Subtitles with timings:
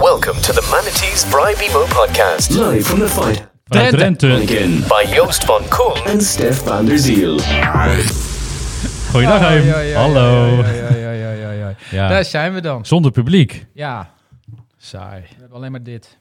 [0.00, 3.96] Welcome to the Manatees Bribe Emo podcast Live from the fight Drenthe.
[3.96, 4.42] Drenthe.
[4.42, 4.80] again.
[4.88, 7.38] by Joost van Koen And Stef van der Ziel.
[9.10, 10.46] Goeiedag, ja, Hallo.
[10.62, 11.74] Ja, ja, ja, ja, ja, ja.
[11.90, 12.08] Ja.
[12.08, 12.86] Daar zijn we dan.
[12.86, 13.66] Zonder publiek.
[13.74, 14.10] Ja,
[14.78, 15.20] Saai.
[15.20, 16.18] we hebben alleen maar dit.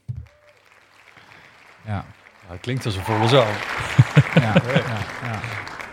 [1.85, 2.05] Ja, Ja,
[2.47, 3.45] het klinkt als een volle zaal.
[4.35, 4.53] ja, ja,
[5.23, 5.39] ja.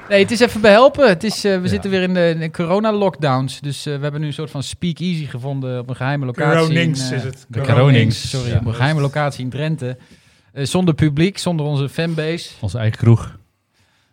[0.09, 1.09] Nee, het is even behelpen.
[1.09, 3.61] Het is, eh, we zitten weer in de, in de corona-lockdowns.
[3.61, 6.65] Dus eh, we hebben nu een soort van speakeasy gevonden op een geheime locatie.
[6.65, 7.47] Gronings in, eh, is het.
[7.49, 8.51] De sorry.
[8.51, 8.57] ja.
[8.59, 9.97] Op een geheime locatie in Drenthe.
[10.53, 12.51] Eh, zonder publiek, zonder onze fanbase.
[12.61, 13.38] Onze eigen kroeg.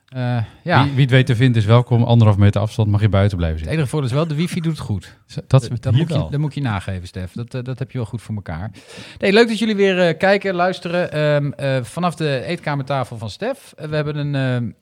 [0.05, 2.04] Eh, ja, Wie, wie het weet te vinden is welkom.
[2.04, 3.77] Anderhalf meter afstand mag je buiten blijven het zitten.
[3.77, 5.18] enige voordeel is wel, de wifi doet het goed.
[5.48, 7.32] Dat, Dat, moet je, dat moet je nageven, Stef.
[7.32, 8.72] Dat, eh, dat heb je wel goed voor elkaar.
[9.20, 11.12] Nee, leuk dat jullie weer eh, kijken, luisteren.
[11.12, 13.73] Ehm, eh, vanaf de eetkamertafel van Stef.
[13.76, 14.76] We hebben een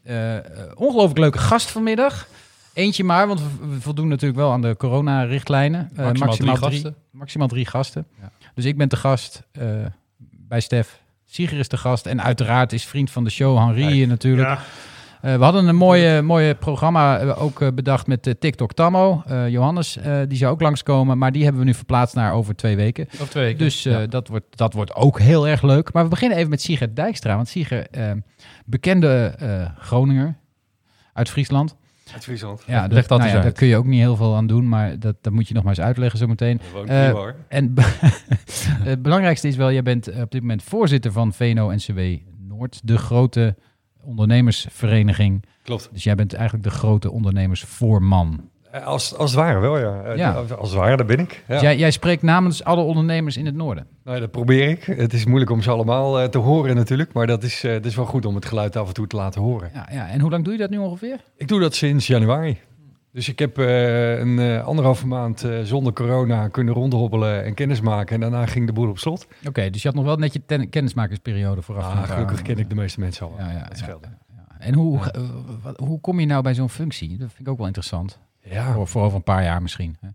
[0.75, 2.27] ongelooflijk leuke gast vanmiddag.
[2.73, 5.89] Eentje maar, want we, voldoen natuurlijk wel aan de corona-richtlijnen.
[5.95, 6.95] Eh, Maximaal drie gasten.
[7.11, 8.05] Maximaal drie gasten.
[8.21, 8.31] Ja.
[8.55, 9.67] Dus ik ben te gast eh,
[10.19, 10.99] bij Stef.
[11.25, 12.05] Sieger is de gast.
[12.05, 14.47] En uiteraard is vriend van de show Henri hier natuurlijk.
[14.47, 14.59] Ja,
[15.23, 19.23] we hadden een mooie, mooie programma eh, ook eh, bedacht met eh, TikTok Tammo.
[19.27, 22.55] Eh, Johannes, eh, die zou ook langskomen, maar die hebben we nu verplaatst naar over
[22.55, 23.07] twee weken.
[23.21, 23.59] Of twee weken.
[23.59, 25.93] Dus eh, dat, wordt, dat wordt ook heel erg leuk.
[25.93, 27.35] Maar we beginnen even met Sigrid Dijkstra.
[27.35, 28.11] Want Sigrid, eh,
[28.65, 30.35] bekende eh, Groninger
[31.13, 31.75] uit Friesland.
[32.13, 32.63] Uit Friesland.
[32.67, 33.43] Ja, Leg dat, dat nou eens ja, uit.
[33.43, 35.63] daar kun je ook niet heel veel aan doen, maar dat, dat moet je nog
[35.63, 36.59] maar eens uitleggen zometeen.
[36.85, 37.35] Eh, hier hoor.
[37.47, 37.73] En
[38.91, 41.99] het belangrijkste is wel, jij bent eh, op dit moment voorzitter van VNO-NCW
[42.47, 43.55] Noord, de grote
[44.03, 45.43] ondernemersvereniging.
[45.63, 45.89] Klopt.
[45.91, 48.49] Dus jij bent eigenlijk de grote ondernemersvoorman.
[48.71, 50.01] Eh, Als, als het ware wel, ja.
[50.03, 50.31] Eh, Ja.
[50.31, 51.43] Als het ware, daar ben ik.
[51.47, 51.53] Ja.
[51.53, 53.87] Dus jij, jij spreekt namens alle ondernemers in het noorden.
[54.03, 54.83] Nou, dat probeer ik.
[54.83, 57.13] Het is moeilijk om ze allemaal eh, te horen natuurlijk.
[57.13, 59.41] Maar dat is, dat is wel goed om het geluid af en toe te laten
[59.41, 59.69] horen.
[59.73, 60.09] Ja, ja.
[60.09, 61.17] En hoe lang doe je dat nu ongeveer?
[61.37, 62.57] Ik doe dat sinds januari.
[63.13, 67.81] Dus ik heb eh, een eh, anderhalve maand eh, zonder corona kunnen rondhobbelen en kennis
[67.81, 68.15] maken.
[68.15, 69.27] En daarna ging de boel op slot.
[69.47, 71.83] Oké, dus je had nog wel net je ten- kennismakersperiode vooraf.
[71.83, 73.35] Ah, gelukkig ken ik de meeste mensen al.
[73.37, 73.97] Ja, ja, dat ja.
[74.59, 74.99] En hoe,
[75.75, 77.09] hoe kom je nou bij zo'n functie?
[77.17, 78.19] Dat vind ik ook wel interessant.
[78.41, 78.73] Ja.
[78.73, 79.97] Voor, voor over een paar jaar misschien.
[80.01, 80.07] hè.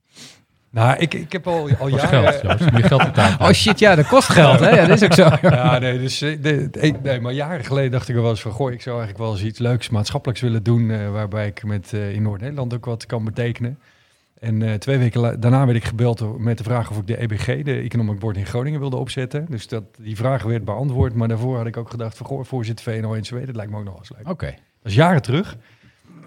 [0.70, 2.32] Nou, ik, ik heb al, al Kost jaren...
[2.32, 2.86] geld, Joost.
[2.86, 3.40] Geld betalen.
[3.40, 4.68] Oh shit, ja, dat kost geld, hè?
[4.70, 5.28] Ja, dat is ook zo.
[5.48, 8.40] Ja, nee, dus, eh, de, de- nee, maar jaren geleden dacht ik er wel eens
[8.42, 8.50] van...
[8.52, 10.90] Goh, ik zou eigenlijk wel eens iets leuks maatschappelijks willen doen...
[10.90, 13.78] eh, waarbij ik met, eh, in Noord-Nederland ook wat kan betekenen.
[14.40, 17.62] En eh, twee weken daarna werd ik gebeld met de vraag of ik de EBG,
[17.62, 19.46] de Economic Board in Groningen, wilde opzetten.
[19.50, 21.14] Dus dat, die vraag werd beantwoord.
[21.14, 23.92] Maar daarvoor had ik ook gedacht van, goh, voorzitter VNO-NCW, dat lijkt me ook nog
[23.92, 24.28] wel eens leuk.
[24.28, 24.46] Oké.
[24.82, 25.56] Dat is jaren terug.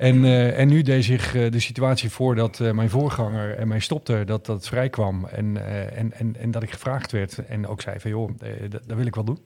[0.02, 3.68] En, eh, en nu deed zich eh, de situatie voor dat eh, mijn voorganger en
[3.68, 5.26] mij stopte, dat dat vrij kwam.
[5.26, 8.30] En, eh, en, en, en dat ik gevraagd werd en ook zei van, joh,
[8.70, 9.40] dat, wil ik wel doen.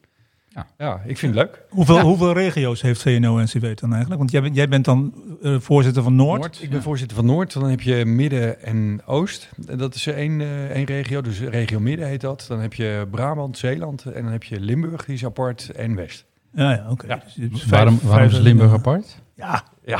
[0.50, 0.68] Ja.
[0.78, 1.62] Ja, ik vind het leuk.
[1.70, 2.02] hoeveel, Ja.
[2.04, 4.18] hoeveel regio's heeft VNO-NCW dan eigenlijk?
[4.18, 6.60] Want jij, bent- jij bent dan voorzitter van Noord.
[6.62, 7.54] Ik ben voorzitter van Noord.
[7.54, 9.50] Dan heb je Midden en Oost.
[9.68, 11.22] En Dat is één, eh, één regio.
[11.22, 12.46] Dus regio Midden heet dat.
[12.48, 14.06] Dan heb je Brabant, Zeeland.
[14.06, 15.70] En dan heb je Limburg, die is apart.
[15.70, 16.26] En West.
[16.54, 17.08] Ja, ja oké.
[17.08, 17.24] Ja.
[17.50, 19.24] Dus Waarom, vijf- waarom is Limburg apart?
[19.35, 20.00] Ja, Ja,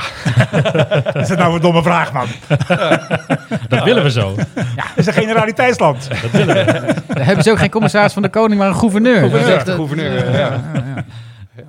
[1.12, 2.26] dat is nou een domme vraag, man.
[3.68, 4.34] Dat willen we zo.
[4.36, 6.08] Het is een generaliteitsland.
[6.08, 9.30] Daar hebben ze ook geen commissaris van de koning, maar een gouverneur.
[9.30, 10.38] Dat is echt, eh, gouverneur, ja.
[10.38, 11.04] ja, ja.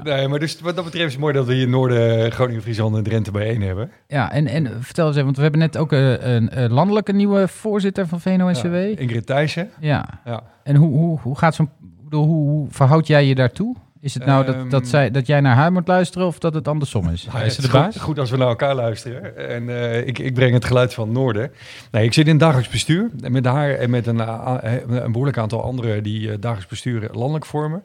[0.03, 2.95] Nee, maar dus wat dat betreft is het mooi dat we hier Noorden, Groningen, Friesland
[2.95, 3.91] en Drenthe bijeen hebben.
[4.07, 7.13] Ja, en, en vertel eens even, want we hebben net ook eh, een, eh, landelijke
[7.13, 8.73] nieuwe voorzitter van VNO-NCW.
[8.73, 8.79] Ja.
[8.79, 8.97] Ja.
[8.97, 9.69] Ingrid Thijssen.
[9.79, 10.05] Ja.
[10.63, 11.69] En hoe, hoe, hoe gaat zo'n...
[12.09, 13.75] Hoe, hoe verhoud jij je daartoe?
[14.01, 14.89] Is het nou dat, dat, Ehm.
[14.89, 17.25] zij, dat jij naar haar moet luisteren of dat het andersom is?
[17.25, 17.97] Nou, is het de goed- baas?
[17.97, 19.37] Goed, als we naar elkaar luisteren.
[19.49, 21.51] En eh, ik, ik breng het geluid van het Noorden.
[21.91, 23.09] Nee, ik zit in het dagelijks bestuur.
[23.21, 27.09] En met haar en met een, a- een behoorlijk aantal anderen die eh, dagelijks bestuur
[27.11, 27.83] landelijk vormen.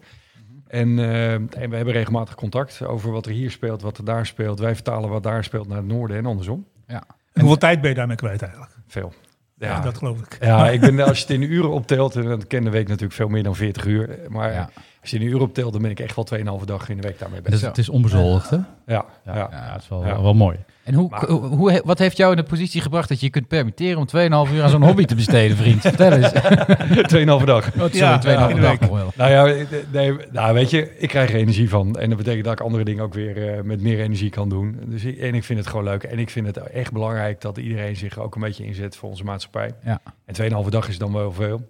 [0.67, 4.27] En, eh, en we hebben regelmatig contact over wat er hier speelt, wat er daar
[4.27, 4.59] speelt.
[4.59, 6.67] Wij vertalen wat daar speelt naar het noorden en andersom.
[6.87, 7.03] Ja.
[7.33, 8.73] En hoeveel tijd ben je daarmee kwijt eigenlijk?
[8.87, 9.13] Veel.
[9.59, 10.37] Ja, Ja, dat geloof ik.
[10.41, 13.13] ja ik ben, als je het in uren optelt, en dat ken de week natuurlijk
[13.15, 14.19] veel meer dan 40 uur.
[14.29, 14.71] Maar Ja.
[15.03, 16.25] Als je in uren optelt, dan ben ik echt wel
[16.59, 17.61] 2,5 dag in de week daarmee Het bezig.
[17.61, 18.57] is, het is onbezoldigd, hè?
[18.57, 19.49] Ja, Ja, ja.
[19.51, 20.23] ja, dat is wel, Ja.
[20.23, 20.57] wel mooi.
[20.85, 23.49] En hoe, Maar- hoe, wat heeft jou in de positie gebracht dat je je kunt
[23.49, 25.81] permitteren om 2,5 uur aan zo'n hobby te besteden, vriend?
[25.81, 26.33] Vertel eens.
[27.41, 27.67] 2,5 dag.
[27.67, 28.81] Oh, sorry, Ja, 2,5 ja, in de dag week.
[28.81, 29.13] nog wel.
[29.17, 31.97] Nou ja, nee, nou weet je, ik krijg er energie van.
[31.99, 34.79] En dat betekent dat ik andere dingen ook weer eh, met meer energie kan doen.
[34.87, 36.03] Dus ik, en ik vind het gewoon leuk.
[36.03, 39.25] En ik vind het echt belangrijk dat iedereen zich ook een beetje inzet voor onze
[39.25, 39.71] maatschappij.
[39.85, 40.01] Ja.
[40.25, 40.35] En
[40.65, 41.61] 2,5 dag is dan wel veel.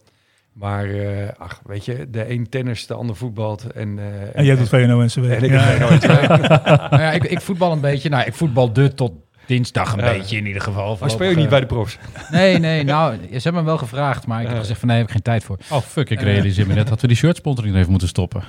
[0.52, 3.72] Maar eh, ach, weet je, de een tennis, de ander voetbalt.
[3.72, 5.24] En, eh, En jij doet VNO-NCW.
[5.24, 5.78] En ik Ja.
[6.90, 8.08] Nou ja, ik, ik voetbal een beetje.
[8.08, 9.12] Nou, ik voetbal de tot
[9.54, 10.12] dinsdag een Ja.
[10.12, 10.96] beetje in ieder geval.
[11.00, 11.98] Maar speel je niet bij de profs?
[12.30, 12.84] Nee, nee.
[12.84, 15.22] Nou, ze hebben me wel gevraagd, maar ik heb gezegd van nee, heb ik geen
[15.22, 15.56] tijd voor.
[15.70, 18.42] Oh, fuck, ik realiseer me net dat we die shirt sponsoring even moeten stoppen.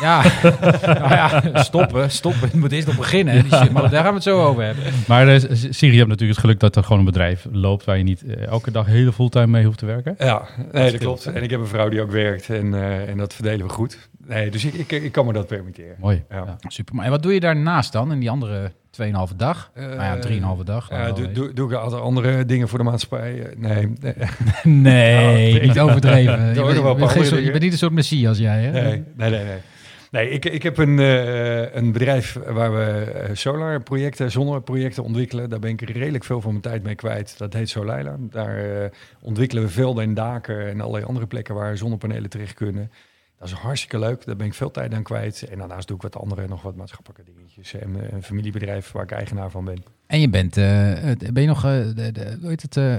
[0.00, 0.22] Ja,
[0.84, 2.48] nou ja, stoppen, stoppen.
[2.52, 3.34] Je moet eerst nog beginnen.
[3.34, 3.72] hè, Die shit.
[3.72, 4.84] Maar daar gaan we het zo over hebben.
[5.08, 5.40] Maar eh,
[5.70, 8.22] Siri, je hebt natuurlijk het geluk dat er gewoon een bedrijf loopt waar je niet
[8.24, 10.14] eh, elke dag hele fulltime mee hoeft te werken.
[10.18, 10.42] Ja,
[10.72, 11.26] nee, dat klopt.
[11.26, 14.08] En ik heb een vrouw die ook werkt en, eh, en dat verdelen we goed.
[14.26, 15.94] Nee, dus ik, ik, ik kan me dat permitteren.
[15.98, 16.22] Mooi.
[16.30, 16.36] Ja.
[16.36, 16.56] Ja.
[16.68, 16.94] Super.
[16.94, 19.70] Maar en wat doe je daarnaast dan in die andere 2,5 dag?
[19.74, 20.18] Eh, nou ja,
[20.58, 20.88] 3,5 dag.
[20.88, 23.42] Ja, anderhalve doe, doe, doe ik altijd andere dingen voor de maatschappij?
[23.42, 23.86] Eh, Nee,
[24.62, 26.46] nee, Nee, Oh, niet overdreven.
[26.48, 28.70] Je Doe bent, wel je niet een soort messias, jij, hè?
[28.70, 29.44] nee, nee, nee.
[29.44, 29.58] nee.
[30.10, 35.50] Nee, ik, ik heb een, eh, een bedrijf waar we eh, solarprojecten, zonneprojecten ontwikkelen.
[35.50, 37.38] Daar ben ik redelijk veel van mijn tijd mee kwijt.
[37.38, 38.16] Dat heet Solaila.
[38.20, 38.90] Daar eh,
[39.20, 42.90] ontwikkelen we velden en daken en allerlei andere plekken waar zonnepanelen terecht kunnen.
[43.40, 44.24] Dat is hartstikke leuk.
[44.26, 45.42] Daar ben ik veel tijd aan kwijt.
[45.50, 47.74] En daarnaast doe ik wat andere, nog wat maatschappelijke dingetjes.
[47.74, 49.82] En eh, een familiebedrijf waar ik eigenaar van ben.
[50.06, 50.62] En je bent, eh,
[51.32, 52.94] ben je nog, eh, de, de, hoe heet het, eh,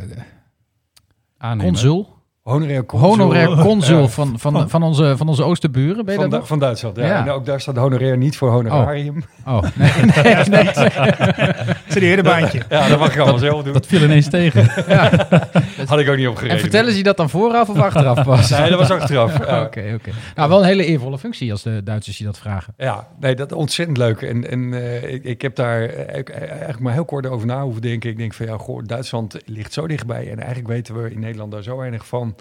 [1.38, 1.71] Aannemen.
[1.71, 2.19] consul?
[2.41, 3.09] Honorair consul.
[3.09, 6.47] Honorair consul van, van, van, onze, van onze oosterburen, ben je van, dat Du- nog?
[6.47, 7.05] van Duitsland, ja.
[7.05, 7.25] Ja.
[7.25, 9.23] En ook daar staat honorair niet voor honorarium.
[9.45, 9.91] Oh, nee,
[10.23, 10.65] nee, nee.
[11.91, 12.61] Serieus baantje.
[12.69, 13.73] Ja, dat mag ik allemaal zelf doen.
[13.73, 14.65] Dat viel ineens tegen.
[15.88, 16.55] had ik ook niet opgegeven.
[16.55, 18.49] En vertellen ze je dat dan vooraf of achteraf pas?
[18.49, 19.38] Nee, dat was achteraf.
[19.51, 19.61] Ja.
[19.61, 20.11] Oké, oké.
[20.35, 22.73] Nou, wel een hele eervolle functie als de Duitsers je dat vragen.
[22.77, 24.21] Ja, nee, dat is ontzettend leuk.
[24.21, 27.63] En, en eh, ik, ik heb daar eh, ook eigenlijk maar heel kort over na
[27.63, 28.09] hoeven denken.
[28.09, 30.31] Ik denk van ja, goh, Duitsland ligt zo dichtbij.
[30.31, 32.35] En eigenlijk weten we in Nederland daar zo weinig van.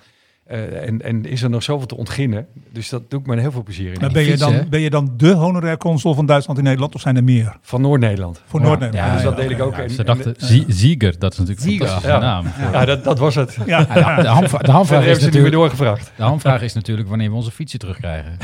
[0.47, 2.47] Eh, en, en is er nog zoveel te ontginnen.
[2.73, 4.01] Dus dat doe ik me heel veel plezier in.
[4.01, 4.37] Maar ben je, hè?
[4.37, 7.57] dan, ben je dan de honorair consul van Duitsland in Nederland of zijn er meer?
[7.61, 8.43] Van Noord-Nederland.
[8.47, 8.67] Voor Ja.
[8.67, 9.09] Noord-Nederland.
[9.09, 9.73] Ja, dus dat deel ik ook.
[9.77, 11.87] En- Ze en- dachten, Zie- Zieger, dat is natuurlijk een Zieger.
[11.87, 12.33] fantastische Ja.
[12.33, 12.73] naam.
[12.73, 13.57] Ja, dat, dat was het.
[13.67, 15.53] Ja, Ja, de, ham- de, hamvraag is ze niet meer natuurlijk...
[15.55, 16.13] doorgevraagd.
[16.17, 18.37] De hamvraag is natuurlijk wanneer we onze fietsen terugkrijgen.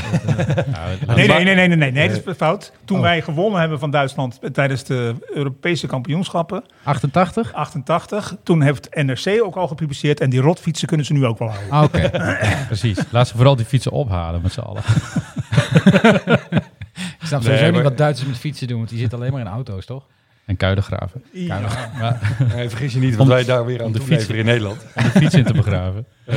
[1.06, 2.72] Nee, nee, nee, nee, nee, nee, nee, dat is fout.
[2.84, 3.02] Toen Oh.
[3.02, 7.52] wij gewonnen hebben van Duitsland tijdens de Europese kampioenschappen, 88?
[7.52, 11.48] 88, toen heeft NRC ook al gepubliceerd en die rotfietsen kunnen ze nu ook wel
[11.69, 11.86] houden.
[11.87, 12.11] Oké.
[12.67, 12.99] Precies.
[13.11, 14.83] Laat ze vooral die fietsen ophalen met z'n allen.
[17.21, 19.47] Ik snap sowieso niet wat Duitsers met fietsen doen, want die zitten alleen maar in
[19.47, 20.06] auto's, toch?
[20.44, 21.23] En kuilengraven.
[21.33, 21.61] Ja.
[21.99, 24.44] Maar, Nee, vergis je niet wat Om- wij daar weer aan om de fiets- in
[24.44, 24.87] Nederland.
[24.97, 26.06] om de fiets in te begraven.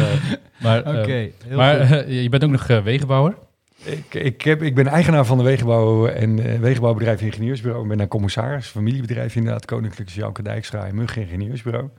[0.61, 1.95] Maar, eh, Oké, heel maar goed.
[2.05, 3.35] eh, je bent ook nog eh, wegenbouwer.
[3.83, 7.81] Ik, ik, heb, ik ben eigenaar van de wegenbouw en eh, wegenbouwbedrijf Ingenieursbureau.
[7.83, 11.89] Ik ben daar commissaris, familiebedrijf inderdaad, Koninklijke Janke Dijkstra en Mug Ingenieursbureau.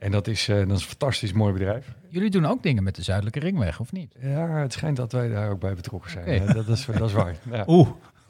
[0.00, 1.94] En dat is, eh, dat is een fantastisch mooi bedrijf.
[2.08, 4.14] Jullie doen ook dingen met de Zuidelijke Ringweg, of niet?
[4.20, 6.46] Ja, het schijnt dat wij daar ook bij betrokken zijn.
[6.46, 7.36] Dat, is, dat is waar.
[7.50, 7.64] Ja.
[7.66, 7.88] Oeh,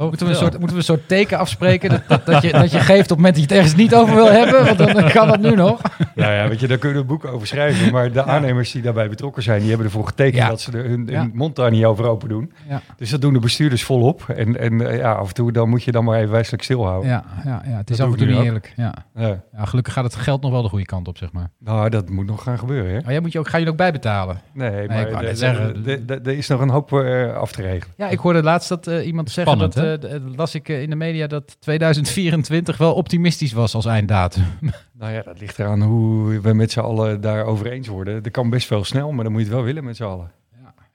[0.09, 2.71] moeten, we een soort, moeten we een soort teken afspreken dat, dat, dat, je, dat
[2.71, 4.65] je geeft op het moment dat je het ergens niet over wil hebben?
[4.65, 5.81] Want dan kan dat nu nog.
[6.15, 7.93] Nou ja, weet je, daar kunnen we een boek over schrijven.
[7.93, 10.49] Maar de aannemers die daarbij betrokken zijn, die hebben ervoor getekend Ja.
[10.49, 11.29] dat ze er hun, hun Ja.
[11.33, 12.53] mond daar niet over open doen.
[12.69, 14.29] Ja, Dus dat doen de bestuurders volop.
[14.29, 17.11] En, en eh, ja, af en toe dan moet je dan maar even wijselijk stilhouden.
[17.11, 18.45] ja, ja, ja het is Dat af en toe niet ook.
[18.45, 18.73] eerlijk.
[18.77, 18.95] Ja.
[19.15, 19.41] Ja.
[19.57, 21.51] Ja, gelukkig gaat het geld nog wel de goede kant op, zeg maar.
[21.59, 23.01] Nou, dat moet nog gaan gebeuren, hè?
[23.01, 24.41] Maar jij moet je ook, ga je ook bijbetalen?
[24.53, 27.95] Nee, maar de- de- de- de- er is nog een hoop eh, af te regelen.
[27.97, 29.75] Ja, ik hoorde laatst dat eh, iemand zeggen dat,
[30.37, 34.45] las ik eh, in de media, dat 2024 wel optimistisch was als einddatum.
[35.01, 38.23] Nou ja, dat ligt eraan hoe we met z'n allen daarover eens worden.
[38.23, 40.31] Dat kan best wel snel, maar dan moet je het wel willen met z'n allen.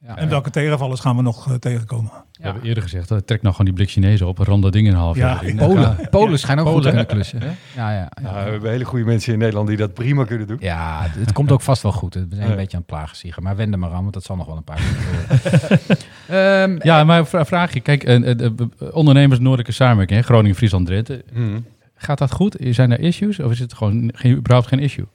[0.07, 2.11] Ja, en welke tegenvallers gaan we nog eh, tegenkomen?
[2.31, 4.37] We hebben eerder gezegd, eh, trek nou gewoon die blik Chinezen op.
[4.37, 5.43] Ron dat ding in een half Ja, jaar.
[5.43, 5.55] erin.
[5.55, 5.97] Polen.
[6.09, 7.05] Polen schijnen ook goed te Polen.
[7.07, 7.57] kunnen klussen.
[7.75, 8.21] Ja, ja, ja.
[8.21, 10.57] Nou, we hebben hele goede mensen in Nederland die dat prima kunnen doen.
[10.59, 12.13] Ja, het het komt ook vast wel goed.
[12.13, 13.43] We zijn een beetje aan het plagen, Sieger.
[13.43, 15.97] Maar wend er maar aan, want dat zal nog wel een paar keer.
[16.27, 17.79] Ehm, Ja, maar vra- vraag je.
[17.79, 18.51] Kijk, eh, eh, eh,
[18.91, 21.23] ondernemers Noordelijke samenwerking, Groningen, Friesland, Drenthe.
[21.33, 21.59] Mhm.
[21.95, 22.55] Gaat dat goed?
[22.59, 25.05] Zijn er issues of is het gewoon geen, überhaupt geen issue?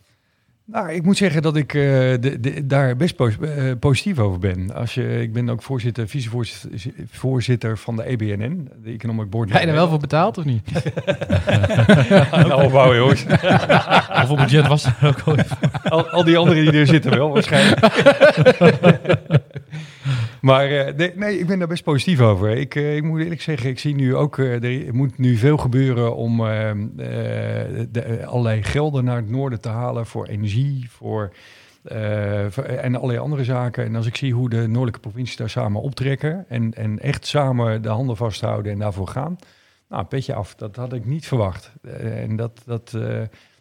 [0.72, 4.38] Nou, ik moet zeggen dat ik eh, de, de- daar best pos- eh, positief over
[4.38, 4.74] ben.
[4.74, 6.70] Als je, ik ben ook voorzitter, vicevoorzitter
[7.10, 9.50] voorzitter van de EBNN, de Economic Board.
[9.50, 10.62] Ga je er wel voor betaald of niet?
[12.32, 13.24] nou, opbouwen, jongens.
[14.18, 15.36] Hoeveel budget was er ook al?
[15.82, 17.80] Al, al die anderen die er zitten wel, waarschijnlijk.
[20.40, 22.50] maar eh, nee, nee, ik ben daar best positief over.
[22.50, 25.56] Ik, eh, ik moet eerlijk zeggen, ik zie nu ook, eh, er moet nu veel
[25.56, 26.40] gebeuren om
[28.24, 31.32] allerlei gelden naar het noorden te halen voor energie, voor,
[31.82, 33.84] en allerlei andere zaken.
[33.84, 37.82] En als ik zie hoe de noordelijke provincies daar samen optrekken en, en echt samen
[37.82, 39.38] de handen vasthouden en daarvoor gaan.
[39.88, 40.54] Nou, petje af.
[40.54, 41.72] Dat had ik niet verwacht.
[42.00, 42.98] En dat, dat,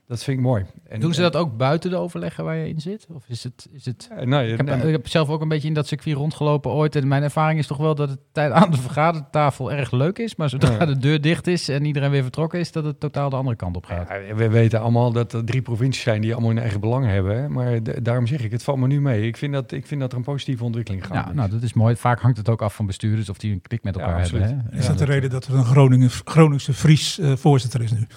[0.09, 0.65] dat vind ik mooi.
[0.87, 3.07] En, Doen ze dat ook buiten de overleggen waar je in zit?
[3.13, 3.67] Of is het...
[3.71, 4.07] Is het...
[4.17, 6.71] Eh, nou, Ik heb, nee, ik heb zelf ook een beetje in dat circuit rondgelopen
[6.71, 6.95] ooit.
[6.95, 10.35] En mijn ervaring is toch wel dat het tijd aan de vergadertafel erg leuk is.
[10.35, 10.85] Maar zodra Ja.
[10.85, 13.75] de deur dicht is en iedereen weer vertrokken is, dat het totaal de andere kant
[13.75, 14.07] op gaat.
[14.27, 17.41] Ja, we weten allemaal dat er drie provincies zijn die allemaal hun eigen belang hebben.
[17.41, 17.49] hè.
[17.49, 19.27] Maar de- daarom zeg ik, het valt me nu mee.
[19.27, 21.25] Ik vind dat, ik vind dat er een positieve ontwikkeling gaat.
[21.27, 21.95] Ja, nou, dat is mooi.
[21.95, 24.41] Vaak hangt het ook af van bestuurders of die een klik met elkaar hebben.
[24.43, 24.77] Hè?
[24.77, 28.07] Is Ja, dat de reden dat er een Groningen, Groningse Fries eh, voorzitter is nu?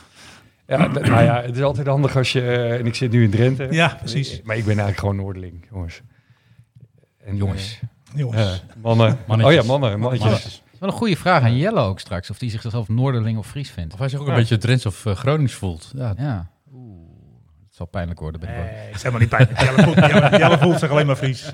[0.78, 2.40] Ja, nou ja, het is altijd handig als je...
[2.40, 3.66] eh, en ik zit nu in Drenthe.
[3.70, 4.40] Ja, precies.
[4.44, 6.00] Maar ik ben eigenlijk gewoon Noorderling, jongens.
[7.24, 7.78] En, Jongens.
[8.12, 8.40] eh, Jongens.
[8.68, 9.18] eh, mannen.
[9.26, 9.58] Mannetjes.
[9.58, 9.98] Oh ja, mannen.
[10.00, 10.24] Mannetjes.
[10.30, 10.62] Mannetjes.
[10.78, 12.30] Wel een goede vraag aan Jelle ook straks.
[12.30, 13.92] Of die zichzelf Noorderling of Fries vindt.
[13.92, 15.92] Of hij zich ook een beetje Drents of eh, Gronings voelt.
[15.96, 16.50] Ja, Ja.
[16.74, 17.08] Oeh,
[17.66, 18.70] het zal pijnlijk worden binnenkort.
[18.72, 19.60] Nee, het is helemaal niet pijnlijk.
[19.60, 21.52] Jelle voelt, Jelle, Jelle voelt zich alleen maar Fries.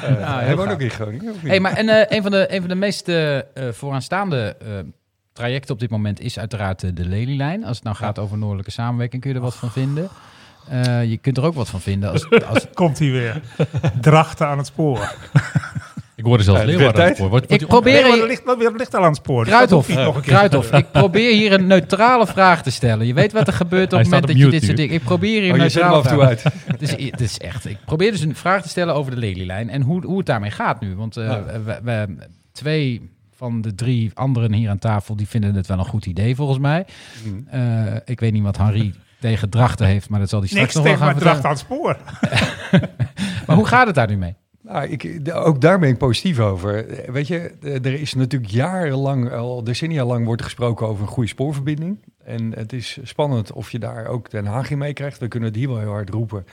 [0.00, 1.34] Ja, Hij heel woont ook in Groningen.
[1.44, 4.56] Hey, maar en, eh, een, van de, een van de meest eh, eh, vooraanstaande
[5.36, 7.64] trajecten op dit moment is uiteraard eh, de Lelylijn.
[7.64, 10.08] Als het nou gaat over noordelijke samenwerking, kun je er wat van vinden.
[10.68, 13.40] Eh, je kunt er ook wat van vinden als, als Komt hij weer.
[14.00, 14.98] Drachten aan het spoor.
[16.16, 17.16] Ik hoorde zelfs Ja, het Leeuwarden.
[17.16, 17.28] voor.
[17.28, 18.42] Wordt, Ik probeer er ligt,
[18.76, 19.44] ligt al aan het spoor.
[20.22, 23.06] Kruidhof, ik probeer hier een neutrale vraag te stellen.
[23.06, 24.94] Je weet wat er gebeurt op het moment dat je dit soort dingen...
[24.94, 26.28] Ik probeer hier Oh, een neutrale af en toe vraag.
[26.28, 26.42] uit.
[26.66, 27.66] Het is, het is echt...
[27.66, 30.50] Ik probeer dus een vraag te stellen over de Lelylijn en hoe, hoe het daarmee
[30.50, 30.94] gaat nu.
[30.96, 32.16] Want eh, we, we-
[32.52, 36.34] twee van de drie anderen hier aan tafel, die vinden het wel een goed idee
[36.36, 36.86] volgens mij.
[37.22, 37.46] Hmm.
[37.48, 40.76] Eh, ik weet niet wat Henri tegen Drachten heeft, maar dat zal hij straks Niks
[40.76, 41.40] nog wel tegen gaan vertellen.
[41.42, 42.94] drachten aan het spoor.
[43.46, 44.34] Maar hoe gaat het daar nu mee?
[44.66, 46.86] Nou, ik, ook daar ben ik positief over.
[47.12, 51.98] Weet je, er is natuurlijk jarenlang, al decennia lang wordt gesproken over een goede spoorverbinding.
[52.24, 55.18] En het is spannend of je daar ook Den Haag in meekrijgt.
[55.18, 56.46] We kunnen het hier wel heel hard roepen.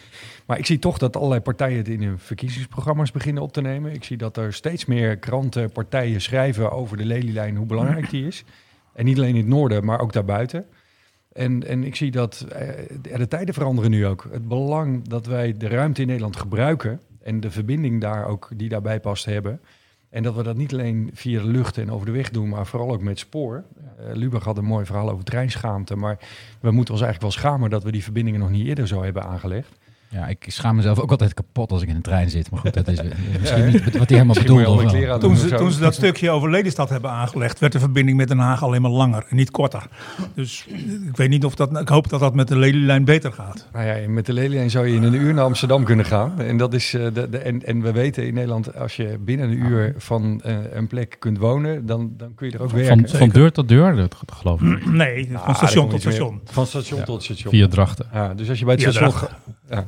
[0.45, 3.93] Maar ik zie toch dat allerlei partijen het in hun verkiezingsprogramma's beginnen op te nemen.
[3.93, 8.27] Ik zie dat er steeds meer kranten, partijen schrijven over de Lelylijn, hoe belangrijk die
[8.27, 8.43] is.
[8.93, 10.65] En niet alleen in het noorden, maar ook daarbuiten.
[11.31, 12.67] En, en ik zie dat eh,
[13.17, 14.27] de tijden veranderen nu ook.
[14.31, 18.69] Het belang dat wij de ruimte in Nederland gebruiken en de verbinding daar ook die
[18.69, 19.61] daarbij past hebben.
[20.09, 22.67] En dat we dat niet alleen via de lucht en over de weg doen, maar
[22.67, 23.63] vooral ook met spoor.
[23.97, 26.17] Eh Lubach had een mooi verhaal over treinschaamte, maar
[26.59, 29.23] we moeten ons eigenlijk wel schamen dat we die verbindingen nog niet eerder zo hebben
[29.23, 29.77] aangelegd.
[30.13, 32.51] Ja, ik schaam mezelf ook altijd kapot als ik in een trein zit.
[32.51, 32.99] Maar goed, dat is
[33.39, 35.17] misschien niet wat hij helemaal bedoelde.
[35.19, 38.37] Toen ze, toen ze dat stukje over Lelystad hebben aangelegd, werd de verbinding met Den
[38.39, 39.87] Haag alleen maar langer en niet korter.
[40.35, 40.65] Dus
[41.07, 41.79] ik weet niet of dat.
[41.79, 43.67] Ik hoop dat dat met de Lelylijn beter gaat.
[43.73, 46.39] Nou ja, met de Lelylijn zou je in een uur naar Amsterdam kunnen gaan.
[46.39, 49.49] En, dat is, eh, de, de, en, en we weten in Nederland, als je binnen
[49.49, 53.09] een uur van eh, een plek kunt wonen, dan, dan kun je er ook werken.
[53.09, 54.85] van, van deur tot deur, dat geloof ik.
[54.85, 56.29] Nee, Ah, van station daar tot station.
[56.29, 57.51] weer- Van station tot station.
[57.53, 58.05] Via Drachten.
[58.13, 59.13] Ja, dus als je bij het station...
[59.69, 59.83] Ja.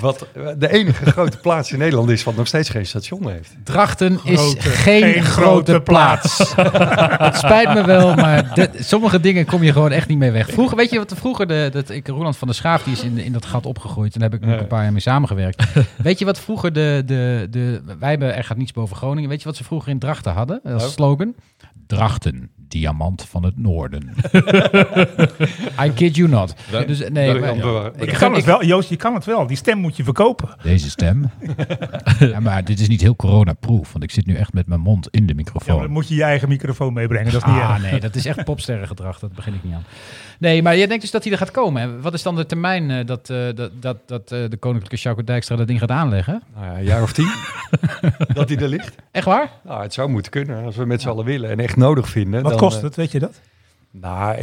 [0.00, 0.26] Wat
[0.58, 3.54] de enige grote plaats in Nederland is wat nog steeds geen station heeft.
[3.64, 6.38] Drachten is geen, geen grote, grote plaats.
[7.26, 10.50] het spijt me wel, maar dit- sommige dingen kom je gewoon echt niet mee weg.
[10.50, 13.18] Vroeger, weet je wat vroeger, de, dat, ik, Roland van der Schaaf, die is in,
[13.18, 14.14] in dat gat opgegroeid.
[14.14, 14.60] En daar heb ik nog Ja.
[14.62, 15.64] een paar jaar mee samengewerkt.
[16.02, 19.28] weet je wat vroeger de, de, de, wij hebben Er gaat niets boven Groningen.
[19.30, 20.88] Weet je wat ze vroeger in Drachten hadden als Oh.
[20.90, 21.34] slogan?
[21.86, 24.14] Drachten, diamant van het noorden.
[25.84, 26.54] I kid you not.
[26.86, 27.90] Dus, nee, Dat- maar- ja.
[27.98, 29.46] Je ik, kan ik, het wel, Joost, je kan het wel.
[29.46, 30.48] Die stem moet je verkopen.
[30.62, 31.30] deze stem.
[32.18, 35.08] ja, maar dit is niet heel coronaproof, want ik zit nu echt met mijn mond
[35.10, 35.74] in de microfoon.
[35.74, 37.32] maar dan moet je je eigen microfoon meebrengen.
[37.32, 37.90] Dat is niet Ah, erg.
[37.90, 39.18] nee, dat is echt popsterrengedrag.
[39.18, 39.84] Dat begin ik niet aan.
[40.38, 41.82] Nee, maar jij denkt dus dat hij er gaat komen.
[41.82, 42.00] Hè?
[42.00, 45.24] Wat is dan de termijn eh, dat, eh, dat, dat, dat eh, de koninklijke Sjaco
[45.24, 46.42] Dijkstra dat ding gaat aanleggen?
[46.54, 47.30] Nou ja, een jaar of tien
[48.34, 48.94] dat hij er ligt.
[49.10, 49.50] Echt waar?
[49.64, 52.42] Nou, het zou moeten kunnen als we met z'n allen willen en echt nodig vinden.
[52.42, 53.40] Wat dan, kost eh, het, weet je dat?
[53.90, 54.36] Nou,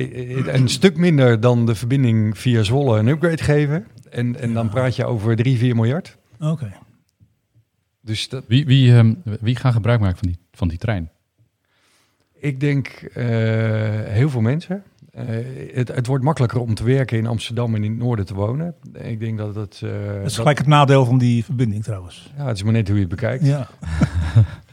[0.48, 3.88] een stuk minder dan de verbinding via Zwolle een upgrade geven.
[4.10, 6.18] En, en dan praat je over 3, 4 miljard.
[6.40, 6.74] Oké.
[8.02, 11.10] Dus dat, Wie, wie, ehm, wie gaan gebruik maken van die, van die trein?
[12.46, 13.26] ik denk eh,
[14.04, 14.84] heel veel mensen.
[15.16, 15.26] Eh,
[15.74, 18.74] het, het wordt makkelijker om te werken in Amsterdam en in het noorden te wonen.
[18.94, 19.82] Ik denk dat het...
[19.84, 22.32] eh, Dat is dat- gelijk het nadeel van die verbinding trouwens.
[22.38, 23.46] ja, het is maar net hoe je het bekijkt.
[23.46, 23.68] Ja,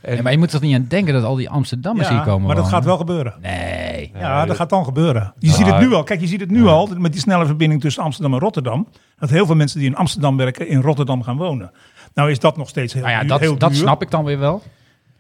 [0.01, 2.47] En- Ja, maar je moet toch niet aan denken dat al die Amsterdammers hier komen
[2.47, 3.35] maar dat gaat wel gebeuren.
[3.43, 4.11] Nee.
[4.15, 5.33] Ja, dat gaat dan gebeuren.
[5.39, 6.03] Je ziet het nu al.
[6.03, 8.89] Kijk, je ziet het nu al met die snelle verbinding tussen Amsterdam en Rotterdam.
[9.19, 11.71] Dat heel veel mensen die in Amsterdam werken in Rotterdam gaan wonen.
[12.15, 13.79] Nou is dat nog steeds heel, Nou ja, duur, dat, heel dat duur.
[13.79, 14.63] snap ik dan weer wel.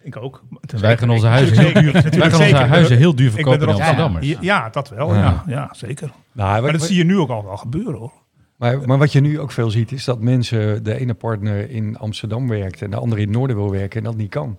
[0.02, 0.42] Ik ook.
[0.80, 4.04] Wij gaan onze huizen heel, wij gaan onze huizen heel duur verkopen er in Amsterdam.
[4.04, 4.46] Amsterdammers.
[4.46, 5.14] Ja, ja, dat wel.
[5.14, 5.20] Ja.
[5.22, 6.12] Ja, ja zeker.
[6.32, 8.12] Nou, Maar dat zie je nu ook al wel gebeuren hoor.
[8.56, 11.98] Maar, maar wat je nu ook veel ziet, is dat mensen, de ene partner in
[11.98, 14.56] Amsterdam werkt en de andere in het noorden wil werken en dat niet kan.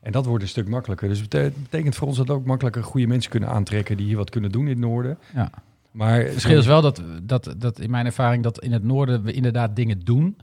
[0.00, 1.08] En dat wordt een stuk makkelijker.
[1.08, 4.16] Dus het bete- betekent voor ons dat ook makkelijker goede mensen kunnen aantrekken die hier
[4.16, 5.18] wat kunnen doen in het noorden.
[5.34, 5.50] Ja.
[5.90, 9.22] Maar Het verschil is wel dat, dat, dat in mijn ervaring dat in het noorden
[9.22, 10.36] we inderdaad dingen doen.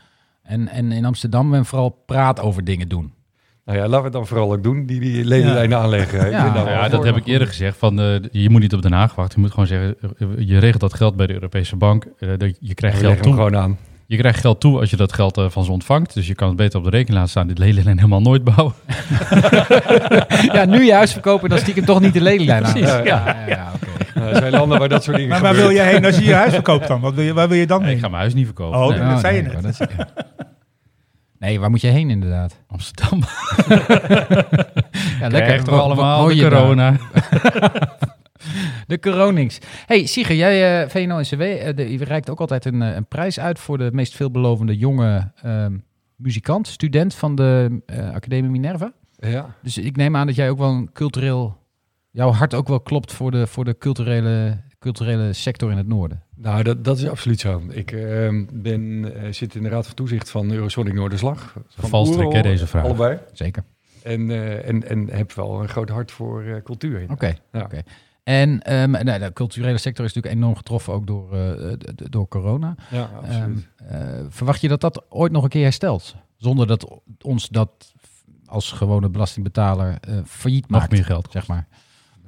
[0.44, 3.14] En, en in Amsterdam men vooral praat over dingen doen.
[3.66, 6.30] Nou ja, laten we het dan vooral ook doen, die die ledenlijnen aanleggen.
[6.30, 6.42] Ja.
[6.54, 7.78] Nou wel ja, dat heb ik eerder gezegd.
[7.78, 9.36] Van, eh, je moet niet op Den Haag wachten.
[9.36, 12.06] Je moet gewoon zeggen, eh, je regelt dat geld bij de Europese bank.
[12.20, 13.34] eh, dat je krijgt geld toe.
[13.34, 13.78] gewoon aan.
[14.08, 16.14] Je krijgt geld toe als je dat geld eh, van ze ontvangt.
[16.14, 17.48] Dus je kan het beter op de rekening laten staan.
[17.48, 18.74] Dit lelijn helemaal nooit bouwen.
[20.54, 22.72] ja, nu je huis verkopen, dan stiekem toch niet de lelylijn aan.
[22.72, 23.24] Precies, Ja, ja.
[23.26, 24.20] ja, ja, oké.
[24.30, 26.34] Er zijn landen waar dat soort dingen Maar waar wil jij heen als je je
[26.34, 27.02] huis verkoopt dan?
[27.02, 27.96] Wat wil je, waar wil je dan Nee, heen?
[27.98, 28.80] ik ga mijn huis niet verkopen.
[28.80, 29.54] Oh, Nee, dat zei je net.
[29.54, 30.08] maar dat is- ja.
[31.44, 32.60] Nee, waar moet je heen inderdaad?
[32.68, 33.20] Amsterdam.
[35.20, 36.98] Ja, toch Wo- wo- allemaal de corona.
[38.88, 39.58] De coronings.
[39.86, 43.40] Hey, Siger, jij, eh VNO-NCW, eh, de- je reikt ook altijd een, eh, een prijs
[43.40, 45.78] uit voor de meest veelbelovende jonge ehm,
[46.16, 48.92] muzikant, student van de eh, Academie Minerva.
[49.16, 49.56] Ja.
[49.62, 51.58] Dus ik neem aan dat jij ook wel een cultureel...
[52.12, 56.24] Jouw hart ook wel klopt voor de, voor de culturele, culturele sector in het noorden.
[56.36, 57.62] Nou, dat, dat is absoluut zo.
[57.70, 61.56] Ik ehm, ben, eh, zit in de Raad van Toezicht van Eurosonic Noorderslag.
[61.68, 62.84] Van Valstrik, hè, deze vraag.
[62.84, 63.20] Allebei.
[63.34, 63.64] Zeker.
[64.04, 67.06] En, eh, en, en heb wel een groot hart voor eh, cultuur.
[67.10, 67.36] Oké.
[67.52, 67.62] Ja.
[67.62, 67.84] oké.
[68.24, 72.76] En ehm, nou, de culturele sector is natuurlijk enorm getroffen ook door, eh, door corona.
[72.92, 73.68] Ja, absoluut.
[73.88, 76.16] Ehm, eh, verwacht je dat dat ooit nog een keer herstelt?
[76.38, 77.94] Zonder dat ons dat
[78.46, 81.28] als gewone belastingbetaler failliet Nog maakt, meer geld.
[81.32, 81.68] zeg maar.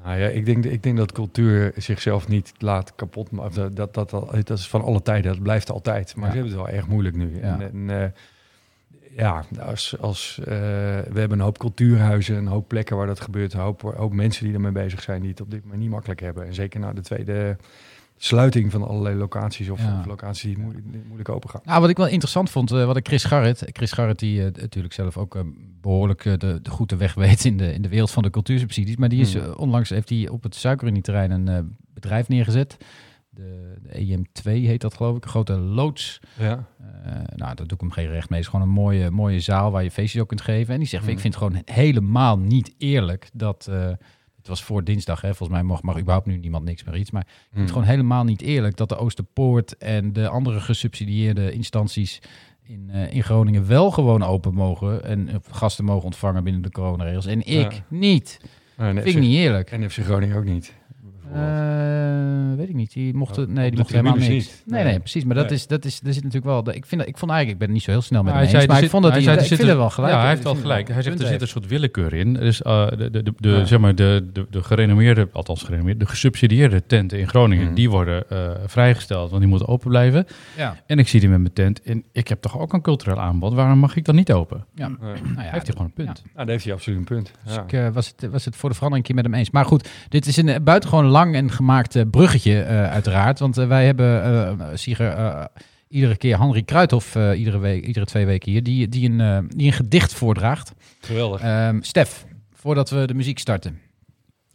[0.05, 3.75] Nou ja, ik denk, ik denk dat cultuur zichzelf niet laat kapot maken.
[3.75, 6.15] Dat, dat, dat, dat, is van alle tijden, dat blijft altijd.
[6.15, 6.31] Maar Ja.
[6.31, 7.37] ze hebben het wel erg moeilijk nu.
[7.37, 7.59] Ja.
[7.59, 8.09] En, en, eh,
[9.17, 13.53] ja, als, als, eh, we hebben een hoop cultuurhuizen, een hoop plekken waar dat gebeurt.
[13.53, 16.19] Een hoop, hoop mensen die ermee bezig zijn, die het op dit moment niet makkelijk
[16.19, 16.45] hebben.
[16.45, 17.57] En zeker na de tweede
[18.17, 19.99] sluiting van allerlei locaties of, Ja.
[19.99, 21.61] of locaties die moeilijk, die moeilijk open gaan.
[21.63, 24.61] Nou, wat ik wel interessant vond, eh, wat ik Chris Garrett, Chris Garrett die eh,
[24.61, 25.41] natuurlijk zelf ook eh,
[25.81, 28.95] behoorlijk eh, de, de goede weg weet in de, in de wereld van de cultuursubsidies,
[28.95, 29.53] maar die is Hmm.
[29.53, 32.77] onlangs heeft hij op het suikerunieterrein een bedrijf neergezet.
[33.29, 36.19] De, de EM2 heet dat geloof ik, een grote loods.
[36.39, 36.67] Ja.
[37.35, 38.39] Nou, dat doe ik hem geen recht mee.
[38.39, 40.73] Het is gewoon een mooie, mooie zaal waar je feestjes ook kunt geven.
[40.73, 41.11] En die zegt, Hmm.
[41.13, 43.69] ik vind het gewoon helemaal niet eerlijk dat...
[44.47, 45.27] het was voor dinsdag, hè.
[45.27, 47.11] volgens mij mag, mag überhaupt nu niemand niks meer iets.
[47.11, 47.61] Maar ik vind Hmm.
[47.61, 52.21] het gewoon helemaal niet eerlijk dat de Oosterpoort en de andere gesubsidieerde instanties
[52.63, 56.71] in, eh, in Groningen wel gewoon open mogen en eh, gasten mogen ontvangen binnen de
[56.71, 57.25] coronaregels.
[57.25, 57.83] En ik Ja.
[57.87, 58.39] niet.
[58.77, 59.71] En Vind ik niet eerlijk.
[59.71, 60.73] En FC Groningen ook niet.
[61.31, 61.63] Bijvoorbeeld.
[62.51, 62.93] Eh, weet ik niet.
[62.93, 64.29] Die mochten, Oh, nee, die de mochten helemaal niks.
[64.33, 64.63] niet.
[64.65, 64.91] Nee, Nee.
[64.91, 65.23] nee, precies.
[65.23, 65.53] Maar dat Nee.
[65.53, 66.73] is, dat is, er zit natuurlijk wel.
[66.75, 68.51] Ik vind, ik vond eigenlijk, ik ben het niet zo heel snel met Maar hem
[68.51, 70.13] hij eens, zei, maar ik vond dat hij hij, zei, er ik er wel gelijk.
[70.13, 70.87] Ja, hij heeft wel gelijk.
[70.87, 72.33] Hij zegt, er zit een soort willekeur in.
[72.33, 73.65] Dus eh, de, de, de, de, Ja.
[73.65, 77.73] zeg maar, de, de, de gerenommeerde, althans gerenommeerde, de gesubsidieerde tenten in Groningen, Mhm.
[77.75, 80.25] die worden eh, vrijgesteld, want die moeten open blijven.
[80.57, 83.19] Ja, En ik zie die met mijn tent en ik heb toch ook een cultureel
[83.19, 83.53] aanbod.
[83.53, 84.65] Waarom mag ik dan niet open?
[84.75, 84.87] ja.
[84.87, 84.97] Nee.
[84.99, 86.21] Nou ja, Heeft hij gewoon een punt.
[86.23, 87.31] Nou, daar heeft hij absoluut een punt.
[87.45, 87.87] Dus Ja.
[87.87, 89.51] ik was, het, was het voor de verandering een keer met hem eens.
[89.51, 93.39] Maar goed, dit is een buitengewoon lang en gemaakt eh, bruggetje eh, uiteraard.
[93.39, 95.47] Want eh, wij hebben, eh Sieger,
[95.87, 99.67] iedere keer Henry Kruithof, eh, iedere, week, iedere twee weken hier, die, die, een, die
[99.67, 100.71] een gedicht voordraagt.
[100.99, 101.41] Geweldig.
[101.41, 103.79] Ehm, Stef, voordat we de muziek starten.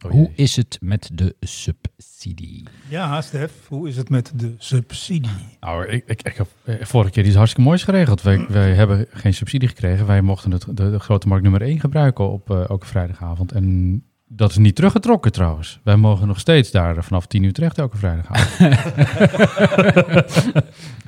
[0.05, 2.67] Oh Hoe is het met de subsidie?
[2.89, 5.57] Ja, Stef, hoe is het met de subsidie?
[5.61, 6.49] Nou, ik, ik, ik heb
[6.81, 8.23] vorige keer iets hartstikke moois geregeld.
[8.23, 10.07] Wij, wij hebben geen subsidie gekregen.
[10.07, 13.53] Wij mochten het, de, de grote markt nummer 1 gebruiken op eh, elke vrijdagavond.
[13.53, 15.81] En dat is niet teruggetrokken trouwens.
[15.83, 18.71] Wij mogen nog steeds daar eh, vanaf 10 uur terecht elke vrijdagavond.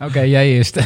[0.07, 0.79] Oké, jij eerst.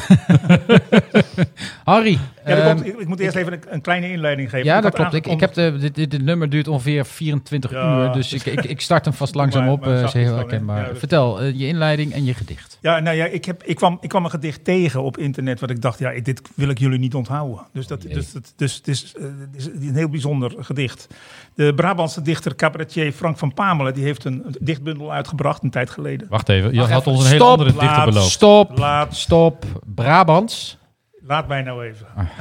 [1.85, 2.19] Harry.
[2.47, 4.67] Ja, ehm, ik, ik moet eerst even een, een kleine inleiding geven.
[4.67, 5.15] Ja, Ik dat klopt.
[5.15, 8.45] Ik, ik heb de, dit, dit, dit nummer duurt ongeveer 24 Ja, uur, dus ik,
[8.47, 9.85] ik, ik start hem vast langzaam maar- op.
[9.85, 10.81] maar eh, heel herkenbaar.
[10.83, 12.79] Ja, dat- Vertel, eh, je inleiding en je gedicht.
[12.81, 15.71] Ja, nou ja, ik, heb, ik, kwam, ik kwam een gedicht tegen op internet wat
[15.71, 17.61] ik dacht, ja, dit wil ik jullie niet onthouden.
[17.73, 21.07] Dus, dat, dus, dat, dus het, is, eh, het is een heel bijzonder gedicht.
[21.55, 26.29] De Brabantse dichter cabaretier Frank van Pamelen, die heeft een, dichtbundel uitgebracht een tijd geleden.
[26.29, 27.13] Wacht even, je had even.
[27.13, 28.31] ons een hele andere dichter beloofd.
[28.31, 29.65] Stop, Laat, stop.
[29.95, 30.79] Brabants.
[31.21, 32.07] laat mij nou even.
[32.17, 32.27] Ah.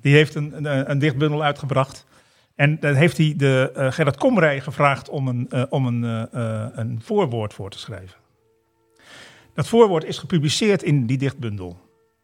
[0.00, 2.06] Die heeft een, een, een dichtbundel uitgebracht.
[2.58, 6.64] En dan heeft hij de eh, Gerard Komrij gevraagd om, een, eh, om een, eh,
[6.72, 8.16] een voorwoord voor te schrijven.
[9.54, 11.80] Dat voorwoord is gepubliceerd in die dichtbundel.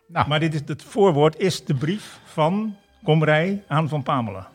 [0.07, 4.47] Nou, Maar dit is, het voorwoord is de brief van Komrij aan Van Pamelen.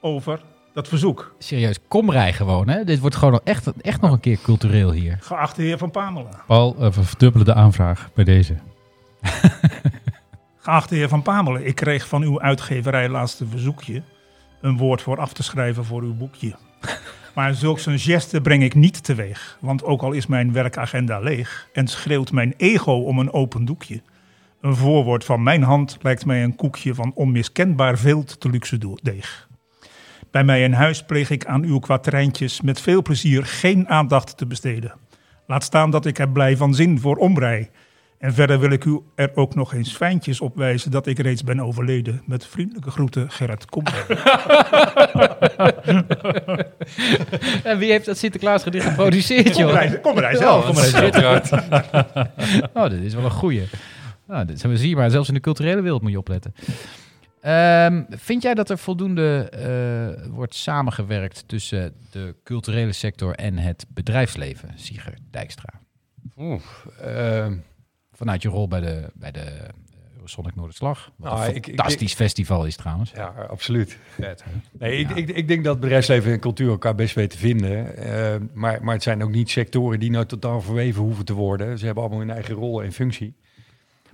[0.00, 0.40] Over
[0.78, 1.34] dat verzoek.
[1.38, 2.84] serieus, komrij gewoon, hè?
[2.84, 5.18] Dit wordt gewoon echt, echt nog een keer cultureel hier.
[5.20, 6.30] Geachte heer Van Pamelen.
[6.46, 8.54] Paul, eh, we verdubbelen de aanvraag bij deze.
[10.64, 14.02] Geachte heer Van Pamelen, ik kreeg van uw uitgeverij laatste verzoekje
[14.60, 16.54] een woord voor af te schrijven voor uw boekje.
[17.34, 21.68] Maar zulks een geste breng ik niet teweeg, want ook al is mijn werkagenda leeg
[21.72, 24.02] en schreeuwt mijn ego om een open doekje.
[24.60, 29.47] Een voorwoord van mijn hand lijkt mij een koekje van onmiskenbaar veel te luxe deeg.
[30.30, 34.46] Bij mij in huis pleeg ik aan uw kwatrijntjes met veel plezier geen aandacht te
[34.46, 34.94] besteden.
[35.46, 37.70] Laat staan dat ik heb blij van zin voor omrij.
[38.18, 41.44] En verder wil ik u er ook nog eens fijntjes op wijzen dat ik reeds
[41.44, 42.22] ben overleden.
[42.26, 44.04] Met vriendelijke groeten, Gerrit Komrij.
[47.62, 49.66] En wie heeft dat Sinterklaas gedicht geproduceerd, joh?
[49.66, 50.68] Komrij, Komrij zelf.
[50.68, 50.76] Oh,
[52.82, 53.68] oh, dit is wel een goeie.
[54.26, 56.54] Nou, dit zijn we zien, maar zelfs in de culturele wereld moet je opletten.
[57.40, 63.86] Ehm, vind jij dat er voldoende eh, wordt samengewerkt tussen de culturele sector en het
[63.88, 65.80] bedrijfsleven, Sieger Dijkstra?
[66.36, 66.60] Oeh,
[67.00, 67.56] ehm,
[68.12, 69.68] Vanuit je rol bij de, bij de eh,
[70.24, 71.10] Sonic Noorderslag.
[71.16, 73.10] Wat Nou, een ik- ik- fantastisch festival is trouwens.
[73.10, 73.98] ja, absoluut.
[74.78, 75.14] Nee, ik, Ja.
[75.14, 77.96] ik, ik denk dat bedrijfsleven en cultuur elkaar best weten te vinden.
[77.96, 81.78] Eh, maar, maar het zijn ook niet sectoren die nou totaal verweven hoeven te worden.
[81.78, 83.34] Ze hebben allemaal hun eigen rol en functie.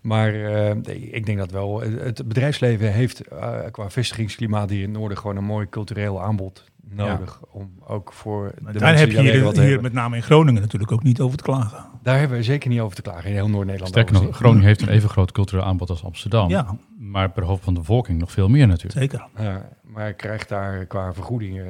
[0.04, 0.76] Maar eh,
[1.12, 1.80] ik denk dat wel.
[1.80, 6.22] Het het bedrijfsleven heeft eh, qua vestigingsklimaat hier in het noorden gewoon een mooi cultureel
[6.22, 7.40] aanbod nodig.
[7.50, 10.60] Om ook voor de Daar mensen heb je hier, wat hier met name in Groningen
[10.62, 11.84] natuurlijk ook niet over te klagen.
[12.02, 13.92] Daar hebben we zeker niet over te klagen in heel Noord-Nederland.
[13.92, 14.36] Sterker nog.
[14.36, 16.48] Groningen heeft een even groot cultureel aanbod als Amsterdam.
[16.48, 18.98] Ja, Maar per hoofd van de bevolking nog veel meer natuurlijk.
[19.12, 19.28] zeker.
[19.36, 21.66] Ja, maar ik krijg daar qua vergoedingen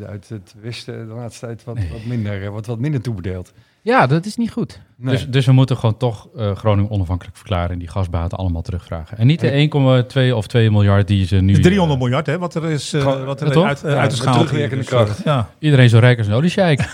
[0.00, 3.52] eh, uit het westen de laatste tijd wat, wat, minder, eh, wat, wat minder toebedeeld.
[3.86, 4.80] Ja, dat is niet goed.
[4.96, 5.14] Nee.
[5.14, 9.18] Dus, dus we moeten gewoon toch eh, Groningen onafhankelijk verklaren en die gasbaten allemaal terugvragen.
[9.18, 11.52] En niet de 1,2 of 2 miljard die ze nu...
[11.52, 13.98] De 300 eh, miljard, hè, wat er is eh, Gewoon- wat er uit, eh, Ja,
[13.98, 15.20] uit de schaal terugwerkende Dus, eh, kracht.
[15.24, 15.48] ja.
[15.58, 16.80] Iedereen zo rijk als een oliesjeik.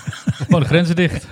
[0.46, 1.26] gewoon de grenzen dicht.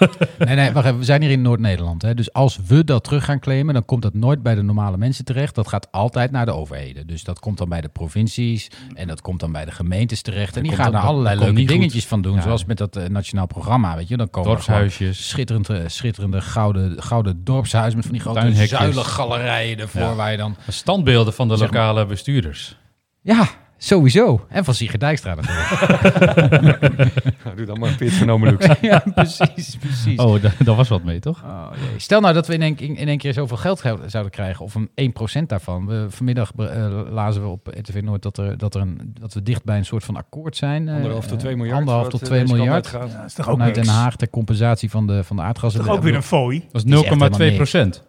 [0.38, 0.98] Nee, nee, wacht even.
[0.98, 2.02] We zijn hier in Noord-Nederland.
[2.02, 2.14] Hè?
[2.14, 5.24] Dus als we dat terug gaan claimen, dan komt dat nooit bij de normale mensen
[5.24, 5.54] terecht.
[5.54, 7.06] Dat gaat altijd naar de overheden.
[7.06, 10.56] Dus dat komt dan bij de provincies en dat komt dan bij de gemeentes terecht.
[10.56, 11.68] En die gaan er allerlei leuke goed.
[11.68, 12.34] dingetjes van doen.
[12.34, 12.40] Ja.
[12.42, 14.16] Zoals met dat eh, nationaal programma, weet je.
[14.16, 15.28] Dan komen er Dorpshuisjes.
[15.28, 20.14] schitterende, schitterende gouden, gouden dorpshuis met van die grote zuilengalerijen ervoor Ja.
[20.14, 20.56] waar je dan...
[20.68, 22.78] Standbeelden van de Zeg maar- lokale bestuurders.
[23.22, 23.48] Ja,
[23.84, 24.46] sowieso.
[24.48, 25.68] En van Sigrid Dijkstra natuurlijk.
[27.44, 28.66] Nou, doe dan maar een pit van Omelux.
[28.80, 30.18] ja, precies, precies.
[30.18, 31.42] Oh, da- daar was wat mee, toch?
[31.44, 31.98] Oh, jee.
[32.00, 35.12] Stel nou dat we in één, in één keer zoveel geld zouden krijgen, of een
[35.42, 35.86] 1% daarvan.
[35.86, 39.42] We, vanmiddag eh, lazen we op RTV Noord dat, er, dat, er een, dat we
[39.42, 40.88] dicht bij een soort van akkoord zijn.
[40.88, 41.78] eh, Anderhalf tot eh, 2 miljard.
[41.78, 42.90] Anderhalf tot eh, 2 deze kant miljard.
[42.92, 43.86] Ja, dat is toch ook Vanuit niks.
[43.88, 45.80] Den Haag ter compensatie van de, van de aardgassen.
[45.80, 46.58] Dat is toch ook weer een fooi.
[46.72, 47.94] Dat is echt is 0,2 helemaal procent.
[47.94, 48.04] Dat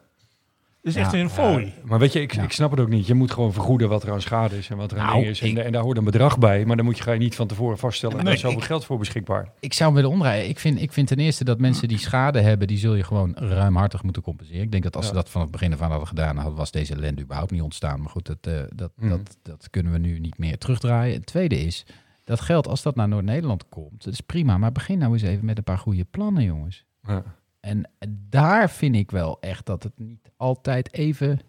[0.82, 1.74] is echt een fooi.
[1.84, 2.44] Maar weet je, ik, Ja.
[2.44, 3.08] ik snap het ook niet.
[3.08, 5.28] Je moet gewoon vergoeden wat er aan schade is en wat er aan Nou, ding
[5.32, 5.42] is.
[5.42, 7.36] En, ik- en daar hoort een bedrag bij, maar dan moet je, ga je niet
[7.36, 8.18] van tevoren vaststellen.
[8.18, 9.52] Er Nee, is zoveel ik- geld voor beschikbaar.
[9.60, 10.50] Ik zou hem willen omdraaien.
[10.50, 13.34] Ik vind, ik vind ten eerste dat mensen die schade hebben, die zul je gewoon
[13.36, 14.62] ruimhartig moeten compenseren.
[14.64, 16.72] Ik denk dat als ze dat van het begin af aan hadden gedaan, had, was
[16.72, 18.02] deze ellende überhaupt niet ontstaan.
[18.02, 19.10] Maar goed, dat, eh, dat, Mhm.
[19.10, 21.16] dat, dat kunnen we nu niet meer terugdraaien.
[21.16, 21.86] Het tweede is,
[22.24, 24.58] dat geld, als dat naar Noord-Nederland komt, dat is prima.
[24.58, 26.86] Maar begin nou eens even met een paar goede plannen, jongens.
[27.08, 27.24] Ja.
[27.62, 27.90] En
[28.30, 31.40] daar vind ik wel echt dat het niet altijd even...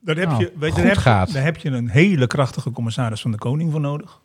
[0.00, 3.30] Daar heb, Nou, je, weet, daar, heb, daar heb je een hele krachtige commissaris van
[3.30, 4.20] de Koning voor nodig.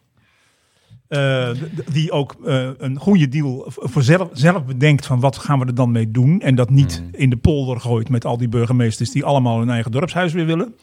[1.08, 1.50] Eh,
[1.92, 5.76] die ook eh, een goede deal voor zelf, zelf bedenkt van wat gaan we er
[5.76, 6.42] dan mee doen.
[6.42, 7.22] En dat niet Mhm.
[7.22, 10.76] in de polder gooit met al die burgemeesters die allemaal hun eigen dorpshuis weer willen.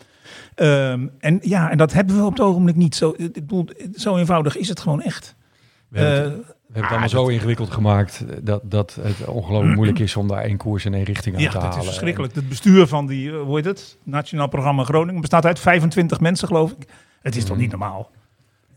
[0.55, 2.95] Ehm, en ja, en dat hebben we op het ogenblik niet.
[2.95, 5.37] Zo, ik bedoel, zo eenvoudig is het gewoon echt.
[5.89, 9.75] We hebben het, Eh, we hebben het allemaal zo ingewikkeld gemaakt dat, dat het ongelooflijk
[9.75, 11.79] moeilijk is om daar één koers en één richting aan ja, te dat halen.
[11.81, 12.35] is verschrikkelijk.
[12.35, 13.99] Het bestuur van die, eh, hoe heet het?
[14.03, 16.89] Nationaal Programma Groningen bestaat uit 25 mensen, geloof ik.
[17.23, 18.11] Het is toch niet normaal?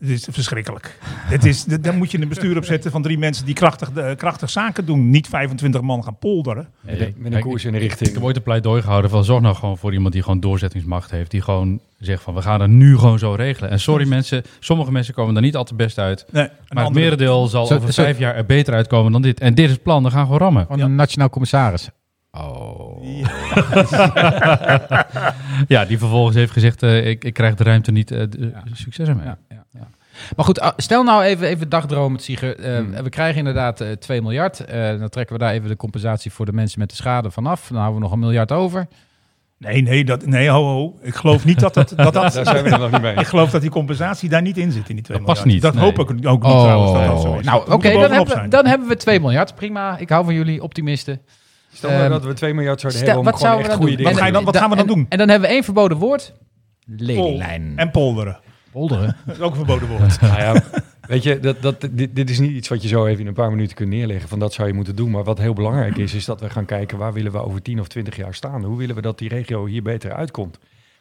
[0.02, 0.98] Het is verschrikkelijk.
[1.04, 4.50] Het is, dan moet je een bestuur opzetten van drie mensen die krachtig, eh, krachtig
[4.50, 5.10] zaken doen.
[5.10, 6.68] Niet 25 man gaan polderen.
[6.84, 8.12] En met, met een koers en een Ik richting.
[8.14, 11.30] heb ooit een pleidooi gehouden van zorg nou gewoon voor iemand die gewoon doorzettingsmacht heeft.
[11.30, 13.70] Die gewoon zegt van we gaan er nu gewoon zo regelen.
[13.70, 16.24] En sorry mensen, sommige mensen komen er niet altijd best uit.
[16.30, 19.12] Nee, een Maar het andere- merendeel zal Zo- over zo- vijf jaar er beter uitkomen
[19.12, 19.40] dan dit.
[19.40, 20.66] En dit is het plan, dan gaan we gewoon rammen.
[20.76, 20.84] Ja.
[20.84, 21.88] een nationaal commissaris.
[22.38, 23.02] Oh.
[25.68, 28.10] Ja, die vervolgens heeft gezegd eh, ik, ik krijg de ruimte niet.
[28.10, 28.22] eh,
[28.72, 29.24] Succes ermee.
[29.24, 29.88] Ja, ja, ja.
[30.36, 32.58] Maar goed, ah, stel nou even, even dagdromen, Sieger.
[32.58, 33.02] Eh, Hmm.
[33.02, 34.64] We krijgen inderdaad eh 2 miljard.
[34.98, 37.66] Dan trekken we daar even de compensatie voor de mensen met de schade vanaf.
[37.68, 38.86] Dan houden we nog een miljard over.
[39.58, 40.98] Nee, nee, dat, nee, ho, ho.
[41.02, 41.88] Ik geloof niet dat dat...
[41.96, 43.14] dat, dat Daar zijn we nog niet mee.
[43.14, 45.64] ik geloof dat die compensatie daar niet in zit, in die 2 Dat past miljard.
[45.64, 45.92] niet, Dat nee.
[45.92, 47.44] hoop ik ook niet trouwens, dat dat zo is.
[47.46, 49.54] nou, oké, dan, hebben, dan hebben we 2 miljard.
[49.54, 51.20] Prima, ik hou van jullie, optimisten.
[51.72, 53.72] Stel nou Ehm, dat we 2 miljard zouden Stel, hebben om wat gewoon zouden we
[53.72, 54.44] echt dan goede dingen Wat te doen.
[54.44, 55.06] dan- wat gaan we dan en, doen?
[55.08, 56.32] En dan hebben we één verboden woord.
[56.86, 57.72] Pol- Lelylijn.
[57.76, 58.40] En polderen.
[58.72, 59.16] Polderen.
[59.26, 60.20] Dat is ook een verboden woord.
[60.20, 60.62] Nou ja,
[61.06, 63.32] weet je, dat, dat, dit, dit is niet iets wat je zo even in een
[63.34, 64.28] paar minuten kunt neerleggen.
[64.28, 65.10] Van dat zou je moeten doen.
[65.10, 67.80] Maar wat heel belangrijk is, is dat we gaan kijken waar willen we over 10
[67.80, 68.64] of 20 jaar staan.
[68.64, 70.58] Hoe willen we dat die regio hier beter uitkomt?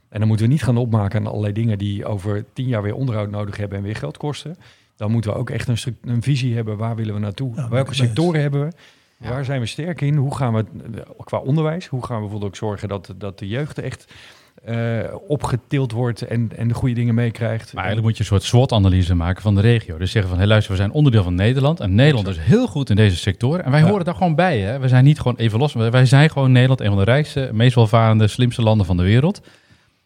[0.09, 2.95] En dan moeten we niet gaan opmaken aan allerlei dingen die over 10 jaar weer
[2.95, 4.55] onderhoud nodig hebben en weer geld kosten.
[4.95, 6.77] Dan moeten we ook echt een, een visie hebben.
[6.77, 7.55] Waar willen we naartoe?
[7.55, 8.73] Ja, Welke sectoren hebben we?
[9.21, 9.29] Ja.
[9.29, 10.15] Waar zijn we sterk in?
[10.15, 11.87] Hoe gaan we eh, qua onderwijs?
[11.87, 14.13] Hoe gaan we bijvoorbeeld ook zorgen dat, dat de jeugd echt
[14.63, 17.73] eh, opgetild wordt en, en de goede dingen meekrijgt?
[17.73, 19.97] Maar eigenlijk moet je een soort SWOT-analyse maken van de regio.
[19.97, 21.79] Dus zeggen van, hé luister, we zijn onderdeel van Nederland.
[21.79, 23.63] En Nederland is heel goed in deze sectoren.
[23.65, 23.87] En wij Ja.
[23.87, 24.59] horen daar gewoon bij.
[24.59, 24.79] Hè?
[24.79, 25.73] We zijn niet gewoon even los.
[25.73, 29.41] Wij zijn gewoon Nederland, een van de rijkste, meest welvarende, slimste landen van de wereld.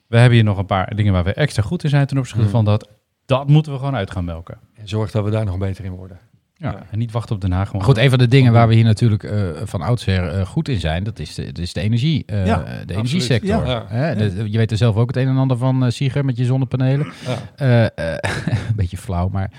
[0.08, 2.41] We hebben hier nog een paar dingen waar we extra goed in zijn ten opzichte
[2.41, 2.51] Hmm.
[2.51, 2.89] van dat.
[3.25, 4.58] Dat moeten we gewoon uit gaan melken.
[4.73, 6.19] En zorg dat we daar nog beter in worden.
[6.58, 6.84] Ja.
[6.91, 7.70] En niet wachten op Den Haag.
[7.78, 10.80] Goed, een van de dingen waar we hier natuurlijk eh, van oudsher eh, goed in
[10.80, 12.24] zijn, dat is de, dat is de energie.
[12.26, 13.65] eh, Ja, de energiesector.
[13.68, 13.86] Ja.
[13.88, 16.38] Hè, de- je weet er zelf ook het een en ander van, eh Sieger, met
[16.38, 17.08] je zonnepanelen.
[17.26, 17.38] Ja.
[17.96, 18.18] Eh, eh,
[18.70, 19.52] een beetje flauw, maar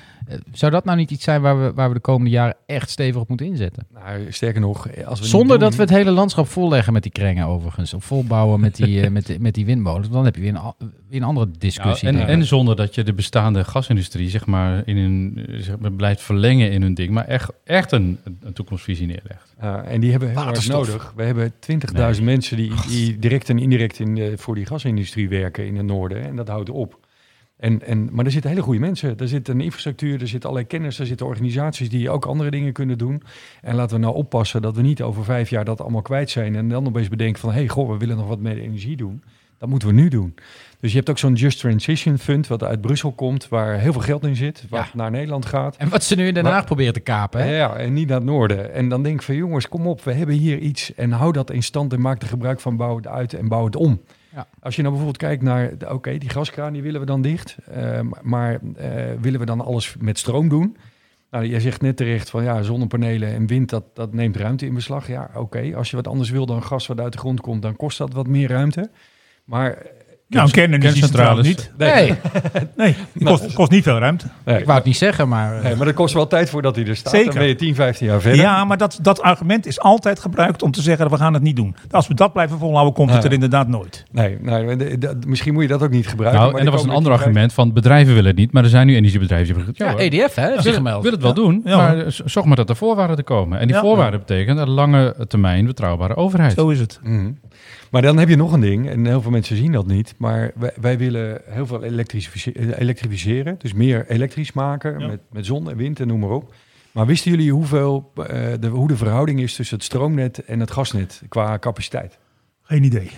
[0.53, 3.21] zou dat nou niet iets zijn waar we, waar we de komende jaren echt stevig
[3.21, 3.87] op moeten inzetten?
[3.95, 7.13] Nou, sterker nog, als we Zonder doen- dat we het hele landschap volleggen met die
[7.13, 7.95] krengen overigens.
[7.95, 10.11] Of volbouwen met die, eh, met, die- met die windmolens.
[10.11, 12.13] Dan heb je weer een, weer een andere discussie.
[12.13, 15.79] Ja, en, en zonder dat je de bestaande gasindustrie zeg maar, in een, eh, zeg
[15.79, 19.55] maar, blijft verlengen in hun ding, maar echt, echt een, een toekomstvisie neerlegt.
[19.89, 21.13] En die hebben heel hard nodig.
[21.17, 21.53] We hebben
[22.17, 25.87] 20.000 mensen die, die direct en indirect in, eh, voor die gasindustrie werken in het
[25.87, 26.23] noorden.
[26.23, 27.05] En dat houdt op.
[27.57, 29.19] En, en, maar er zitten hele goede mensen.
[29.19, 32.73] Er zit een infrastructuur, er zit allerlei kennis, er zitten organisaties die ook andere dingen
[32.73, 33.23] kunnen doen.
[33.63, 36.57] En laten we nou oppassen dat we niet over vijf jaar dat allemaal kwijt zijn.
[36.57, 39.23] En dan opeens bedenken van, hé, hey, goh, we willen nog wat met energie doen.
[39.59, 40.35] Dat moeten we nu doen.
[40.81, 44.01] Dus je hebt ook zo'n Just Transition Fund, wat uit Brussel komt, waar heel veel
[44.01, 44.91] geld in zit, wat Ja.
[44.95, 45.77] naar Nederland gaat.
[45.77, 47.41] En wat ze nu in Den Haag proberen te kapen.
[47.41, 47.57] Hè?
[47.57, 48.73] Ja, en niet naar het noorden.
[48.73, 51.51] En dan denk ik van jongens, kom op, we hebben hier iets en hou dat
[51.51, 54.01] in stand en maak er gebruik van, bouw het uit en bouw het om.
[54.37, 54.47] Ja.
[54.61, 58.01] Als je nou bijvoorbeeld kijkt naar, oké, die gaskraan die willen we dan dicht, eh,
[58.23, 60.77] maar eh, willen we dan alles met stroom doen?
[61.31, 64.75] Nou, jij zegt net terecht van ja, zonnepanelen en wind, dat, dat neemt ruimte in
[64.75, 65.09] beslag.
[65.09, 67.77] Ja, oké, als je wat anders wil dan gas wat uit de grond komt, dan
[67.77, 68.91] kost dat wat meer ruimte.
[69.45, 69.87] Maar
[70.29, 71.73] Nou, kernenergiecentrale niet.
[71.79, 72.15] Nee,
[72.77, 74.27] Nee, het kost, kost niet veel ruimte.
[74.45, 75.57] nee, ik wou het niet zeggen, maar...
[75.57, 77.13] eh, nee, maar dat kost wel tijd voordat hij er staat.
[77.13, 77.29] Zeker.
[77.31, 78.41] Dan ben je 10, 15 jaar verder.
[78.41, 81.57] Ja, maar dat, dat argument is altijd gebruikt om te zeggen, we gaan het niet
[81.57, 81.77] doen.
[81.91, 84.05] Als we dat blijven volhouden, komt het er inderdaad nooit.
[84.11, 84.77] Nee, nee
[85.27, 86.41] misschien moet je dat ook niet gebruiken.
[86.41, 88.63] Nou, maar en er was een ander 10, argument van bedrijven willen het niet, maar
[88.63, 91.03] er zijn nu energiebedrijven die hebben gezegd, ja, ja, EDF hè, heeft zich wil, gemeld.
[91.03, 93.59] wil het wel doen, Ja, maar zorg maar dat er voorwaarden er komen.
[93.59, 93.83] En die Ja.
[93.83, 96.53] voorwaarden betekenen een lange termijn betrouwbare overheid.
[96.53, 97.01] Zo is het.
[97.03, 97.31] Mhm.
[97.91, 100.51] Maar dan heb je nog een ding, en heel veel mensen zien dat niet, maar
[100.55, 105.07] wij, wij willen heel veel elektrifice- elektrificeren, dus meer elektrisch maken Ja.
[105.07, 106.55] met, met zon en wind en noem maar op.
[106.93, 108.25] Maar wisten jullie hoeveel, eh,
[108.61, 112.19] de, hoe de verhouding is tussen het stroomnet en het gasnet qua capaciteit?
[112.63, 113.11] Geen idee.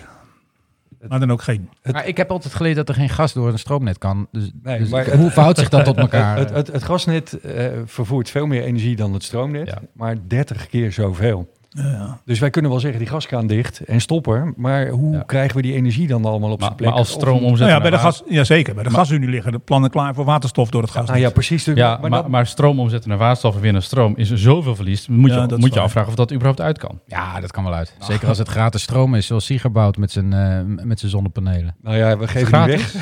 [1.09, 1.69] Maar dan ook geen.
[1.93, 4.29] Maar ik heb altijd geleerd dat er geen gas door een stroomnet kan.
[4.33, 6.39] Dus, Nee, dus maar hoe het- verhoudt zich dat tot elkaar?
[6.39, 9.83] Het, het, het gasnet eh, vervoert veel meer energie dan het stroomnet, Ja.
[9.93, 11.49] maar 30 keer zoveel.
[11.69, 12.21] Ja.
[12.25, 15.23] Dus wij kunnen wel zeggen die gaskraan dicht en stoppen, maar hoe Ja.
[15.27, 16.89] krijgen we die energie dan allemaal op Maar, zijn plek?
[16.91, 18.75] maar als stroom omzetten Nou ja, bij de naar gas, ja, zeker.
[18.75, 21.07] Bij de gasunie liggen de plannen klaar voor waterstof door het gas.
[21.07, 21.65] Nou ja, precies.
[21.65, 25.09] Ja, maar, maar stroom omzetten naar waterstof en weer naar stroom is er zoveel verlies.
[25.09, 27.01] Moet je, moet je afvragen of dat überhaupt uit kan.
[27.07, 27.95] Ja, dat kan wel uit.
[27.99, 31.77] Zeker als het gratis stroom is, zoals Sieger bouwt met zijn, eh, met zijn zonnepanelen.
[31.83, 32.95] Nou ja, we geven die weg.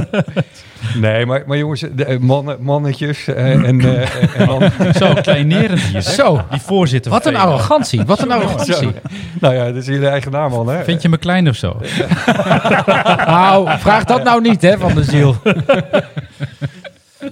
[1.00, 6.02] nee, maar, maar jongens, de, eh, mannen, mannetjes eh, en, eh, en Zo, kleinerend hier.
[6.02, 7.58] Zo, Die voorzitter wat een VNO.
[7.80, 8.04] Arrogantie.
[8.04, 8.74] Wat een arrogantie.
[8.74, 8.92] Zo.
[9.40, 10.84] nou ja, dat is jullie eigen naam man, hè?
[10.84, 11.76] Vind je me klein of zo?
[13.26, 15.36] Nou, vraag dat nou niet, hè, van de ziel.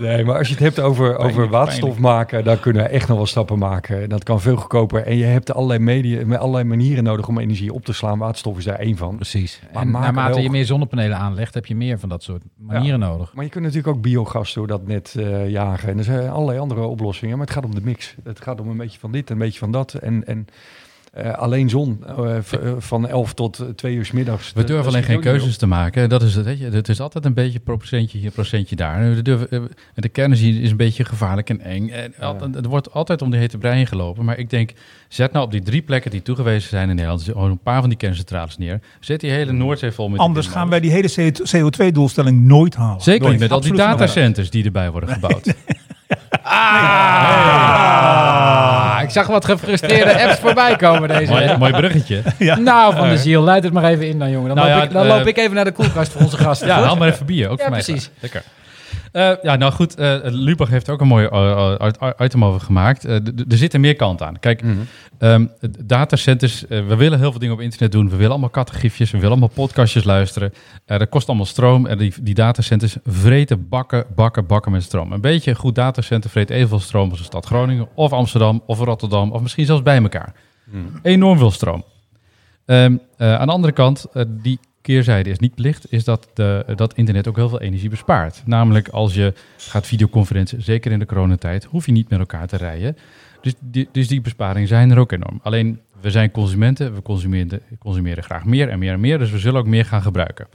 [0.08, 3.08] Nee, maar als je het hebt over, over Pijnlijk, waterstof maken, dan kunnen we echt
[3.08, 4.02] nog wel stappen maken.
[4.02, 5.02] En Dat kan veel goedkoper.
[5.06, 8.18] En je hebt allerlei, media, met allerlei manieren nodig om energie op te slaan.
[8.18, 9.16] Waterstof is daar één van.
[9.16, 9.60] Precies.
[9.72, 13.00] Maar en naarmate wel- je meer zonnepanelen aanlegt, heb je meer van dat soort manieren
[13.00, 13.34] nodig.
[13.34, 15.88] Maar je kunt natuurlijk ook biogas door dat net eh, jagen.
[15.88, 17.36] En er zijn allerlei andere oplossingen.
[17.38, 18.14] Maar het gaat om de mix.
[18.24, 19.94] Het gaat om een beetje van dit en een beetje van dat.
[19.94, 20.46] En, en
[21.18, 24.52] eh, alleen zon eh, v- eh, van 11 tot 2 uur 's middags.
[24.52, 26.08] We durven alleen geen keuzes te maken.
[26.08, 26.44] Dat is het.
[26.44, 26.64] Weet je.
[26.70, 29.14] Het is altijd een beetje procentje hier, procentje daar.
[29.14, 31.88] We durven, en de kernenergie is een beetje gevaarlijk en eng.
[31.88, 34.24] En altijd- Er wordt altijd om die hete brei heen gelopen.
[34.24, 34.72] Maar ik denk,
[35.08, 37.22] zet nou op die drie plekken die toegewezen zijn in Nederland...
[37.22, 38.80] gewoon een paar van die kerncentrales neer.
[39.00, 40.20] Zet die hele Noordzee vol met...
[40.20, 41.10] Anders gaan wij die hele
[41.56, 43.00] CO2-doelstelling nooit halen.
[43.02, 43.40] Zeker niet Nooit.
[43.40, 45.54] met al die datacenters die erbij worden gebouwd.
[47.68, 51.58] Ah, ik zag wat gefrustreerde apps voorbij komen deze mooi, week.
[51.58, 52.22] mooi bruggetje.
[52.58, 54.48] Nou, van de ziel, leid het maar even in dan, jongen.
[54.48, 56.36] Dan, Nou loop, ja, ik, dan eh, loop ik even naar de koelkast voor onze
[56.36, 56.66] gasten.
[56.68, 57.48] Ja, haal maar even bier.
[57.48, 58.10] Ook Ja, voor mij precies.
[58.20, 58.42] Lekker.
[59.12, 63.00] Eh, ja, nou goed, eh Lubach heeft er ook een mooi eh, item over gemaakt.
[63.00, 64.38] D- er zitten meer kanten aan.
[64.38, 64.76] Kijk, Mhm.
[65.18, 65.46] ehm,
[65.84, 68.08] datacenters, we willen heel veel dingen op internet doen.
[68.08, 70.52] We willen allemaal kattengiefjes, we willen allemaal podcastjes luisteren.
[70.86, 71.86] Dat kost allemaal stroom.
[71.86, 75.12] En die, die datacenters vreten bakken, bakken, bakken met stroom.
[75.12, 78.78] Een beetje een goed datacenter vreet evenveel stroom als de stad Groningen, of Amsterdam, of
[78.80, 80.34] Rotterdam, of misschien zelfs bij elkaar.
[81.02, 81.84] Enorm veel stroom.
[82.66, 84.58] Ehm, eh, aan de andere kant, die
[84.88, 88.42] keerzijde is niet licht, is dat, de, dat internet ook heel veel energie bespaart.
[88.44, 92.56] Namelijk als je gaat videoconferentie, zeker in de coronatijd, hoef je niet met elkaar te
[92.56, 92.96] rijden.
[93.40, 95.40] Dus die, dus die besparingen zijn er ook enorm.
[95.42, 99.38] Alleen, we zijn consumenten, we consumeren, consumeren graag meer en meer en meer, dus we
[99.38, 100.46] zullen ook meer gaan gebruiken.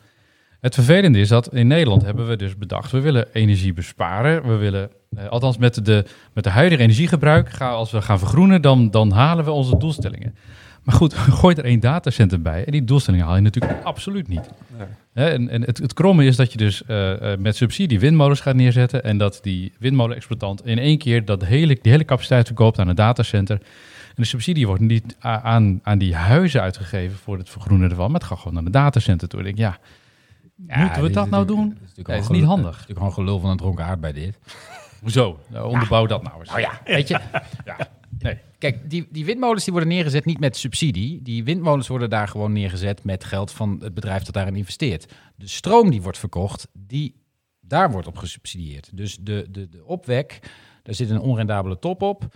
[0.61, 4.47] Het vervelende is dat in Nederland hebben we dus bedacht, we willen energie besparen.
[4.47, 8.61] We willen, eh, althans met de, met de huidige energiegebruik, gaan, als we gaan vergroenen,
[8.61, 10.35] dan, dan halen we onze doelstellingen.
[10.83, 14.49] Maar goed, gooi er één datacenter bij en die doelstellingen haal je natuurlijk absoluut niet.
[14.77, 14.87] Nee.
[15.13, 18.39] Hè, en en het, het kromme is dat je dus eh, eh, met subsidie windmolens
[18.39, 22.79] gaat neerzetten en dat die windmolenexploitant in één keer dat hele, die hele capaciteit verkoopt
[22.79, 23.55] aan een datacenter.
[24.07, 28.19] En de subsidie wordt niet aan, aan die huizen uitgegeven voor het vergroenen ervan, maar
[28.19, 29.39] het gaat gewoon naar de datacenter toe.
[29.39, 29.77] Ik denk, ja,
[30.67, 31.77] Ja, moeten we dat nou doen?
[31.95, 32.65] dit is niet handig.
[32.65, 34.39] Het is natuurlijk gewoon gelul van een dronken aard bij dit.
[35.01, 35.39] Hoezo?
[35.47, 36.49] Nou, onderbouw dat nou eens.
[36.49, 37.19] Nou ja, weet je.
[37.65, 37.77] Ja.
[38.19, 38.37] Nee.
[38.57, 41.21] Kijk, die, die windmolens die worden neergezet niet met subsidie.
[41.21, 45.13] Die windmolens worden daar gewoon neergezet met geld van het bedrijf dat daarin investeert.
[45.35, 47.15] De stroom die wordt verkocht, die,
[47.59, 48.89] daar wordt op gesubsidieerd.
[48.93, 50.39] Dus de, de, de opwek,
[50.83, 52.27] daar zit een onrendabele top op.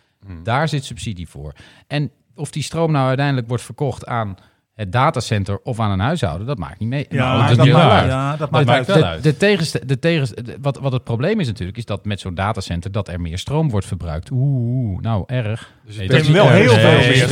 [0.44, 1.54] Daar zit subsidie voor.
[1.88, 4.36] En of die stroom nou uiteindelijk wordt verkocht aan
[4.78, 7.06] het datacenter of aan een huishouden, dat maakt niet mee.
[7.10, 8.10] Ja, Nou, dat maakt- uit.
[8.10, 9.24] ja, dat Dat maakt wel De, uit.
[9.24, 13.08] de tegenst- de wat, wat het probleem is natuurlijk, is dat met zo'n datacenter dat
[13.08, 14.30] er meer stroom wordt verbruikt.
[14.32, 15.72] Oeh, nou erg.
[15.88, 17.24] Dus het is wel heel veel meer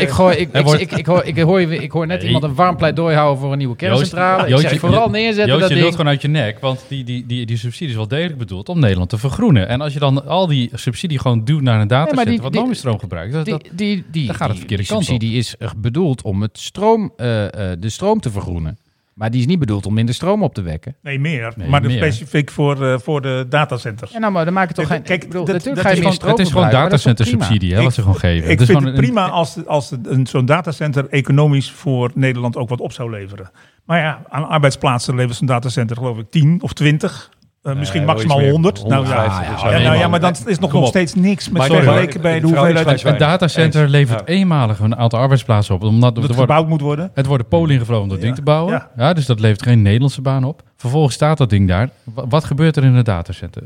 [0.00, 0.34] Ik, hoor,
[1.24, 2.26] ik, hoor, je- ik hoor net Nee.
[2.26, 4.48] iemand een warm pleidooi houden voor een nieuwe kerncentrale.
[4.48, 5.80] ik zeg vooral neerzetten Joost, dat je ding.
[5.86, 8.68] lult gewoon uit je nek, want die, die, die, die subsidie is wel degelijk bedoeld
[8.68, 9.68] om Nederland te vergroenen.
[9.68, 12.60] En als je dan al die subsidie gewoon duwt naar een datacenter die- wat die-
[12.60, 14.92] nog meer stroom gebruikt, dat, Die, dat, die, die, dan gaat het die- verkeerde die
[14.92, 15.08] kant op.
[15.08, 18.78] subsidie is er bedoeld om het stroom, eh, eh, de stroom te vergroenen.
[19.16, 20.96] Maar die is niet bedoeld om minder stroom op te wekken.
[21.02, 21.52] Nee, meer.
[21.56, 21.96] Nee, maar meer.
[21.96, 24.10] specifiek voor, eh, voor de datacenters.
[24.12, 25.18] Ja, nou, maar dan maak je toch Kijk, geen...
[25.18, 26.90] kijk, bedoel, dat- natuurlijk dat ga je is meer gewoon- het is gewoon verbruiken, maar
[26.90, 28.44] dat is toch datacenter subsidie hè, wat ze gewoon geven.
[28.44, 31.70] Ik Het is vind gewoon het een- prima als, als de- een, zo'n datacenter economisch
[31.70, 33.50] voor Nederland ook wat op zou leveren.
[33.84, 37.30] Maar ja, aan arbeidsplaatsen levert zo'n datacenter geloof ik 10 of 20.
[37.66, 38.52] Eh, misschien wel maximaal iets meer.
[38.54, 38.86] 100.
[38.88, 39.76] Nou, ja, 150 ja, of ja, zo.
[39.76, 42.46] ja, nou, ja, maar dat is nog, nog steeds niks met Maar vergeleken bij de
[42.46, 43.90] hoeveelheid Een datacenter Eens.
[43.90, 44.26] levert Ja.
[44.34, 45.82] eenmalig een aantal arbeidsplaatsen op.
[45.82, 47.10] Omdat dat er het wordt, gebouwd moet worden.
[47.14, 48.72] het worden Polen ingevlogen om dat ding te bouwen.
[48.72, 48.90] Ja.
[48.96, 49.12] Ja.
[49.12, 50.62] dus dat levert geen Nederlandse baan op.
[50.76, 51.88] Vervolgens staat dat ding daar.
[52.04, 53.62] Wa- Wat gebeurt er in het datacenter?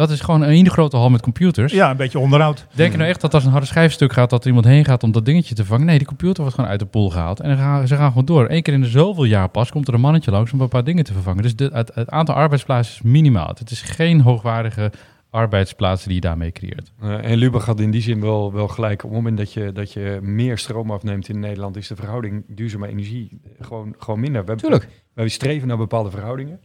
[0.00, 1.72] Dat is gewoon een hele grote hal met computers.
[1.72, 2.66] Ja, een beetje onderhoud.
[2.74, 5.02] Denk je nou echt dat als een harde schijfstuk gaat, dat er iemand heen gaat
[5.02, 5.86] om dat dingetje te vangen?
[5.86, 7.40] Nee, die computer wordt gewoon uit de pool gehaald.
[7.40, 8.50] En gaan, ze gaan gewoon door.
[8.50, 10.84] Eén keer in de zoveel jaar pas komt er een mannetje langs om een paar
[10.84, 11.42] dingen te vervangen.
[11.42, 13.48] Dus de, het, het aantal arbeidsplaatsen is minimaal.
[13.48, 14.90] Het is geen hoogwaardige
[15.30, 16.92] arbeidsplaatsen die je daarmee creëert.
[17.00, 19.04] Eh, en Lubach had in die zin wel, wel gelijk.
[19.04, 22.44] Op het moment dat je, dat je meer stroom afneemt in Nederland, is de verhouding
[22.48, 24.44] duurzame energie gewoon, gewoon minder.
[24.44, 24.88] We hebben, Tuurlijk.
[25.14, 26.60] wij streven naar bepaalde verhoudingen.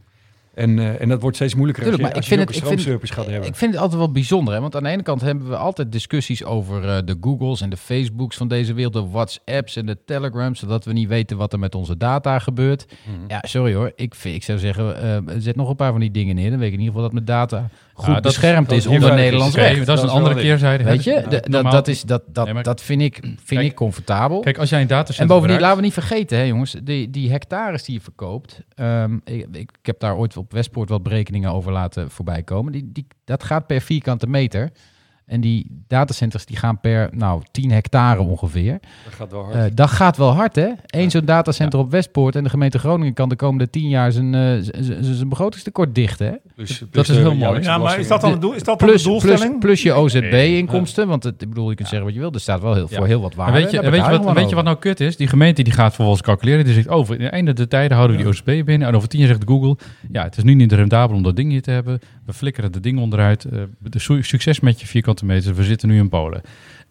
[0.55, 2.93] En, eh, en dat wordt steeds moeilijker Tuurlijk, als je, ik als je vind het-
[2.93, 3.49] ik vind- gaat hebben.
[3.49, 4.59] Ik vind het altijd wel bijzonder, hè?
[4.61, 7.77] want aan de ene kant hebben we altijd discussies over eh, de Googles en de
[7.77, 11.59] Facebooks van deze wereld, de WhatsApps en de Telegrams, zodat we niet weten wat er
[11.59, 12.85] met onze data gebeurt.
[12.87, 13.17] Mhm.
[13.27, 16.11] Ja, sorry hoor, ik, vind, ik zou zeggen, eh, zet nog een paar van die
[16.11, 18.69] dingen neer, dan weet ik in ieder geval dat mijn data goed Ja, dat- beschermd
[18.69, 19.75] dat is is onder heel Nederlands veilig.
[19.75, 19.87] recht.
[19.87, 20.83] dat is een andere keerzijde.
[20.83, 24.39] Weet je, de- dat, is, dat, dat, Nee, dat vind ik, vind Kijk- ik comfortabel.
[24.39, 27.31] Kijk, als jij een datacenter En bovendien, laten we niet vergeten, hè, jongens, die, die
[27.31, 28.61] hectares die je verkoopt.
[28.75, 32.71] ehm, ik, ik, ik heb daar ooit op Westpoort wat berekeningen over laten voorbij komen.
[32.71, 34.71] Die, die, dat gaat per vierkante meter.
[35.25, 38.79] En die datacenters die gaan per nou, 10 hectare ongeveer.
[39.03, 39.55] Dat gaat wel hard.
[39.55, 40.67] Eh, dat gaat wel hard, hè?
[40.85, 44.33] Eén zo'n datacenter op Westpoort en de gemeente Groningen kan de komende 10 jaar zijn,
[44.35, 44.57] eh,
[45.01, 46.25] zijn begrotingstekort dichten.
[46.27, 46.33] Hè?
[46.55, 47.61] Plus- plus dat is de heel mooi.
[47.61, 49.59] Ja, maar is dat dan, het doel, is dat dan de Plus, plus, doelstelling?
[49.59, 51.07] plus je OZB-inkomsten.
[51.07, 52.31] Want het, ik bedoel, je kunt zeggen wat je wil.
[52.33, 52.97] Er staat wel heel, Ja.
[52.97, 53.53] voor heel wat En waarde.
[53.53, 54.63] weet je, en weet je, wat, weet je wat over.
[54.63, 55.17] nou kut is?
[55.17, 56.65] Die gemeente die gaat vervolgens calculeren.
[56.65, 58.87] Die zegt, oh, in het einde der tijden houden we die OCB binnen.
[58.87, 59.77] En over tien jaar zegt Google,
[60.11, 61.99] ja, het is nu niet rendabel om dat ding hier te hebben.
[62.25, 63.43] We flikkeren de ding onderuit.
[63.45, 66.41] Eh, de su- succes met je vierkante We zitten nu in Polen.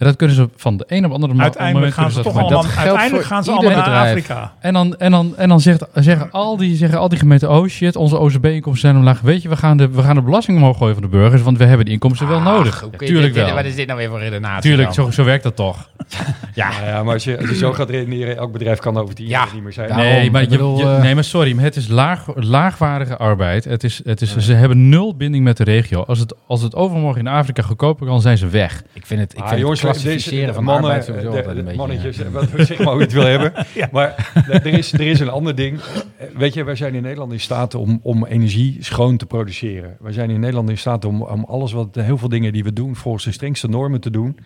[0.05, 2.43] En dat kunnen ze van de een op andere ma- Uiteindelijk moment gaan ze toch
[2.43, 4.09] allemaal, dat uiteindelijk gaan ze allemaal naar bedrijf.
[4.09, 4.53] Afrika.
[4.61, 7.67] En dan, en dan, en dan zegt, zeggen, al die, zeggen al die gemeenten, oh
[7.69, 9.21] shit, onze OCB-inkomsten zijn omlaag.
[9.21, 11.59] Weet je, we gaan, de, we gaan de belasting omhoog gooien van de burgers, want
[11.59, 12.81] we hebben die inkomsten wel nodig.
[12.81, 13.55] Kun je tuurlijk wel.
[13.55, 14.62] Wat is dit nou weer voor redenatie?
[14.71, 15.88] Tuurlijk, zo, zo werkt dat toch.
[16.55, 19.27] Ja, ja, maar als je, als je zo gaat redeneren, elk bedrijf kan over tien
[19.27, 19.31] Ja.
[19.45, 19.88] jaar niet meer zijn.
[19.88, 22.25] Daarom, nee, maar, ik je, bedoel, je- eh, nee, maar sorry, maar het is laag,
[22.35, 23.64] laagwaardige arbeid.
[23.64, 26.03] Het is, het is, Ze hebben nul binding met de regio.
[26.03, 28.83] Als het, als het overmorgen in Afrika goedkoper kan, zijn ze weg.
[28.93, 31.37] Ik vind het, ik Ah, vind jongens, het klassificeren deze van mannen, arbeid sowieso de-
[31.37, 31.78] altijd de een beetje...
[31.80, 32.30] mannetjes, ja.
[32.30, 33.52] wat, zeg maar hoe je het wil hebben.
[33.74, 33.88] Ja.
[33.92, 35.78] Maar er is, er is een ander ding.
[36.16, 39.96] Eh, Weet je, wij zijn in Nederland in staat om, om energie schoon te produceren.
[40.00, 42.72] Wij zijn in Nederland in staat om, om alles wat, heel veel dingen die we
[42.72, 44.38] doen, volgens de strengste normen te doen.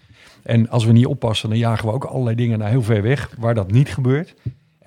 [0.42, 3.30] En als we niet oppassen, dan jagen we ook allerlei dingen naar heel ver weg,
[3.38, 4.34] waar dat niet gebeurt.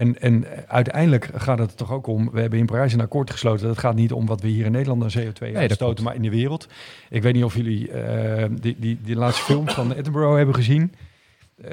[0.02, 3.32] En, en uiteindelijk gaat het er toch ook om, we hebben in Parijs een akkoord
[3.32, 3.70] gesloten.
[3.70, 6.22] Het gaat niet om wat we hier in Nederland aan CO2 dat uitstoten, maar in
[6.22, 6.68] de wereld.
[7.10, 10.94] Ik weet niet of jullie eh, die, die, die laatste film van Edinburgh hebben gezien.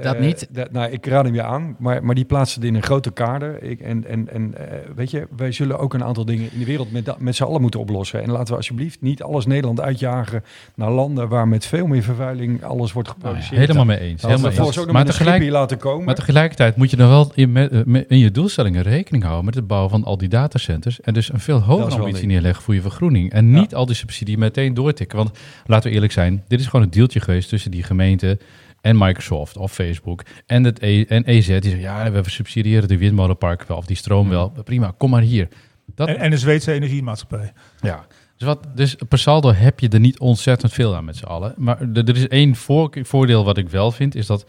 [0.02, 0.48] Dat Eh, niet.
[0.50, 3.10] dat- nou, ik raad hem je aan, maar, maar die plaatsen het in een grote
[3.10, 3.62] kader.
[3.62, 6.64] Ik, en en, en eh, weet je, wij zullen ook een aantal dingen in de
[6.64, 8.22] wereld met, met z'n allen moeten oplossen.
[8.22, 12.64] En laten we alsjeblieft niet alles Nederland uitjagen naar landen waar met veel meer vervuiling
[12.64, 13.60] alles wordt geproduceerd.
[13.60, 14.22] Helemaal mee eens.
[14.22, 14.58] Helemaal eens.
[14.78, 16.04] ook nog Maar, tegelijk, laten komen.
[16.04, 19.44] maar tegelijkertijd moet je dan wel in, met- eh, met- in je doelstellingen rekening houden
[19.44, 21.00] met het bouwen van al die datacenters.
[21.00, 22.32] En dus een veel hogere ambitie ding.
[22.32, 23.32] neerleggen voor je vergroening.
[23.32, 25.16] En niet al die subsidie meteen doortikken.
[25.16, 25.30] Want
[25.66, 28.38] laten we eerlijk zijn, dit is gewoon een deeltje geweest tussen die gemeente
[28.80, 31.46] en Microsoft of Facebook en, het e en EZ.
[31.46, 34.52] Die zeggen, ja, we subsidiëren de windmolenparken wel of die stroom wel.
[34.64, 35.48] Prima, kom maar hier.
[35.94, 37.52] Dat, En, en de Zweedse energiemaatschappij.
[37.80, 38.06] ja.
[38.36, 41.54] Dus, wat, dus per saldo heb je er niet ontzettend veel aan met z'n allen.
[41.56, 44.44] Maar er is één voor, voordeel wat ik wel vind, is dat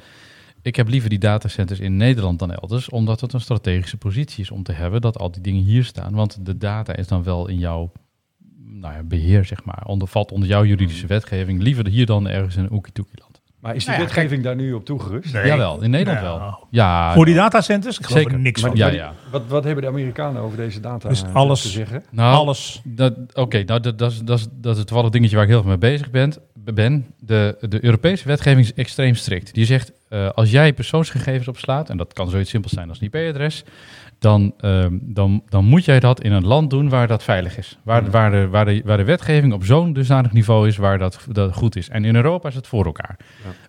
[0.61, 4.51] ik heb liever die datacenters in Nederland dan elders, omdat het een strategische positie is
[4.51, 6.13] om te hebben dat al die dingen hier staan.
[6.13, 7.91] Want de data is dan wel in jouw
[8.57, 9.83] nou ja, beheer, zeg maar.
[9.85, 11.61] Onder, valt onder jouw juridische wetgeving.
[11.61, 13.28] Liever hier dan ergens in een land.
[13.59, 15.33] Maar is die Nou ja, wetgeving daar nu op toegerust?
[15.33, 15.45] Nee.
[15.45, 16.67] Jawel, in Nederland Nou, wel.
[16.69, 17.99] Ja, Voor die datacenters?
[17.99, 18.35] Ik geloof Zeker.
[18.35, 18.79] er niks Maar, van.
[18.79, 19.13] Ja, maar ja.
[19.31, 21.61] Wat, wat hebben de Amerikanen over deze data Dus eh, alles.
[21.61, 22.03] te zeggen?
[22.11, 22.81] nou, Alles.
[22.83, 25.59] Dat, Oké, nou, dat, dat, is, dat, is, dat is toevallig dingetje waar ik heel
[25.61, 26.33] veel mee bezig ben.
[26.53, 27.05] ben.
[27.19, 29.53] De, de Europese wetgeving is extreem strikt.
[29.53, 33.09] Die zegt, eh, als jij persoonsgegevens opslaat, en dat kan zoiets simpels zijn als een
[33.11, 33.63] IP-adres,
[34.19, 37.77] dan, ehm, dan, dan moet jij dat in een land doen waar dat veilig is.
[37.83, 41.27] Waar, waar, de, waar, de, waar de wetgeving op zo'n dusdanig niveau is waar dat,
[41.31, 41.89] dat goed is.
[41.89, 43.17] En in Europa is het voor elkaar.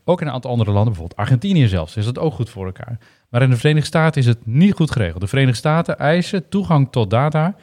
[0.05, 2.99] Ook in een aantal andere landen, bijvoorbeeld Argentinië zelfs, is dat ook goed voor elkaar.
[3.29, 5.21] Maar in de Verenigde Staten is het niet goed geregeld.
[5.21, 7.55] De Verenigde Staten eisen toegang tot data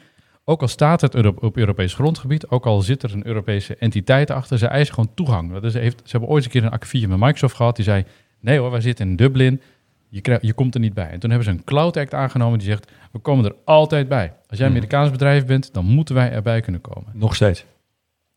[0.49, 4.31] ook al staat het Euro- op Europees grondgebied, ook al zit er een Europese entiteit
[4.31, 5.53] achter, ze eisen gewoon toegang.
[5.53, 7.85] Dat is, heeft, ze hebben ooit eens een keer een akkefietje met Microsoft gehad, die
[7.85, 8.05] zei,
[8.39, 9.61] nee hoor, wij zitten in Dublin,
[10.09, 11.09] je, je komt er niet bij.
[11.09, 14.33] En toen hebben ze een Cloud Act aangenomen die zegt, we komen er altijd bij.
[14.47, 17.09] Als jij een Amerikaans bedrijf bent, dan moeten wij erbij kunnen komen.
[17.13, 17.65] Nog steeds.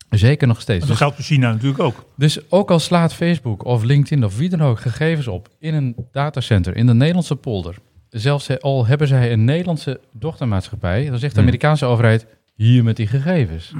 [0.09, 0.79] Zeker nog steeds.
[0.79, 2.05] Dat Dus, geldt voor China natuurlijk ook.
[2.15, 5.95] dus ook al slaat Facebook of LinkedIn of wie dan ook gegevens op in een
[6.11, 7.75] datacenter in de Nederlandse polder,
[8.09, 11.39] zelfs al hebben zij een Nederlandse dochtermaatschappij, dan zegt de Hmm.
[11.39, 13.71] Amerikaanse overheid hier met die gegevens.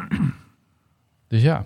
[1.28, 1.66] Dus ja,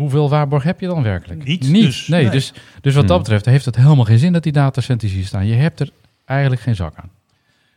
[0.00, 1.44] hoeveel waarborg heb je dan werkelijk?
[1.44, 1.84] Niet, Niet.
[1.84, 2.30] dus- nee, nee.
[2.30, 5.46] Dus, dus wat dat betreft heeft het helemaal geen zin dat die datacenters hier staan.
[5.46, 5.90] Je hebt er
[6.24, 7.10] eigenlijk geen zak aan.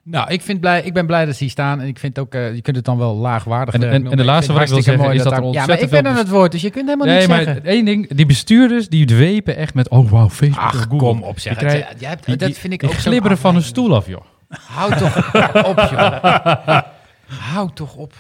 [0.06, 1.82] Nou, ik, vind blij, ik ben blij dat ze hier staan.
[1.82, 4.18] En ik vind ook, eh, je kunt het dan wel laagwaardig En- werk en- en
[4.18, 6.16] de laatste wat ik wil zeggen is dat mooi er Ja, maar ik ben aan
[6.16, 7.66] het woord, dus je kunt helemaal Nee, niks maar zeggen.
[7.66, 10.98] één ding, die bestuurders die dwepen echt met, oh wauw, Facebook Ach, Google.
[10.98, 11.60] kom op zeg.
[11.60, 13.64] hebt- die- dat vind ik die ook glibberen van hun afleiding.
[13.66, 14.22] stoel af, joh.
[14.68, 15.34] Hou toch
[15.66, 16.80] op, joh.
[17.54, 18.14] Hou toch op.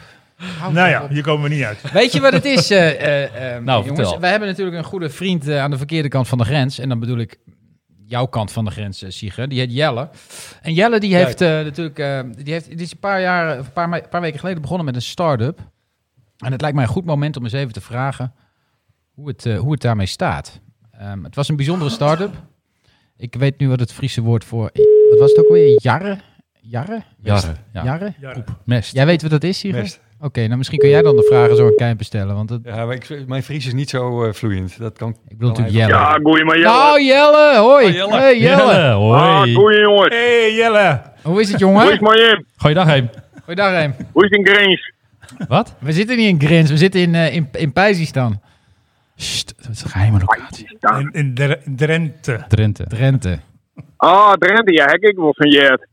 [0.72, 1.10] Nou ja, op.
[1.10, 1.91] hier komen we niet uit.
[1.91, 4.00] Weet je wat het is, eh, eh, eh, Nou, jongens?
[4.00, 4.20] vertel.
[4.20, 6.80] Wij hebben natuurlijk een goede vriend aan de verkeerde kant van de grens.
[6.80, 7.38] En dan bedoel ik
[8.06, 9.48] jouw kant van de grens, Sieger.
[9.50, 10.10] Die heet Jelle.
[10.62, 12.00] En Jelle die heeft eh, natuurlijk...
[12.00, 14.96] eh, die, heeft, die is een paar, jaar, een paar, paar weken geleden begonnen met
[14.96, 15.60] een start-up.
[16.38, 18.34] En het lijkt mij een goed moment om eens even te vragen
[19.14, 20.60] hoe het, eh, hoe het daarmee staat.
[20.91, 22.34] Ehm, het was een bijzondere start-up.
[23.18, 24.70] Ik weet nu wat het Friese woord voor...
[25.10, 25.80] Wat was het ook alweer?
[25.82, 26.20] Jarre?
[26.62, 27.04] Jarre?
[27.72, 28.14] Jarre?
[28.20, 28.44] Ja.
[28.66, 28.94] Mest.
[28.94, 29.98] Jij weet wat dat is, Sieger?
[30.24, 32.36] Oké, nou misschien kun jij dan de vragen zo een kijmpe stellen.
[32.36, 34.80] Want het, Ja, maar ik, mijn Fries is niet zo eh, vloeiend.
[34.80, 35.09] Dat kan.
[35.09, 35.89] ik bedoel natuurlijk Jelle.
[35.93, 36.69] Ja, goeie maar Jelle.
[36.74, 37.86] Nou, Jelle, hoi.
[37.86, 38.17] Oh, Jelle.
[38.17, 38.57] Hey, Jelle.
[38.74, 39.53] Jelle, ah, hoi.
[39.53, 40.13] goeie jongens.
[40.13, 41.01] hey, Jelle.
[41.24, 41.91] Hoe is het, Hoe is jongen?
[41.91, 42.45] het maar in?
[42.57, 43.09] Goeiedag, heen.
[43.43, 43.95] Goeiedag, Reem.
[44.11, 44.91] Hoe is het in Grens?
[45.47, 45.76] Wat?
[45.80, 48.41] We zitten niet in Grins, we zitten in, eh in, in Pijzistan.
[49.15, 50.78] Sst, dat is een geheime locatie.
[50.99, 52.45] In, in Dre- Drenthe.
[52.47, 52.84] Drenthe.
[52.88, 53.39] Drenthe.
[53.97, 55.88] Ah, Drenthe, ja, heb ik wel van Jert.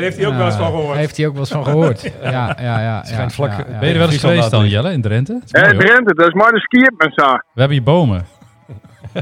[0.00, 0.96] Daar heeft hij ook wel eens van gehoord.
[0.96, 2.02] Heeft hij ook wel eens van gehoord.
[2.22, 2.80] Ja, ja, ja.
[2.80, 3.78] ja, schijnt vlak- ja, ja.
[3.78, 5.32] Ben je er wel eens geweest dan, Jelle, in Drenthe?
[5.32, 5.84] Dat is Eh, mooi, hoor.
[5.84, 7.26] Drenthe, dat is maar de skierpen, zo.
[7.32, 8.26] We hebben hier bomen.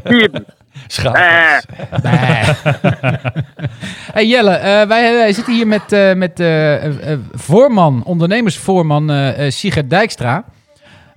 [0.04, 0.44] Skierpen.
[0.86, 1.14] Schaap.
[1.14, 1.56] Eh,
[2.02, 2.54] Nee.
[4.12, 9.10] hey Jelle, eh, wij, wij zitten hier met, eh, met eh, eh, eh, voorman, ondernemersvoorman
[9.10, 10.44] eh eh, Sigrid Dijkstra.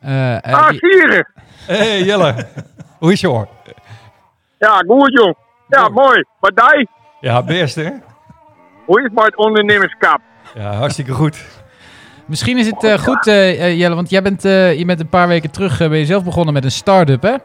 [0.01, 1.31] Eh, eh, ah, die- Sieren.
[1.65, 2.35] hey, Jelle.
[2.97, 3.47] Hoe is je hoor?
[4.59, 5.35] Ja, goed jong.
[5.67, 6.25] Ja, mooi.
[6.39, 6.87] Maar jij,
[7.19, 7.89] Ja, best hè?
[8.89, 10.19] Hoe is het ondernemerskap?
[10.55, 11.45] Ja, hartstikke goed.
[12.25, 15.09] Misschien is het eh, goed, eh, eh, Jelle, want jij bent, eh, je bent een
[15.09, 17.35] paar weken terug ben je zelf begonnen met een start-up, hè?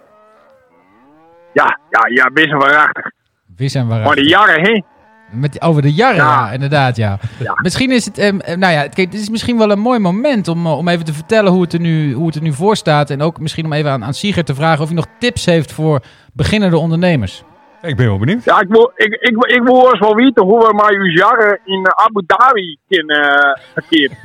[1.53, 3.11] Ja, ja, ja, best wel waarachtig.
[3.57, 4.83] Wis en Maar de jaren, hè?
[5.31, 6.53] Met, over de jarren, ja, Ja.
[6.53, 7.19] inderdaad, ja.
[7.39, 7.53] Ja.
[7.63, 10.49] Misschien is het, ehm, eh, nou ja, kijk, dit is misschien wel een mooi moment
[10.49, 13.11] om, om even te vertellen hoe het, er nu, hoe het er nu voor staat.
[13.11, 15.73] En ook misschien om even aan, aan Sieger te vragen of hij nog tips heeft
[15.73, 16.01] voor
[16.33, 17.43] beginnende ondernemers.
[17.85, 18.45] Ik ben wel benieuwd.
[18.45, 21.61] Ja, ik wil, ik, ik, ik wil eens wel weten hoe we maar uw jaren
[21.65, 24.13] in eh, Abu Dhabi kunnen uh, verkeerd.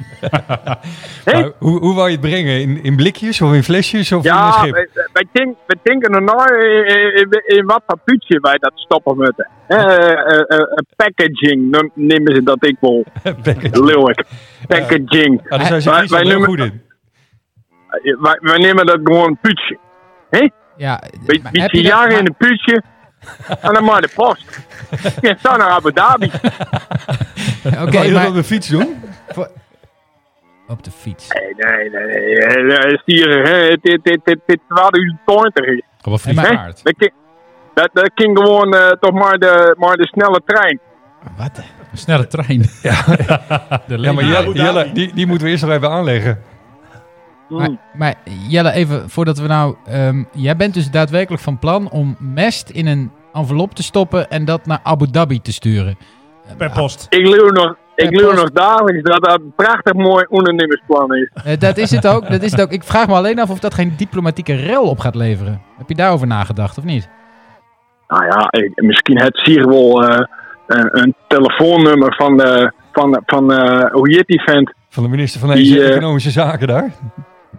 [1.26, 1.42] Hey?
[1.42, 2.62] Nou, hoe, hoe wou je het brengen?
[2.62, 4.74] In, in blikjes of in flesjes of in een Ja, schip?
[4.74, 6.66] wij, wij, denk, wij denken er nou
[7.46, 9.48] in, wat voor putje wij dat stoppen moeten.
[9.68, 13.04] Eh, eh, eh, eh, packaging nemen ze dat ik wel.
[13.44, 13.84] Package.
[13.84, 14.24] Leeuwik.
[14.68, 15.42] Packaging.
[15.50, 16.82] Ah, daar zijn ze Wij- goed in.
[17.90, 19.78] Eh, Wij, wij nemen dat gewoon putje.
[20.78, 22.84] Ja, Weet maar je, heb je dat- jaren maar- in een putje.
[23.62, 24.60] En dan maar de post.
[25.22, 26.32] Je staat naar Abu Dhabi.
[27.82, 29.04] Oké, je dat maar op de fiets doen?
[30.68, 31.28] op de fiets.
[31.28, 32.06] Nee, nee, nee.
[32.06, 32.38] nee.
[32.38, 33.56] Eh, eh, Stieren, hè.
[33.70, 35.82] Het het- het- het- het 2020 is.
[36.04, 36.84] Op een Hey, maar- Friese paard.
[36.84, 37.14] Dat ging-
[37.94, 40.80] Dat, ging gewoon eh, toch maar de, maar de snelle trein.
[41.38, 41.58] Wat?
[41.92, 42.66] Een snelle trein.
[42.82, 43.04] Ja,
[43.98, 46.42] Ja, maar Jelle, die, die moeten we eerst nog even aanleggen.
[47.50, 48.16] Maar, maar
[48.48, 49.76] Jelle, even voordat we nou...
[49.86, 54.46] ehm, jij bent dus daadwerkelijk van plan om mest in een envelop te stoppen en
[54.46, 55.98] dat naar Abu Dhabi te sturen.
[56.58, 57.06] Per post.
[57.10, 61.30] Ik leer nog, ik leer nog dagelijks dat dat een prachtig mooi ondernemersplan is.
[61.44, 62.30] Eh, dat is het ook.
[62.32, 62.72] Dat is het ook.
[62.72, 65.62] Ik vraag me alleen af of dat geen diplomatieke rel op gaat leveren.
[65.78, 67.10] Heb je daarover nagedacht of niet?
[68.08, 70.26] Nou ja, ik- misschien het hier wel eh,
[70.68, 74.74] een, een telefoonnummer van de, van, de- van eh, hoe heet die vent?
[74.90, 76.92] Van de minister van Die, eh, Economische Zaken daar.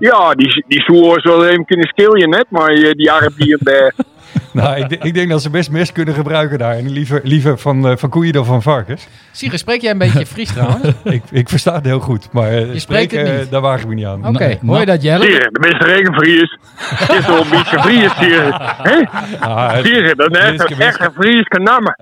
[0.00, 3.64] Ja, die, die zou wel even kunnen skillen net, maar eh, die Arab hier en
[3.64, 3.92] daar.
[4.60, 6.76] Nou, ik, denk- ik denk dat ze best mes kunnen gebruiken daar.
[6.76, 9.06] En liever, liever van, eh, van koeien dan van varkens.
[9.32, 10.88] Sigrid, spreek jij een beetje Fries trouwens?
[11.04, 13.50] ik, ik versta het heel goed, maar eh, Je spreekt het spreken, niet.
[13.50, 14.26] daar waag ik me niet aan.
[14.26, 15.26] Oké, Nou, hoor je dat Jelle?
[15.26, 16.58] Hier, de beste regenvries.
[16.76, 18.74] Het is wel een beetje Fries hier.
[18.82, 19.00] Hè?
[19.40, 20.84] Ah, het- Hier, dat is echt, een- wiske.
[20.84, 21.96] echt een Fries namen.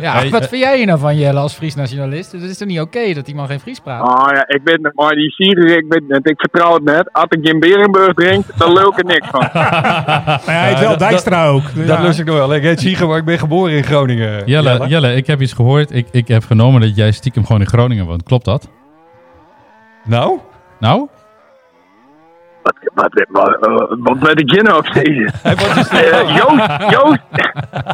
[0.00, 2.32] Ja, Hey, wat vind jij hier nou van Jelle als Fries nationalist?
[2.32, 4.02] Het is toch niet oké dat die man geen Fries praat?
[4.08, 7.12] Ah ja, ik het, maar die Syrië, ik het, ik vertrouw het net.
[7.12, 9.48] Als ik in Berenburg drink, dan leuk er niks van.
[9.54, 11.62] Maar hij heet wel dat- Dijkstra ook.
[11.86, 12.54] Dat lust ik nog wel.
[12.54, 14.42] Ik heet Ziegen, maar ik ben geboren in Groningen.
[14.46, 15.94] Jelle, Jelle, ik heb iets gehoord.
[15.94, 18.22] Ik, ik heb genomen dat jij stiekem gewoon in Groningen woont.
[18.22, 18.68] Klopt dat?
[20.04, 20.38] Nou?
[20.80, 21.08] Nou?
[22.62, 25.30] Wat, wat, wat, wat, wat weet ik je nou op deze?
[25.74, 27.20] Dus Eh, Joost, Joost.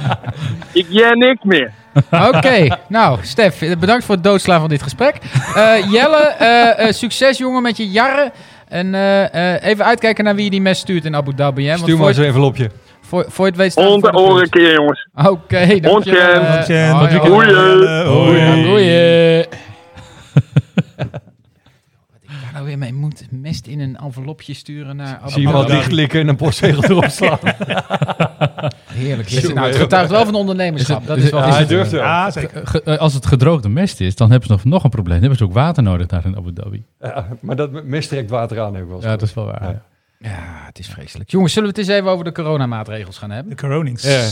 [0.80, 1.72] ik jij niks meer.
[2.11, 5.16] Oké, nou Stef, bedankt voor het doodslaan van dit gesprek.
[5.54, 8.32] Eh, Jelle, eh, eh, succes jongen met je jarren.
[8.68, 11.62] En eh, eh, even uitkijken naar wie je die mes stuurt in Abu Dhabi.
[11.62, 11.68] Hè?
[11.68, 12.70] Want Stuur voor, maar eens een envelopje.
[13.11, 14.50] Voor, voor het weet staan Onder voor de oren punt.
[14.50, 15.08] keer, jongens.
[15.14, 15.94] Oké, dankjewel.
[15.94, 16.56] Ontje.
[16.58, 16.76] Ontje.
[16.78, 17.54] hoi, Tot hoi.
[17.54, 18.04] Goeie.
[18.06, 18.64] Hoi.
[18.64, 19.44] Goeie.
[22.52, 23.26] Nou weer mee moet.
[23.30, 25.78] Mest in een envelopje sturen naar Abu Zie je wat Dhabi.
[25.78, 27.38] dichtklikken en een postzegel erop slaan.
[28.92, 29.52] Heerlijk.
[29.54, 31.06] Nou, het getuigt wel van ondernemerschap.
[31.06, 32.02] Dat is wel hij durft wel.
[32.02, 32.66] Ja, zeker.
[32.66, 35.20] Ge- eh, als het gedroogde mest is, dan hebben ze nog, nog een probleem.
[35.20, 36.84] Dan hebben ze ook water nodig daar in Abu Dhabi.
[37.00, 39.62] Ja, maar dat mes trekt water aan, heb ik wel Ja, dat is wel waar.
[39.62, 39.82] Ja.
[40.23, 41.31] Ja, het is vreselijk.
[41.31, 43.57] Jongens, zullen we het eens even over de coronamaatregels gaan hebben?
[43.57, 44.03] De coronings.
[44.03, 44.29] Ja.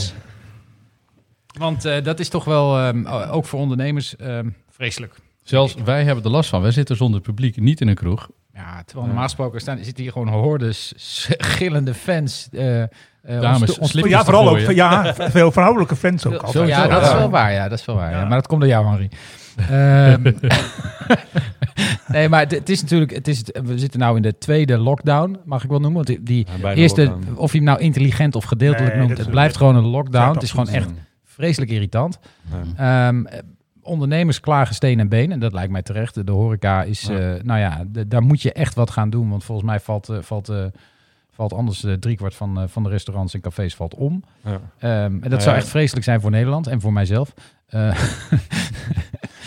[1.57, 5.15] Want eh, dat is toch wel, ehm, ook voor ondernemers, ehm, vreselijk.
[5.43, 6.61] Zelfs wij hebben er last van.
[6.61, 8.29] Wij zitten zonder publiek niet in een kroeg.
[8.53, 10.93] Ja, terwijl normaal gesproken staan, zitten hier gewoon hordes
[11.37, 12.47] gillende fans.
[12.51, 12.87] eh, eh,
[13.21, 14.59] Dames, ons Ja, vooral ook.
[14.59, 16.67] Ja, veel vrouwelijke fans ook altijd.
[16.67, 17.53] Ja, dat is wel waar.
[17.53, 18.11] Ja, dat is wel waar.
[18.11, 18.21] Ja.
[18.25, 19.09] Maar dat komt door jou, Henri.
[19.69, 20.33] Ehm,
[22.07, 25.37] nee, maar het- het is natuurlijk, het is, we zitten nou in de tweede lockdown,
[25.45, 25.95] mag ik wel noemen.
[26.05, 27.37] Want die, die Ja, bijna eerste, lockdown.
[27.37, 30.33] of je hem nou intelligent of gedeeltelijk Nee, noemt, het blijft gewoon een lockdown.
[30.33, 30.89] Het is gewoon echt
[31.23, 32.19] vreselijk irritant.
[32.75, 33.07] Ja.
[33.07, 33.39] Ehm, eh,
[33.81, 35.31] ondernemers klagen steen en been.
[35.31, 36.25] En dat lijkt mij terecht.
[36.25, 37.17] De horeca is, Ja.
[37.35, 39.29] eh, nou ja, de- daar moet je echt wat gaan doen.
[39.29, 40.51] Want volgens mij valt, eh, valt,
[41.31, 44.23] valt anders driekwart van, van de restaurants en cafés valt om.
[44.43, 44.59] Ja.
[44.79, 45.55] Ehm, en dat Ja, zou ja.
[45.61, 47.33] echt vreselijk zijn voor Nederland en voor mijzelf.
[47.69, 47.99] Eh,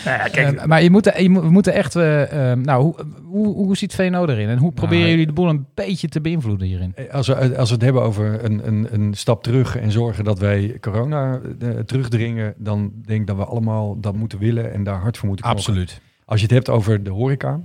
[0.05, 1.95] Nou ja, kijk, eh, maar je moet, je moet, we moeten echt...
[1.95, 4.49] eh, ehm, nou, hoe, hoe, hoe ziet VNO erin?
[4.49, 6.95] En hoe proberen Nou, jullie de boel een beetje te beïnvloeden hierin?
[7.11, 10.39] Als we, als we het hebben over een, een, een stap terug en zorgen dat
[10.39, 11.39] wij corona
[11.85, 15.45] terugdringen, dan denk ik dat we allemaal dat moeten willen en daar hard voor moeten
[15.45, 15.87] knokken.
[16.25, 17.59] Als je het hebt over de horeca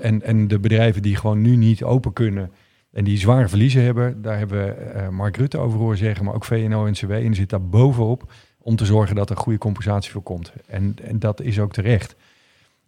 [0.00, 2.50] en, en de bedrijven die gewoon nu niet open kunnen
[2.92, 6.44] en die zware verliezen hebben, daar hebben we Mark Rutte over horen zeggen, maar ook
[6.44, 8.32] VNO en CW en zit daar bovenop
[8.70, 10.52] om te zorgen dat er goede compensatie voor komt.
[10.66, 12.16] En, en dat is ook terecht.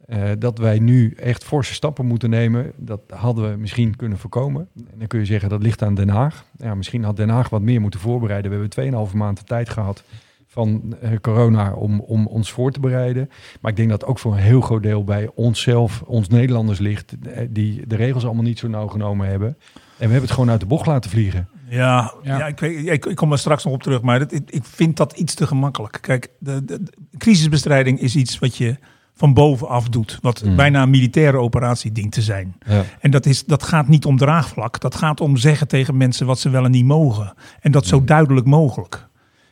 [0.07, 4.69] Eh, dat wij nu echt forse stappen moeten nemen, dat hadden we misschien kunnen voorkomen.
[4.77, 6.45] En dan kun je zeggen dat ligt aan Den Haag.
[6.57, 8.51] Ja, misschien had Den Haag wat meer moeten voorbereiden.
[8.51, 10.05] We hebben 2,5 maanden tijd gehad
[10.47, 13.31] van eh, corona om, om ons voor te bereiden.
[13.61, 17.15] Maar ik denk dat ook voor een heel groot deel bij onszelf, ons Nederlanders ligt,
[17.23, 19.49] eh, die de regels allemaal niet zo nauw genomen hebben.
[19.49, 21.49] En we hebben het gewoon uit de bocht laten vliegen.
[21.77, 22.39] Ja, Ja.
[22.39, 22.47] ja.
[22.47, 24.97] ik, weet, ik, ik kom er straks nog op terug, maar dat, ik, ik vind
[24.97, 25.99] dat iets te gemakkelijk.
[26.01, 28.77] Kijk, de, de, de crisisbestrijding is iets wat je
[29.15, 30.57] van bovenaf doet, wat Mm.
[30.57, 32.57] bijna een militaire operatie dient te zijn.
[32.67, 32.85] Ja.
[33.01, 36.39] En dat, is, dat gaat niet om draagvlak, dat gaat om zeggen tegen mensen wat
[36.39, 37.35] ze wel en niet mogen.
[37.61, 39.07] En dat zo duidelijk mogelijk.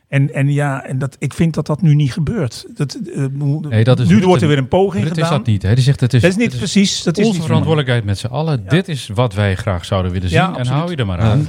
[0.07, 2.65] En, en ja, en dat, ik vind dat dat nu niet gebeurt.
[2.75, 3.25] Dat, eh,
[3.69, 5.37] Nee, dat is nu Rutte- wordt er weer een poging Dit is gedaan.
[5.37, 5.61] dat niet.
[5.61, 5.73] Hè?
[5.75, 7.03] Die zegt het is, Dat is niet het precies.
[7.03, 8.61] Dat is onze niet verantwoordelijkheid met z'n allen.
[8.63, 8.69] Ja.
[8.69, 10.37] Dit is wat wij graag zouden willen zien.
[10.39, 11.31] Ja, en hou je er maar Ja.
[11.31, 11.47] aan.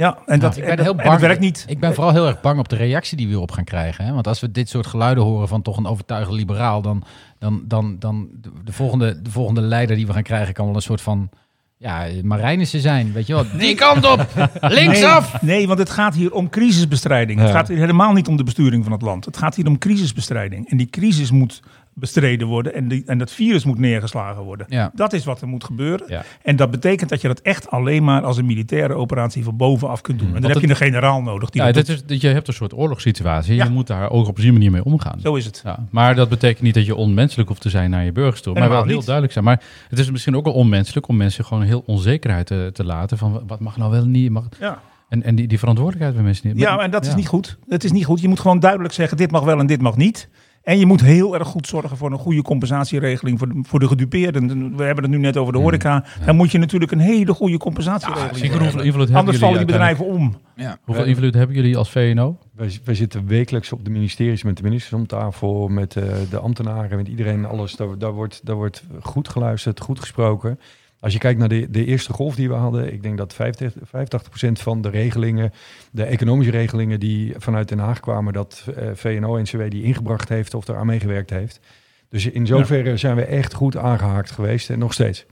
[0.00, 1.10] Ja, en dat, ik en ben dat- heel en bang.
[1.10, 1.64] dat werkt niet.
[1.68, 4.04] Ik ben vooral heel erg bang op de reactie die we op gaan krijgen.
[4.04, 4.12] Hè?
[4.12, 7.02] Want als we dit soort geluiden horen van toch een overtuigd liberaal, dan,
[7.38, 10.74] dan, dan, dan de, de volgende, de volgende leider die we gaan krijgen kan wel
[10.74, 11.28] een soort van
[11.76, 13.12] ja, Marijnissen zijn.
[13.12, 14.26] Weet je wel, die kant op,
[14.60, 15.42] linksaf.
[15.42, 17.40] Nee, nee, want het gaat hier om crisisbestrijding.
[17.40, 19.24] Het gaat hier helemaal niet om de besturing van het land.
[19.24, 20.70] Het gaat hier om crisisbestrijding.
[20.70, 21.62] En die crisis moet
[21.94, 24.66] bestreden worden en, die, en dat virus moet neergeslagen worden.
[24.68, 24.90] Ja.
[24.94, 26.06] Dat is wat er moet gebeuren.
[26.08, 26.24] Ja.
[26.42, 30.00] En dat betekent dat je dat echt alleen maar als een militaire operatie van bovenaf
[30.00, 30.34] kunt doen.
[30.34, 31.50] En dan heb je een generaal nodig.
[31.50, 33.54] Die Ja, dat is, dat je hebt een soort oorlogssituatie.
[33.54, 33.64] Ja.
[33.64, 35.20] Je moet daar ook op die manier mee omgaan.
[35.20, 35.60] Zo is het.
[35.64, 38.54] Ja, maar dat betekent niet dat je onmenselijk hoeft te zijn naar je burgers toe.
[38.58, 39.04] Maar wel heel niet.
[39.04, 39.44] duidelijk zijn.
[39.44, 43.18] Maar het is misschien ook wel onmenselijk om mensen gewoon heel onzekerheid te, te laten.
[43.18, 44.30] Van wat mag nou wel niet.
[44.30, 46.58] Mag, Ja, en, en die, die verantwoordelijkheid bij mensen niet.
[46.58, 47.58] ja en dat is niet goed.
[47.68, 48.20] Het is niet goed.
[48.20, 50.28] Je moet gewoon duidelijk zeggen, dit mag wel en dit mag niet.
[50.70, 53.88] En je moet heel erg goed zorgen voor een goede compensatieregeling voor de, voor de
[53.88, 54.76] gedupeerden.
[54.76, 55.64] We hebben het nu net over de Mm.
[55.64, 56.04] horeca.
[56.24, 60.06] Dan moet je natuurlijk een hele goede compensatieregeling hoeveel invloed hebben Anders vallen die bedrijven
[60.06, 60.36] om.
[60.84, 62.38] Hoeveel invloed hebben jullie als VNO?
[62.54, 66.38] Wij, wij zitten wekelijks op de ministeries met de ministers om tafel, met eh, de
[66.38, 67.76] ambtenaren, met iedereen, alles.
[67.76, 70.58] Daar, daar, wordt, daar wordt goed geluisterd, goed gesproken.
[71.00, 73.72] Als je kijkt naar de, de eerste golf die we hadden, ik denk dat 50,
[73.74, 73.78] 85%
[74.52, 75.52] van de regelingen,
[75.90, 80.68] de economische regelingen die vanuit Den Haag kwamen, dat eh, VNO-NCW die ingebracht heeft of
[80.68, 81.60] eraan meegewerkt heeft.
[82.08, 85.26] Dus in zoverre zijn we echt goed aangehaakt geweest en nog steeds.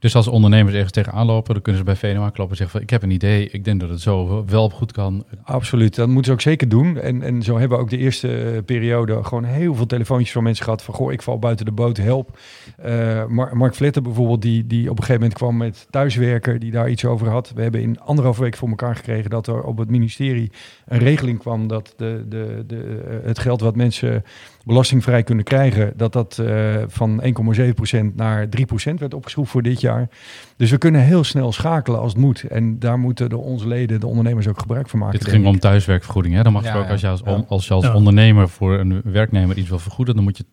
[0.00, 2.80] Dus als ondernemers ergens tegenaan lopen, dan kunnen ze bij VNO aankloppen en zeggen van
[2.80, 5.24] ik heb een idee, ik denk dat het zo wel goed kan.
[5.42, 6.98] Absoluut, dat moeten ze ook zeker doen.
[6.98, 10.42] En, en zo hebben we ook de eerste eh, periode gewoon heel veel telefoontjes van
[10.42, 12.38] mensen gehad van goh, ik val buiten de boot, help.
[12.76, 16.70] Eh, Mar- Mark Vletter bijvoorbeeld, die, die op een gegeven moment kwam met thuiswerker, die
[16.70, 17.52] daar iets over had.
[17.54, 20.50] We hebben in anderhalve week voor elkaar gekregen dat er op het ministerie
[20.86, 24.24] een regeling kwam dat de, de, de, eh, het geld wat mensen
[24.64, 30.08] belastingvrij kunnen krijgen, dat dat eh, van 1,7% naar 3% werd opgeschroefd voor dit jaar.
[30.56, 32.42] Dus we kunnen heel snel schakelen als het moet.
[32.42, 35.18] En daar moeten de, onze leden, de ondernemers ook gebruik van maken.
[35.18, 36.34] Dit ging om thuiswerkvergoeding.
[36.34, 36.42] Hè?
[36.42, 36.90] Dan mag je Ja, ook ja.
[36.90, 37.44] als je als, Ja.
[37.48, 37.94] als, je als Ja.
[37.94, 40.44] ondernemer voor een werknemer iets wil vergoeden, dan moet je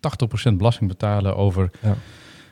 [0.51, 1.95] 80% belasting betalen over Ja.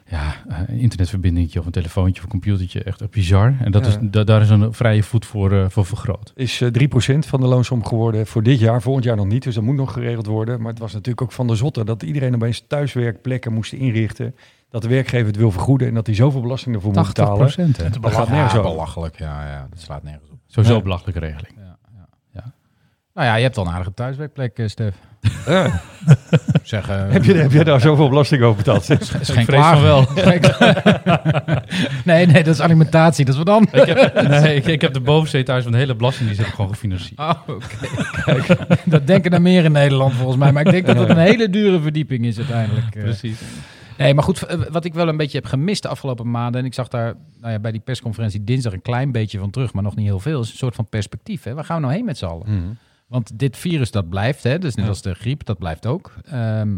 [0.07, 0.33] Ja.
[0.49, 2.83] eh, een internetverbinding of een telefoontje of een computertje.
[2.83, 3.55] Echt bizar.
[3.59, 3.91] En dat Ja.
[3.91, 6.31] is, da- daar is een vrije voet voor, eh, voor vergroot.
[6.35, 8.81] is eh, 3% van de loonsom geworden voor dit jaar.
[8.81, 10.61] Volgend jaar nog niet, dus dat moet nog geregeld worden.
[10.61, 14.35] Maar het was natuurlijk ook van de zotte dat iedereen opeens thuiswerkplekken moest inrichten.
[14.69, 17.37] Dat de werkgever het wil vergoeden en dat hij zoveel belasting ervoor moet betalen.
[17.37, 17.77] 80%.
[17.77, 17.89] Hè?
[17.89, 18.71] Dat gaat nergens ja, over.
[18.71, 19.19] belachelijk.
[19.19, 20.37] Ja, ja, dat slaat nergens op.
[20.47, 20.81] Sowieso Ja.
[20.81, 21.53] belachelijke regeling.
[21.57, 22.53] Ja, ja, ja.
[23.13, 24.95] Nou ja, je hebt al een aardige thuiswerkplek, eh, Stef.
[25.47, 25.81] Ja.
[26.63, 28.89] Zeg, eh, heb, je, heb jij daar zoveel belasting over betaald?
[29.19, 30.07] is geen vrees van wel.
[32.05, 33.25] nee, nee, dat is alimentatie.
[33.25, 33.81] Dat is wat anders.
[33.81, 36.45] ik, heb, nee, ik, ik heb de bovenste etage van de hele belasting, die zit
[36.45, 37.19] gewoon gefinancierd.
[37.19, 37.65] Oh, oké.
[38.25, 40.51] Kijk, dat denken er meer in Nederland volgens mij.
[40.51, 42.95] Maar ik denk dat het een hele dure verdieping is uiteindelijk.
[42.95, 43.03] eh.
[43.03, 43.39] Precies.
[43.97, 46.61] Nee, maar goed, eh, wat ik wel een beetje heb gemist de afgelopen maanden...
[46.61, 49.73] en ik zag daar nou ja, bij die persconferentie dinsdag een klein beetje van terug...
[49.73, 51.43] maar nog niet heel veel, is een soort van perspectief.
[51.43, 51.53] Hè?
[51.53, 52.45] Waar gaan we nou heen met z'n allen?
[52.47, 52.71] Mhm.
[53.07, 54.59] Want dit virus, dat blijft, hè?
[54.59, 56.13] dus net als de griep, dat blijft ook.
[56.25, 56.69] Ehm,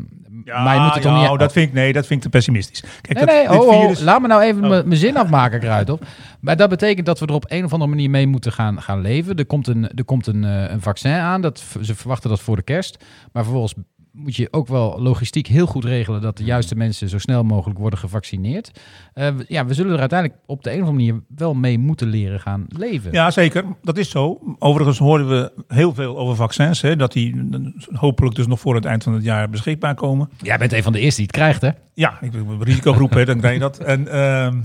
[0.43, 1.39] Ja, maar je moet het toch ja, niet...
[1.39, 2.81] dat vind ik, nee, dat vind ik te pessimistisch.
[3.01, 4.69] Kijk, Nee, dat, nee, oh, oh, virus, laat me nou even Oh.
[4.69, 5.99] mijn- mijn zin afmaken, Kruidhof.
[6.39, 9.01] Maar dat betekent dat we er op een of andere manier mee moeten gaan, gaan
[9.01, 9.35] leven.
[9.35, 11.41] Er komt, een, er komt een, eh, een vaccin aan.
[11.41, 13.03] Dat, ze verwachten dat voor de kerst.
[13.31, 13.73] Maar vervolgens
[14.17, 16.21] moet je ook wel logistiek heel goed regelen...
[16.21, 18.71] dat de juiste mensen zo snel mogelijk worden gevaccineerd.
[19.13, 21.23] Eh, ja, we zullen er uiteindelijk op de een of andere manier...
[21.35, 23.11] wel mee moeten leren gaan leven.
[23.11, 23.63] Ja, zeker.
[23.81, 24.39] Dat is zo.
[24.59, 26.81] Overigens horen we heel veel over vaccins.
[26.81, 27.49] Hè, dat die
[27.93, 30.29] hopelijk dus nog voor het eind van het jaar beschikbaar komen.
[30.41, 31.69] Jij bent een van de eerste die het krijgt, hè?
[31.93, 33.77] Ja, ik ben risicogroep, hè, dan krijg je dat.
[33.77, 34.59] En ehm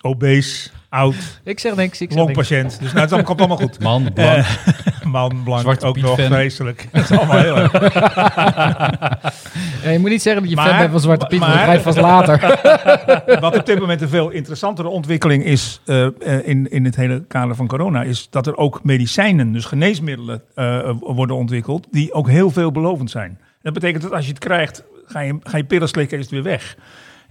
[0.00, 2.14] obese, oud, Ik zeg niks, ik zeg niks.
[2.20, 2.80] longpatiënt.
[2.80, 3.80] Dus nou, het komt allemaal goed.
[3.88, 4.44] Man, blank.
[5.04, 6.26] Man, blank, Zwarte ook Piet nog fan.
[6.26, 6.86] vreselijk.
[6.92, 7.72] Het is allemaal heel erg.
[9.82, 11.62] Ja, je moet niet zeggen dat je Maar- fan bent van Zwarte Piet, dat maar-
[11.62, 13.40] krijg je vast later.
[13.40, 16.12] Wat op dit moment een veel interessantere ontwikkeling is eh, eh,
[16.48, 20.90] in, in het hele kader van corona, is dat er ook medicijnen, dus geneesmiddelen, eh,
[21.00, 23.38] worden ontwikkeld, die ook heel veelbelovend zijn.
[23.62, 26.32] Dat betekent dat als je het krijgt, ga je, ga je pillen slikken, is het
[26.32, 26.76] weer weg.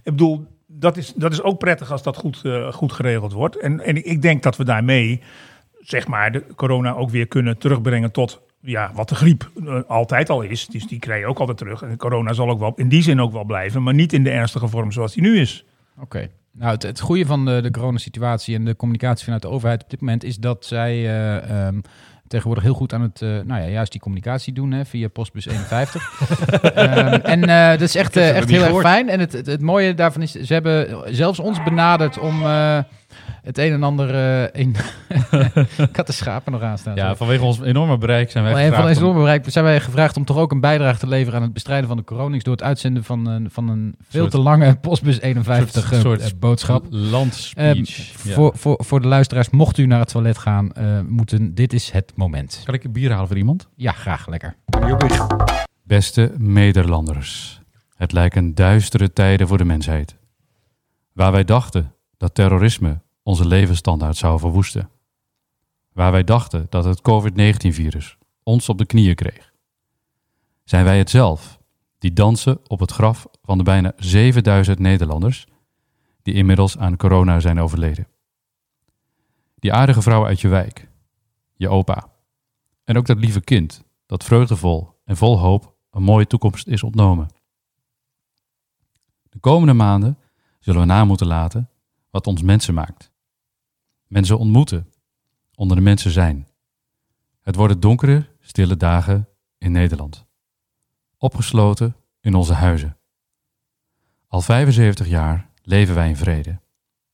[0.02, 3.56] Ik bedoel, dat is, dat is ook prettig als dat goed, eh, goed geregeld wordt.
[3.56, 5.22] En, en ik denk dat we daarmee,
[5.80, 10.30] zeg maar, de corona ook weer kunnen terugbrengen tot ja, wat de griep eh, altijd
[10.30, 10.66] al is.
[10.66, 11.82] Dus die krijg je ook altijd terug.
[11.82, 14.30] En corona zal ook wel in die zin ook wel blijven, maar niet in de
[14.30, 15.64] ernstige vorm zoals die nu is.
[16.00, 16.28] Oké.
[16.52, 19.90] Nou, het, het goede van de, de coronasituatie en de communicatie vanuit de overheid op
[19.90, 21.80] dit moment is dat zij eh, ehm,
[22.28, 25.46] tegenwoordig heel goed aan het, eh, nou ja, juist die communicatie doen hè, via Postbus
[25.46, 26.02] 51.
[26.74, 29.08] Ehm, en eh, dat is echt, eh, echt heel erg fijn.
[29.08, 32.78] En het, het, het mooie daarvan is, ze hebben zelfs ons benaderd om eh,
[33.42, 34.74] het een en ander eh, in...
[35.88, 36.94] ik had de schapen nog aanstaan.
[36.94, 39.64] Ja, vanwege ons enorme bereik zijn wij Maar een van gevraagd deze om- bereik zijn
[39.64, 42.44] wij gevraagd om toch ook een bijdrage te leveren aan het bestrijden van de coronings
[42.44, 46.00] door het uitzenden van een, van een veel Soort- te lange Postbus 51 soort- eh,
[46.00, 46.86] soort boodschap.
[46.90, 47.66] landspeech.
[47.76, 48.34] Ehm, Ja.
[48.34, 51.90] voor, voor, voor de luisteraars, mocht u naar het toilet gaan, eh, moeten, dit is
[51.90, 52.60] het moment.
[52.64, 53.68] Kan ik een bier halen voor iemand?
[53.76, 54.56] Ja, graag, lekker.
[55.82, 57.60] Beste Nederlanders,
[57.96, 60.16] het lijken duistere tijden voor de mensheid.
[61.12, 64.90] Waar wij dachten dat terrorisme onze levensstandaard zou verwoesten.
[65.92, 69.52] Waar wij dachten dat het COVID-19-virus ons op de knieën kreeg.
[70.64, 71.58] Zijn wij het zelf
[71.98, 75.46] die dansen op het graf van de bijna 7000 Nederlanders
[76.22, 78.08] die inmiddels aan corona zijn overleden.
[79.54, 80.90] Die aardige vrouw uit je wijk,
[81.54, 82.10] je opa.
[82.84, 87.28] En ook dat lieve kind dat vreugdevol en vol hoop een mooie toekomst is ontnomen.
[89.22, 90.18] De komende maanden
[90.58, 91.70] zullen we na moeten laten
[92.10, 93.16] wat ons mensen maakt.
[94.08, 94.92] Mensen ontmoeten,
[95.54, 96.48] onder de mensen zijn.
[97.42, 99.28] Het worden donkere, stille dagen
[99.58, 100.26] in Nederland.
[101.16, 102.96] Opgesloten in onze huizen.
[104.26, 106.60] Al 75 jaar leven wij in vrede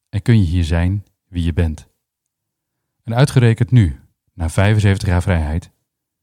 [0.09, 1.88] en kun je hier zijn wie je bent.
[3.03, 4.01] En uitgerekend nu,
[4.32, 5.70] na 75 jaar vrijheid,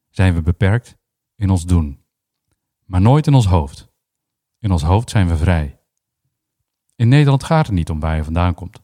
[0.10, 0.98] zijn we beperkt
[1.36, 2.04] in ons doen,
[2.86, 3.90] maar nooit in ons hoofd.
[4.60, 5.80] In ons hoofd zijn we vrij.
[6.96, 8.82] In Nederland gaat het niet om waar je vandaan komt,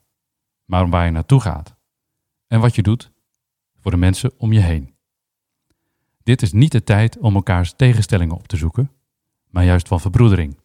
[0.66, 1.77] maar om waar je naartoe gaat
[2.48, 3.12] en wat je doet
[3.80, 4.96] voor de mensen om je heen.
[6.24, 8.92] Dit is niet de tijd om elkaars tegenstellingen op te zoeken,
[9.50, 10.60] maar juist van verbroedering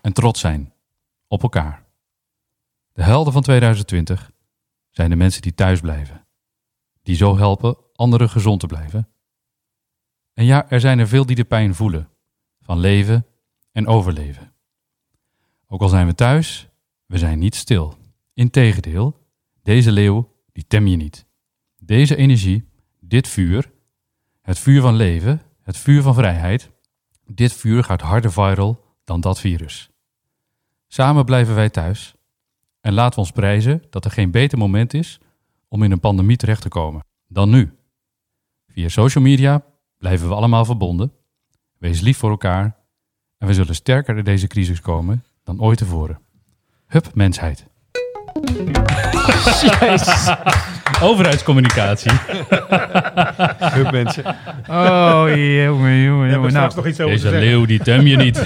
[0.00, 0.72] en trots zijn
[1.28, 1.84] op elkaar.
[2.92, 4.30] De helden van 2020
[4.90, 6.26] zijn de mensen die thuis blijven,
[7.02, 9.08] die zo helpen anderen gezond te blijven.
[10.34, 12.08] En ja, er zijn er veel die de pijn voelen
[12.60, 13.26] van leven
[13.72, 14.52] en overleven.
[15.66, 16.68] Ook al zijn we thuis,
[17.06, 17.94] we zijn niet stil.
[18.34, 19.26] Integendeel,
[19.62, 21.26] deze leeuw, die tem je niet.
[21.78, 22.68] Deze energie,
[23.00, 23.70] dit vuur,
[24.40, 26.70] het vuur van leven, het vuur van vrijheid,
[27.26, 29.90] dit vuur gaat harder viral dan dat virus.
[30.86, 32.14] Samen blijven wij thuis
[32.80, 35.20] en laten we ons prijzen dat er geen beter moment is
[35.68, 37.72] om in een pandemie terecht te komen dan nu.
[38.66, 39.64] Via social media
[39.98, 41.12] blijven we allemaal verbonden.
[41.78, 42.76] Wees lief voor elkaar
[43.38, 46.20] en we zullen sterker uit deze crisis komen dan ooit tevoren.
[46.86, 47.66] Hup, mensheid.
[51.02, 52.10] Overheidscommunicatie.
[53.58, 54.24] Hup, mensen.
[54.70, 56.52] Oh, jongen, jongen, jongen.
[56.52, 58.36] Nou, nog iets over Deze leeuw, die tem je niet.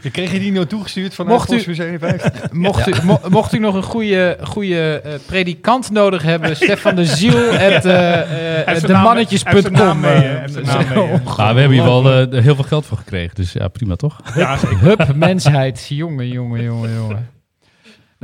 [0.00, 2.52] Je kreeg je die nou toegestuurd van Mocht u- Volksmuseum 51?
[2.52, 7.04] mocht, u, mo- mocht u nog een goede, goede eh, predikant nodig hebben, Stefan de
[7.04, 8.26] Ziel, at, eh, eh,
[8.64, 10.00] zijn naam demannetjes.com.
[10.00, 14.20] we hebben hier wel eh, heel veel geld voor gekregen, dus ja, prima toch?
[14.34, 14.56] Ja.
[14.80, 15.86] Hup, mensheid.
[15.88, 17.28] Jongen, jongen, jongen, jongen.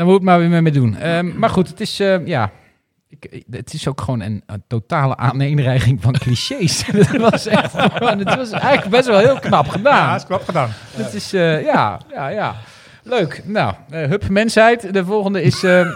[0.01, 0.96] Daar moet ik maar weer mee doen.
[0.96, 2.51] Ehm, maar goed, het is, eh, ja...
[3.09, 6.86] Ik, het is ook gewoon een, een totale aaneenreiging van clichés.
[6.86, 10.16] het was echt het was eigenlijk best wel heel knap Ja, gedaan.
[10.16, 10.68] is knap gedaan.
[10.90, 12.57] Het is, eh, ja, ja, ja.
[13.03, 13.42] Leuk.
[13.44, 14.92] Nou, eh, Hup Mensheid.
[14.92, 15.90] De volgende is eh, eh,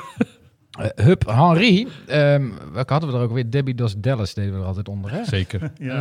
[0.95, 1.89] Hup Henri.
[2.07, 3.51] Ehm welke hadden we er ook weer?
[3.51, 5.25] Debbie Dos Dallas deden we er altijd onder, hè?
[5.25, 5.71] Zeker.
[5.79, 5.95] Ja.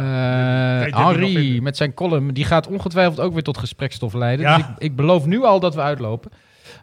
[0.90, 4.46] Henri met zijn column, die gaat ongetwijfeld ook weer tot gesprekstof leiden.
[4.46, 4.58] Ja.
[4.58, 6.32] Dus ik, ik beloof nu al dat we uitlopen.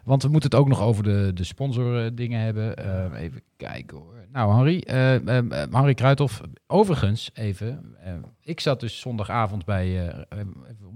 [0.03, 2.75] Want we moeten het ook nog over de, de sponsor eh, hebben.
[2.75, 4.25] Eh, even kijken hoor.
[4.31, 6.41] Nou, Henri, eh, eh, eh, Henri Kruithof.
[6.67, 7.95] Overigens, even.
[8.03, 10.09] eh, ik zat dus zondagavond bij,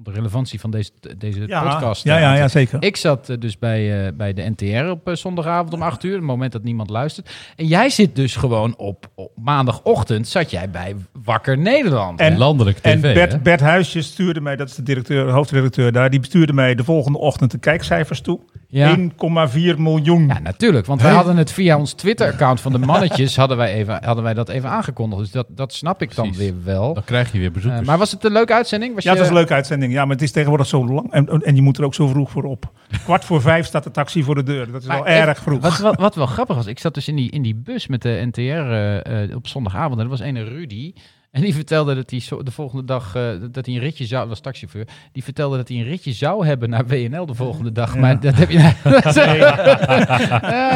[0.05, 2.03] de relevantie van deze, deze Ja, podcast.
[2.03, 2.83] ja, eh, ja, ja, zeker.
[2.83, 6.23] ik zat eh, dus bij, eh, bij de NTR op zondagavond om 8 uur, het
[6.23, 7.29] moment dat niemand luistert.
[7.55, 12.19] En jij zit dus gewoon op, op maandagochtend, zat jij bij Wakker Nederland.
[12.19, 13.13] En- Landelijk tv, En hè?
[13.13, 16.83] Bert, Bert Huisjes stuurde mij, dat is de directeur, hoofdredacteur daar, die stuurde mij de
[16.83, 18.39] volgende ochtend de kijkcijfers toe.
[18.67, 18.95] ja.
[18.95, 20.27] 1,4 miljoen.
[20.27, 20.85] ja, natuurlijk.
[20.85, 24.33] Want wij hadden het via ons Twitter-account van de mannetjes, hadden wij, even, hadden wij
[24.33, 25.21] dat even aangekondigd.
[25.21, 26.93] Dus dat, dat snap ik dan weer wel.
[26.93, 27.87] Dan krijg je weer bezoekers.
[27.87, 28.93] maar was het een leuke uitzending?
[28.95, 29.93] Was Ja, het je- was een leuke uitzending.
[29.95, 31.11] Ja, maar het is tegenwoordig zo lang.
[31.11, 32.71] En, en je moet er ook zo vroeg voor op.
[33.03, 34.71] Kwart voor vijf staat de taxi voor de deur.
[34.71, 35.61] Dat is Maar wel erg vroeg.
[35.61, 38.01] Wat, wat, wat wel grappig was, ik zat dus in die, in die bus met
[38.01, 39.97] de NTR eh, eh, op zondagavond.
[39.97, 40.93] En er was een Rudy.
[41.31, 44.29] En die vertelde dat hij zo, de volgende dag eh, dat hij een ritje zou,
[44.29, 44.87] was taxichauffeur.
[45.11, 47.93] Die vertelde dat hij een ritje zou hebben naar WNL de volgende dag.
[47.93, 47.99] Ja.
[47.99, 48.57] Maar dat heb je.
[48.83, 49.01] ja,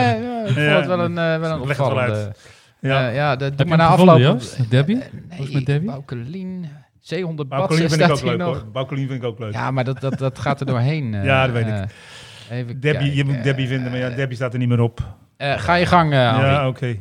[0.09, 2.15] ja, ik vond Ja, het wel een, eh, wel een leg het wel opvallende.
[2.25, 2.37] uit.
[2.81, 3.01] Ja.
[3.01, 4.39] Ja, ja dat doe Heb maar je na hem gevonden, afloop.
[4.41, 4.69] Joost?
[4.69, 4.95] Debbie?
[4.97, 5.89] Was Nee, het met Debbie?
[5.89, 6.65] Baukelien.
[6.99, 8.47] Zeehonderd Bad Baukelien vind ik ook leuk nog.
[8.61, 8.71] hoor.
[8.71, 9.53] Baukelien vind ik ook leuk.
[9.53, 11.13] Ja, maar dat, dat, dat gaat er doorheen.
[11.13, 11.89] eh, Ja, dat weet ik.
[12.49, 15.15] eh, even Debbie, je moet Debbie vinden, maar ja, Debbie staat er niet meer op.
[15.37, 16.17] Eh, ga je gang, eh.
[16.17, 16.97] Ja, oké.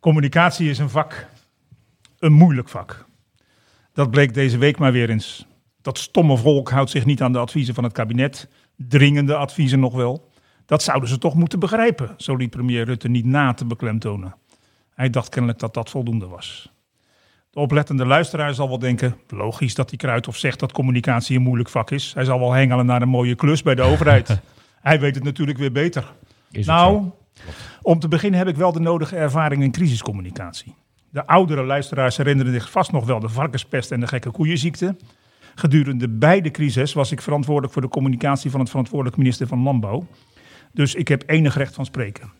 [0.00, 1.26] Communicatie is een vak.
[2.18, 3.06] Een moeilijk vak.
[3.92, 5.46] Dat bleek deze week maar weer eens.
[5.82, 8.48] Dat stomme volk houdt zich niet aan de adviezen van het kabinet.
[8.76, 10.30] Dringende adviezen nog wel.
[10.66, 14.34] Dat zouden ze toch moeten begrijpen, zo liet premier Rutte niet na te beklemtonen.
[14.94, 16.72] Hij dacht kennelijk dat dat voldoende was.
[17.50, 21.68] De oplettende luisteraar zal wel denken, logisch dat die Kruithof zegt dat communicatie een moeilijk
[21.68, 22.14] vak is.
[22.14, 24.40] Hij zal wel hengelen naar een mooie klus bij de overheid.
[24.80, 26.12] Hij weet het natuurlijk weer beter.
[26.50, 27.10] Is Nou,
[27.82, 30.74] om te beginnen heb ik wel de nodige ervaring in crisiscommunicatie.
[31.10, 34.96] De oudere luisteraars herinneren zich vast nog wel de varkenspest en de gekke koeienziekte.
[35.54, 40.06] Gedurende beide crises was ik verantwoordelijk voor de communicatie van het verantwoordelijk minister van Landbouw.
[40.72, 42.32] Dus ik heb enig recht van spreken.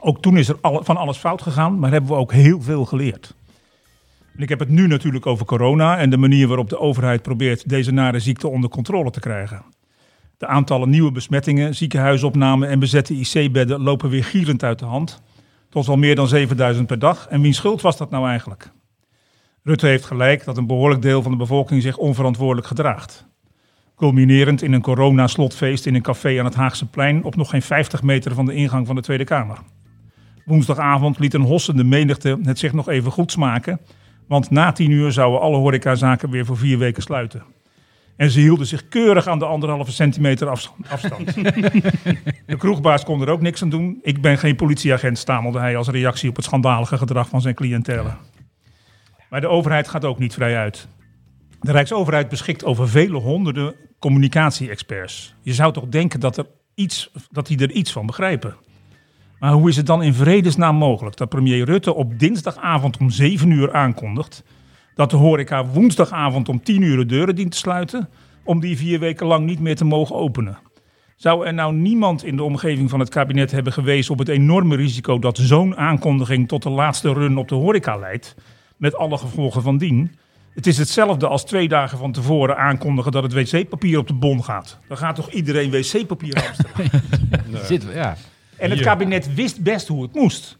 [0.00, 3.36] Ook toen is er van alles fout gegaan, maar hebben we ook heel veel geleerd.
[4.38, 7.90] Ik heb het nu natuurlijk over corona en de manier waarop de overheid probeert deze
[7.90, 9.62] nare ziekte onder controle te krijgen.
[10.36, 15.22] De aantallen nieuwe besmettingen, ziekenhuisopnamen en bezette IC-bedden lopen weer gierend uit de hand.
[15.68, 17.26] Tot wel meer dan 7000 per dag.
[17.28, 18.70] En wiens schuld was dat nou eigenlijk?
[19.62, 23.26] Rutte heeft gelijk dat een behoorlijk deel van de bevolking zich onverantwoordelijk gedraagt.
[23.96, 28.02] Culminerend in een corona-slotfeest in een café aan het Haagse plein op nog geen 50
[28.02, 29.58] meter van de ingang van de Tweede Kamer.
[30.44, 33.80] Woensdagavond liet een hossende menigte het zich nog even goed smaken,
[34.28, 37.42] Want na tien uur zouden alle horecazaken weer voor vier weken sluiten.
[38.16, 41.34] En ze hielden zich keurig aan de anderhalve centimeter afs- afstand.
[42.46, 43.98] de kroegbaas kon er ook niks aan doen.
[44.02, 48.16] Ik ben geen politieagent, stamelde hij als reactie op het schandalige gedrag van zijn cliëntelen.
[49.30, 50.88] Maar de overheid gaat ook niet vrij uit.
[51.60, 55.34] De Rijksoverheid beschikt over vele honderden communicatie-experts.
[55.42, 58.56] Je zou toch denken dat, er iets, dat die er iets van begrijpen.
[59.40, 63.50] Maar hoe is het dan in vredesnaam mogelijk dat premier Rutte op dinsdagavond om 7
[63.50, 64.44] uur aankondigt
[64.94, 68.08] dat de horeca woensdagavond om 10 uur de deuren dient te sluiten,
[68.44, 70.58] om die vier weken lang niet meer te mogen openen?
[71.16, 74.76] Zou er nou niemand in de omgeving van het kabinet hebben gewezen op het enorme
[74.76, 78.34] risico dat zo'n aankondiging tot de laatste run op de horeca leidt,
[78.76, 80.16] met alle gevolgen van dien?
[80.54, 84.44] Het is hetzelfde als twee dagen van tevoren aankondigen dat het wc-papier op de bon
[84.44, 84.78] gaat.
[84.88, 87.02] Dan gaat toch iedereen wc-papier hamsteren?
[87.66, 88.16] Zit, ja.
[88.58, 90.58] En het kabinet wist best hoe het moest.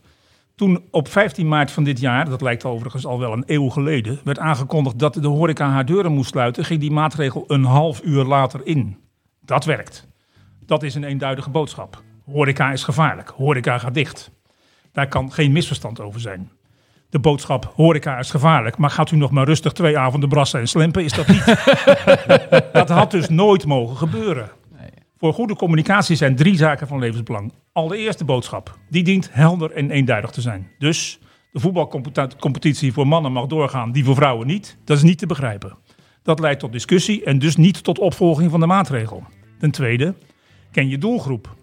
[0.54, 4.20] Toen op 15 maart van dit jaar, dat lijkt overigens al wel een eeuw geleden,
[4.24, 8.24] werd aangekondigd dat de horeca haar deuren moest sluiten, ging die maatregel een half uur
[8.24, 8.96] later in.
[9.40, 10.08] Dat werkt.
[10.66, 12.02] Dat is een eenduidige boodschap.
[12.24, 13.28] Horeca is gevaarlijk.
[13.28, 14.30] Horeca gaat dicht.
[14.92, 16.50] Daar kan geen misverstand over zijn.
[17.10, 20.68] De boodschap horeca is gevaarlijk, maar gaat u nog maar rustig twee avonden brassen en
[20.68, 21.44] slempen, is dat niet.
[22.72, 24.50] dat had dus nooit mogen gebeuren.
[25.18, 27.52] Voor goede communicatie zijn drie zaken van levensbelang.
[27.72, 28.78] Allereerst de boodschap.
[28.88, 30.70] Die dient helder en eenduidig te zijn.
[30.78, 31.18] Dus
[31.52, 34.76] de voetbalcompetitie voor mannen mag doorgaan, die voor vrouwen niet.
[34.84, 35.76] Dat is niet te begrijpen.
[36.22, 39.22] Dat leidt tot discussie en dus niet tot opvolging van de maatregel.
[39.58, 40.14] Ten tweede,
[40.70, 41.54] ken je doelgroep.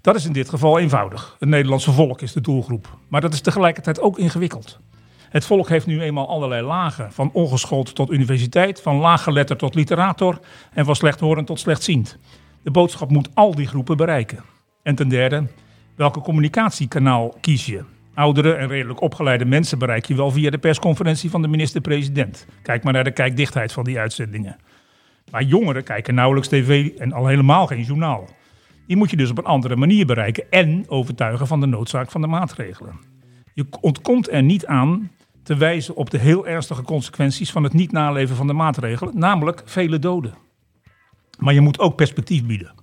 [0.00, 1.36] Dat is in dit geval eenvoudig.
[1.38, 2.98] Het Nederlandse volk is de doelgroep.
[3.08, 4.78] Maar dat is tegelijkertijd ook ingewikkeld.
[5.28, 7.12] Het volk heeft nu eenmaal allerlei lagen.
[7.12, 10.40] Van ongeschoold tot universiteit, van laaggeletterd tot literator
[10.72, 12.18] en van slechthorend tot slechtziend.
[12.62, 14.44] De boodschap moet al die groepen bereiken.
[14.82, 15.46] En ten derde,
[15.96, 17.84] welke communicatiekanaal kies je?
[18.14, 22.46] Oudere en redelijk opgeleide mensen bereik je wel via de persconferentie van de minister-president.
[22.62, 24.56] Kijk maar naar de kijkdichtheid van die uitzendingen.
[25.30, 28.28] Maar jongeren kijken nauwelijks tv en al helemaal geen journaal.
[28.86, 32.20] Die moet je dus op een andere manier bereiken en overtuigen van de noodzaak van
[32.20, 33.00] de maatregelen.
[33.54, 35.10] Je ontkomt er niet aan
[35.42, 39.62] te wijzen op de heel ernstige consequenties van het niet naleven van de maatregelen, namelijk
[39.64, 40.34] vele doden.
[41.42, 42.74] Maar je moet ook perspectief bieden.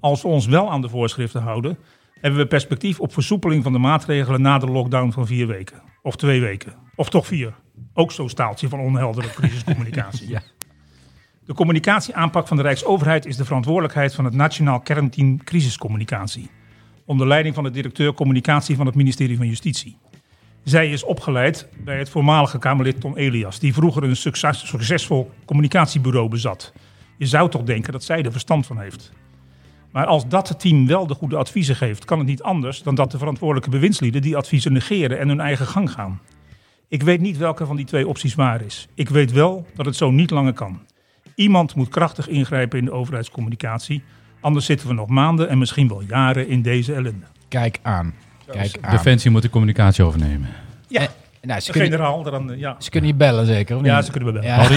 [0.00, 1.78] Als we ons wel aan de voorschriften houden,
[2.20, 5.82] hebben we perspectief op versoepeling van de maatregelen na de lockdown van vier weken.
[6.02, 6.74] Of twee weken.
[6.94, 7.54] Of toch vier.
[7.94, 10.28] Ook zo'n staaltje van onheldere crisiscommunicatie.
[10.28, 10.42] Ja.
[11.44, 16.50] De communicatieaanpak van de Rijksoverheid is de verantwoordelijkheid van het Nationaal Kernteam Crisiscommunicatie.
[17.04, 19.98] Onder leiding van de directeur communicatie van het ministerie van Justitie.
[20.64, 26.28] Zij is opgeleid bij het voormalige Kamerlid Tom Elias, die vroeger een succes- succesvol communicatiebureau
[26.28, 26.72] bezat.
[27.18, 29.12] Je zou toch denken dat zij er verstand van heeft.
[29.90, 33.10] Maar als dat team wel de goede adviezen geeft, kan het niet anders dan dat
[33.10, 36.20] de verantwoordelijke bewindslieden die adviezen negeren en hun eigen gang gaan.
[36.88, 38.88] Ik weet niet welke van die twee opties waar is.
[38.94, 40.80] Ik weet wel dat het zo niet langer kan.
[41.34, 44.02] Iemand moet krachtig ingrijpen in de overheidscommunicatie.
[44.40, 47.26] Anders zitten we nog maanden en misschien wel jaren in deze ellende.
[47.48, 48.14] Kijk aan.
[48.46, 48.90] Kijk aan.
[48.90, 50.48] Defensie moet de communicatie overnemen.
[50.88, 51.08] Ja,
[51.48, 52.76] nou, ze, kunnen, generaal dan, eh, ja.
[52.78, 53.90] ze kunnen je bellen zeker, of niet?
[53.90, 54.56] Ja, ze kunnen we bellen.
[54.56, 54.68] Ja,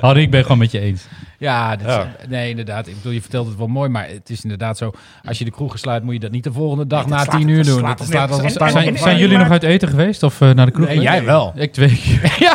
[0.00, 1.06] Harry, ik ben gewoon met je eens.
[1.38, 2.86] ja, dat is- nee, inderdaad.
[2.86, 4.90] Ik bedoel, je vertelt het wel mooi, maar het is inderdaad zo.
[5.24, 7.48] Als je de kroegen sluit, moet je dat niet de volgende dag Nee, na tien
[7.48, 7.82] uur doen.
[7.82, 10.86] Dat staat als de Zijn jullie nog uit eten geweest of eh, naar de kroeg?
[10.86, 11.52] Nee, jij wel.
[11.56, 12.36] Ik twee keer.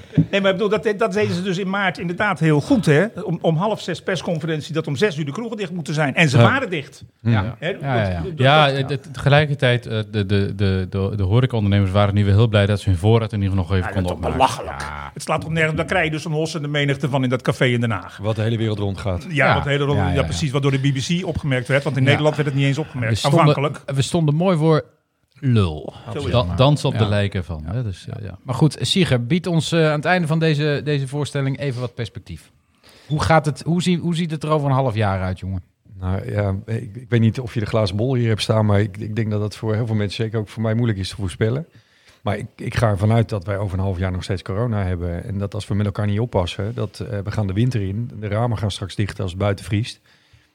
[0.30, 2.86] Nee, maar ik bedoel, dat, dat deden ze dus in maart inderdaad heel goed.
[2.86, 3.04] Hè?
[3.24, 6.14] Om, om half zes persconferentie dat om zes uur de kroegen dicht moeten zijn.
[6.14, 7.04] En ze waren dicht.
[7.20, 7.56] Ja.
[7.58, 12.88] De- tegelijkertijd, de, de, de, de, de horecaondernemers waren nu weer heel blij dat ze
[12.88, 14.62] hun voorraad in ieder geval nog even Ja, dat is konden toch opmaken.
[14.62, 15.10] belachelijk.
[15.14, 15.76] Het slaat toch nergens.
[15.76, 18.18] Dan krijg je dus een hossende menigte van in dat café in Den Haag.
[18.22, 19.22] Wat de hele wereld rondgaat.
[19.28, 19.54] Ja, Ja.
[19.54, 20.22] wat hele, Ja, ja, ja, ja.
[20.22, 20.50] precies.
[20.50, 21.84] Wat door de BBC opgemerkt werd.
[21.84, 22.08] Want in Ja.
[22.08, 23.18] Nederland werd het niet eens We opgemerkt.
[23.18, 23.80] stonden, Afhankelijk.
[23.86, 24.84] we stonden mooi voor
[25.40, 25.94] lul.
[26.56, 26.98] Dans op Ja.
[26.98, 27.62] de lijken van.
[27.64, 27.82] Hè?
[27.82, 28.38] Dus, ja.
[28.42, 31.94] Maar goed, Sieger, bied ons eh, aan het einde van deze, deze voorstelling even wat
[31.94, 32.50] perspectief.
[33.06, 35.62] Hoe, gaat het, hoe, zie, hoe ziet het er over een half jaar uit, jongen?
[35.98, 38.80] Nou ja, ik, ik weet niet of je de glazen bol hier hebt staan, maar
[38.80, 41.08] ik, ik denk dat dat voor heel veel mensen, zeker ook voor mij, moeilijk is
[41.08, 41.66] te voorspellen.
[42.22, 44.84] Maar ik, ik ga ervan uit dat wij over een half jaar nog steeds corona
[44.84, 45.24] hebben.
[45.24, 48.10] En dat als we met elkaar niet oppassen, dat eh, we gaan de winter in.
[48.20, 50.00] De ramen gaan straks dicht als het buiten vriest.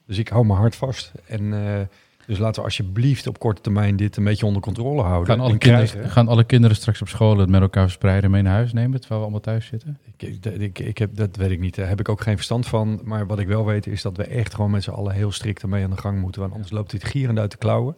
[0.06, 1.12] Dus ik hou mijn hart vast.
[1.26, 1.80] En eh,
[2.26, 5.26] dus laten we alsjeblieft op korte termijn dit een beetje onder controle houden.
[5.26, 8.30] Gaan, alle en kinderen, gaan alle kinderen straks op school het met elkaar verspreiden en
[8.30, 9.98] mee naar huis nemen, terwijl we allemaal thuis zitten?
[10.16, 11.74] Ik, ik, ik, ik heb, dat weet ik niet.
[11.74, 13.00] Daar heb ik ook geen verstand van.
[13.04, 15.62] Maar wat ik wel weet is dat we echt gewoon met z'n allen heel strikt
[15.62, 16.40] ermee aan de gang moeten.
[16.40, 17.96] Want anders loopt dit gierend uit de klauwen.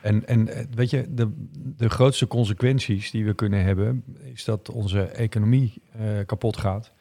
[0.00, 1.32] En, en eh, weet je, de,
[1.76, 4.04] de grootste consequenties die we kunnen hebben,
[4.34, 6.92] is dat onze economie eh, kapot gaat.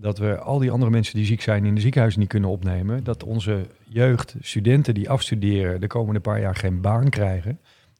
[0.00, 3.04] Dat we al die andere mensen die ziek zijn in de ziekenhuizen niet kunnen opnemen.
[3.04, 7.50] Dat onze jeugd, studenten die afstuderen, de komende paar jaar geen baan krijgen.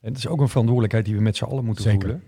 [0.00, 2.00] En dat is ook een verantwoordelijkheid die we met z'n allen moeten Zeker.
[2.00, 2.22] voelen.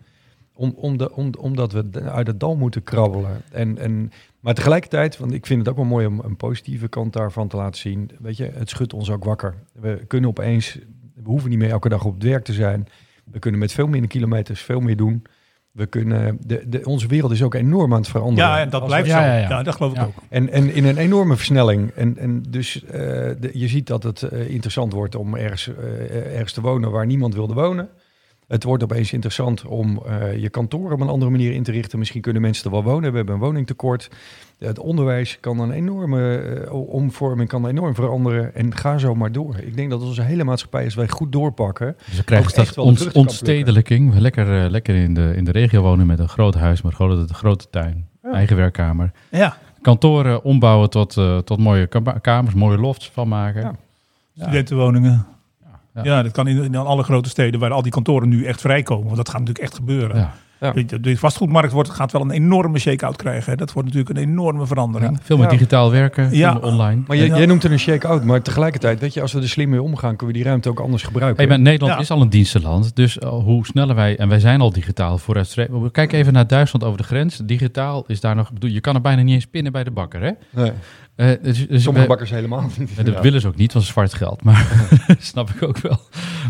[0.54, 3.42] Om, om de, om, omdat we uit het dal moeten krabbelen.
[3.50, 7.12] En, en, maar tegelijkertijd, want ik vind het ook wel mooi om een positieve kant
[7.12, 8.10] daarvan te laten zien.
[8.20, 9.54] Weet je, het schudt ons ook wakker.
[9.72, 10.78] We kunnen opeens,
[11.14, 12.88] we hoeven niet meer elke dag op het werk te zijn.
[13.24, 15.22] We kunnen met veel minder kilometers veel meer doen.
[15.72, 18.50] We kunnen, de, de, onze wereld is ook enorm aan het veranderen.
[18.50, 19.18] Ja, en dat Als blijft we- zo.
[19.20, 19.62] ja, Ja, ja.
[19.62, 20.12] dat geloof ik ook.
[20.28, 21.90] en, en in een enorme versnelling.
[21.90, 22.90] En, en dus eh,
[23.40, 27.06] de- je ziet dat het eh, interessant wordt om ergens, eh, ergens te wonen waar
[27.06, 27.88] niemand wilde wonen.
[28.52, 31.98] Het wordt opeens interessant om eh, je kantoor op een andere manier in te richten.
[31.98, 33.10] Misschien kunnen mensen er wel wonen.
[33.10, 34.10] We hebben een woningtekort.
[34.58, 38.54] Het onderwijs kan een enorme eh, omvorming kan enorm veranderen.
[38.54, 39.56] En ga zo maar door.
[39.58, 41.96] Ik denk dat onze hele maatschappij, als wij goed doorpakken.
[42.06, 44.18] Dus we krijgen straks kan ontstedelijking.
[44.18, 47.34] Lekker, eh, lekker in, de, in de regio wonen met een groot huis, met grote,
[47.34, 48.08] grote tuin.
[48.22, 49.12] Eigen werkkamer.
[49.30, 51.88] Ja, Kantoren ombouwen tot, eh, tot mooie
[52.20, 53.62] kamers, mooie lofts van maken.
[54.32, 54.44] Ja.
[54.44, 55.26] studentenwoningen.
[55.94, 56.02] Ja.
[56.04, 59.04] Ja, dat kan in, in alle grote steden waar al die kantoren nu echt vrijkomen.
[59.04, 60.16] Want dat gaat natuurlijk echt gebeuren.
[60.16, 60.34] Ja.
[60.60, 60.72] Ja.
[60.72, 63.50] De, de vastgoedmarkt wordt, gaat wel een enorme shake-out krijgen.
[63.50, 63.56] hè.
[63.56, 65.18] Dat wordt natuurlijk een enorme verandering.
[65.22, 65.52] Veel meer Ja.
[65.52, 67.02] digitaal werken, veel meer online.
[67.06, 68.24] Maar jij, noemt het een shake-out.
[68.24, 70.80] Maar tegelijkertijd, weet je, als we er slim mee omgaan, kunnen we die ruimte ook
[70.80, 71.38] anders gebruiken.
[71.40, 71.98] Hey, maar Nederland Ja.
[72.00, 75.90] is al een dienstenland, dus eh, hoe sneller wij, en wij zijn al digitaal vooruitstrevend.
[75.90, 77.36] Kijk even naar Duitsland over de grens.
[77.44, 80.22] Digitaal is daar nog, je kan er bijna niet eens pinnen bij de bakker.
[80.22, 80.30] Hè?
[80.50, 80.72] Nee.
[81.14, 82.90] Eh, dus, dus Sommige bakkers helemaal niet.
[82.96, 84.42] Ja, dat willen ze ook niet, want is zwart geld.
[84.42, 84.88] Maar
[85.18, 86.00] snap ik ook wel.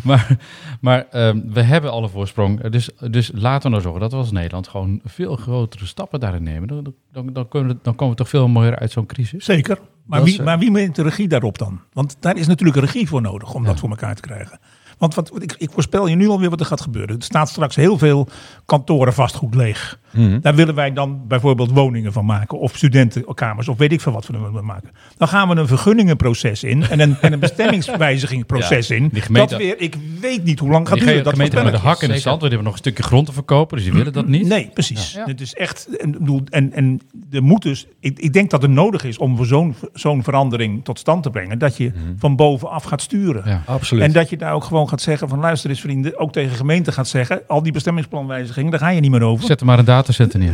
[0.02, 0.36] Maar,
[0.80, 2.68] maar ehm, we hebben alle voorsprong.
[2.68, 6.42] Dus, dus laten we nou zorgen dat we als Nederland gewoon veel grotere stappen daarin
[6.42, 6.68] nemen.
[6.68, 9.44] Dan, dan, dan, kunnen we, dan komen we toch veel mooier uit zo'n crisis.
[9.44, 9.78] Zeker.
[10.06, 11.80] Maar Dat is, wie, eh, maar wie neemt de regie daarop dan?
[11.92, 13.68] Want daar is natuurlijk een regie voor nodig om Ja.
[13.68, 14.58] dat voor elkaar te krijgen.
[15.02, 17.16] Want wat, ik, ik voorspel je nu alweer wat er gaat gebeuren.
[17.16, 18.28] Er staat straks heel veel
[18.66, 19.98] kantoren vastgoed leeg.
[20.10, 20.40] Mhm.
[20.40, 22.58] Daar willen wij dan bijvoorbeeld woningen van maken.
[22.58, 23.68] Of studentenkamers.
[23.68, 24.90] Of weet ik veel wat we er willen maken.
[25.16, 26.82] Dan gaan we een vergunningenproces in.
[26.82, 29.10] En een, en een bestemmingswijzigingsproces in.
[29.12, 31.24] gemeente- dat weer, ik weet niet hoe lang gaat duren.
[31.24, 32.22] Dat gemeente met de hak in Zeker.
[32.22, 34.46] zand, we hebben nog een stukje grond te verkopen, dus die willen dat niet.
[34.46, 35.12] Nee, precies.
[35.12, 35.24] Ja.
[35.26, 35.88] Het is echt.
[35.96, 37.00] En, en, en
[37.30, 37.86] er moet dus.
[38.00, 41.30] Ik, ik denk dat het nodig is om voor zo'n zo'n verandering tot stand te
[41.30, 41.58] brengen.
[41.58, 43.42] Dat je van bovenaf gaat sturen.
[43.46, 43.62] Ja.
[43.66, 44.04] Absoluut.
[44.04, 46.92] En dat je daar ook gewoon gaat zeggen van luister eens vrienden, ook tegen gemeenten
[46.92, 49.46] gaat zeggen, al die bestemmingsplanwijzigingen, daar ga je niet meer over.
[49.46, 50.52] Zet er maar een datacenter neer.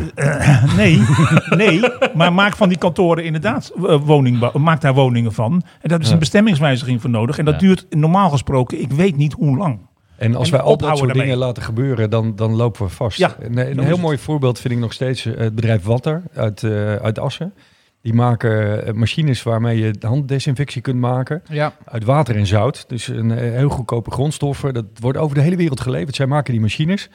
[0.76, 1.03] Nee,
[1.57, 1.80] nee,
[2.14, 5.62] maar maak van die kantoren inderdaad eh, woningbouw, maak daar woningen van.
[5.80, 7.39] En daar is een bestemmingswijziging voor nodig.
[7.39, 7.61] En dat Ja.
[7.61, 9.78] duurt normaal gesproken, ik weet niet hoe lang.
[10.16, 11.22] En als En wij al dat soort daarmee.
[11.26, 13.18] dingen laten gebeuren, dan, dan lopen we vast.
[13.18, 16.64] Ja, een heel mooi voorbeeld vind ik nog steeds het bedrijf Watter uit,
[17.03, 17.53] uit Assen.
[18.03, 22.89] Die maken eh, machines waarmee je handdesinfectie kunt maken Ja, uit water en zout.
[22.89, 24.75] Dus een eh, heel goedkope grondstoffen.
[24.75, 26.17] Dat wordt over de hele wereld geleverd.
[26.17, 27.11] Zij maken die machines.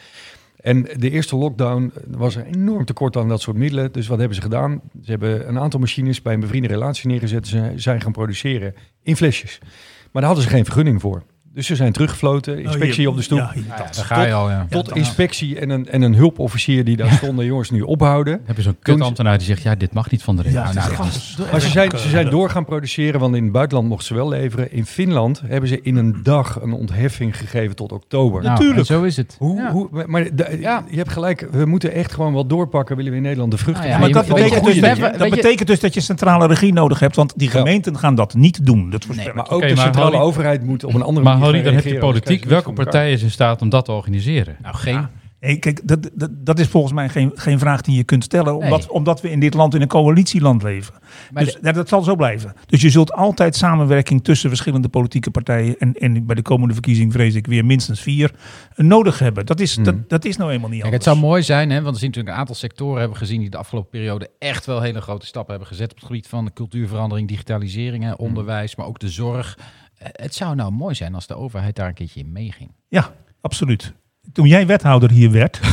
[0.55, 3.91] En de eerste lockdown was er enorm tekort aan dat soort middelen.
[3.91, 4.81] Dus wat hebben ze gedaan?
[5.03, 7.47] Ze hebben een aantal machines bij een bevriende relatie neergezet.
[7.47, 9.59] Ze zijn gaan produceren in flesjes.
[9.61, 11.23] Maar daar hadden ze geen vergunning voor.
[11.53, 12.63] Dus ze zijn teruggefloten.
[12.63, 13.37] Inspectie Oh, op de stoep.
[13.37, 14.65] Ja, daar ga je al, ja.
[14.69, 17.45] Tot Ja, inspectie en een, en een hulpofficier die daar stonden.
[17.45, 18.41] Jongens, nu ophouden.
[18.45, 20.59] Heb je zo'n kutambtenaar die zegt, ja, dit mag niet van de regio.
[20.59, 23.43] Ja, Nou, nou, dat dat Maar ze zijn, ze zijn door gaan produceren, want in
[23.43, 24.71] het buitenland mochten ze wel leveren.
[24.71, 28.41] In Finland hebben ze in een dag een ontheffing gegeven tot oktober.
[28.41, 28.79] Nou, Natuurlijk.
[28.79, 29.35] en zo is het.
[29.39, 29.71] Hoe, Ja.
[29.71, 30.83] hoe, maar de- Ja.
[30.89, 32.95] je hebt gelijk, we moeten echt gewoon wel doorpakken.
[32.95, 35.23] Willen we in Nederland de vruchten Nou ja, maar je- dat, betekent, dus dus, dat
[35.29, 37.53] je- betekent dus dat je centrale regie nodig hebt, want die Ja.
[37.57, 38.89] gemeenten gaan dat niet doen.
[38.89, 39.33] Dat ik.
[39.33, 42.43] Maar ook de centrale overheid moet op een andere manier Dan heb je anders politiek.
[42.43, 44.57] je Welke partij is in staat om dat te organiseren?
[44.61, 45.07] Nou, geen.
[45.43, 48.55] Nee, kijk, dat, dat, dat is volgens mij geen, geen vraag die je kunt stellen,
[48.55, 48.91] omdat, Nee.
[48.91, 50.93] omdat we in dit land in een coalitieland leven.
[51.31, 52.53] Maar dus ja, dat zal zo blijven.
[52.65, 57.11] Dus je zult altijd samenwerking tussen verschillende politieke partijen en, en bij de komende verkiezing
[57.11, 58.31] vrees ik weer minstens vier
[58.75, 59.45] eh, nodig hebben.
[59.45, 61.05] Dat is, dat, dat is nou eenmaal niet Kijk, anders.
[61.05, 63.49] het zou mooi zijn, hè, want we zien natuurlijk een aantal sectoren hebben gezien die
[63.49, 67.27] de afgelopen periode echt wel hele grote stappen hebben gezet op het gebied van cultuurverandering,
[67.27, 69.57] digitalisering, hè, onderwijs, maar ook de zorg.
[70.11, 72.71] Het zou nou mooi zijn als de overheid daar een keertje in meeging.
[72.87, 73.93] Ja, absoluut.
[74.31, 75.59] Toen jij wethouder hier werd,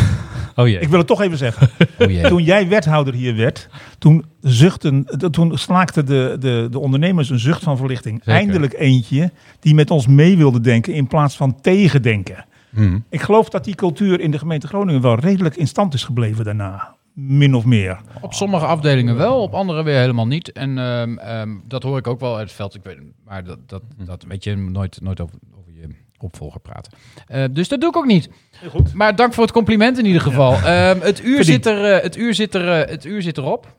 [0.57, 0.81] Oh jee.
[0.81, 1.71] ik wil het toch even zeggen.
[1.99, 2.29] Oh jee.
[2.29, 3.69] Toen jij wethouder hier werd,
[3.99, 8.19] toen, zuchten, toen slaakten de, de, de ondernemers een zucht van verlichting.
[8.25, 8.41] Zeker.
[8.41, 12.45] Eindelijk eentje die met ons mee wilde denken in plaats van tegendenken.
[12.71, 13.05] Hmm.
[13.09, 16.45] Ik geloof dat die cultuur in de gemeente Groningen wel redelijk in stand is gebleven
[16.45, 16.95] daarna.
[17.13, 18.01] Min of meer.
[18.21, 20.53] Op sommige afdelingen wel, op andere weer helemaal niet.
[20.53, 22.75] En ehm, ehm, dat hoor ik ook wel uit het veld.
[22.75, 25.89] Ik weet, maar dat, dat, dat weet je nooit, nooit over, over je
[26.19, 26.93] opvolger praten.
[27.27, 28.31] Eh, dus dat doe ik ook niet.
[28.69, 28.95] goed.
[28.95, 30.53] Maar dank voor het compliment in ieder geval.
[30.53, 33.77] Ehm, het, uur zit er, eh, het, uur zit er, eh, het uur zit erop.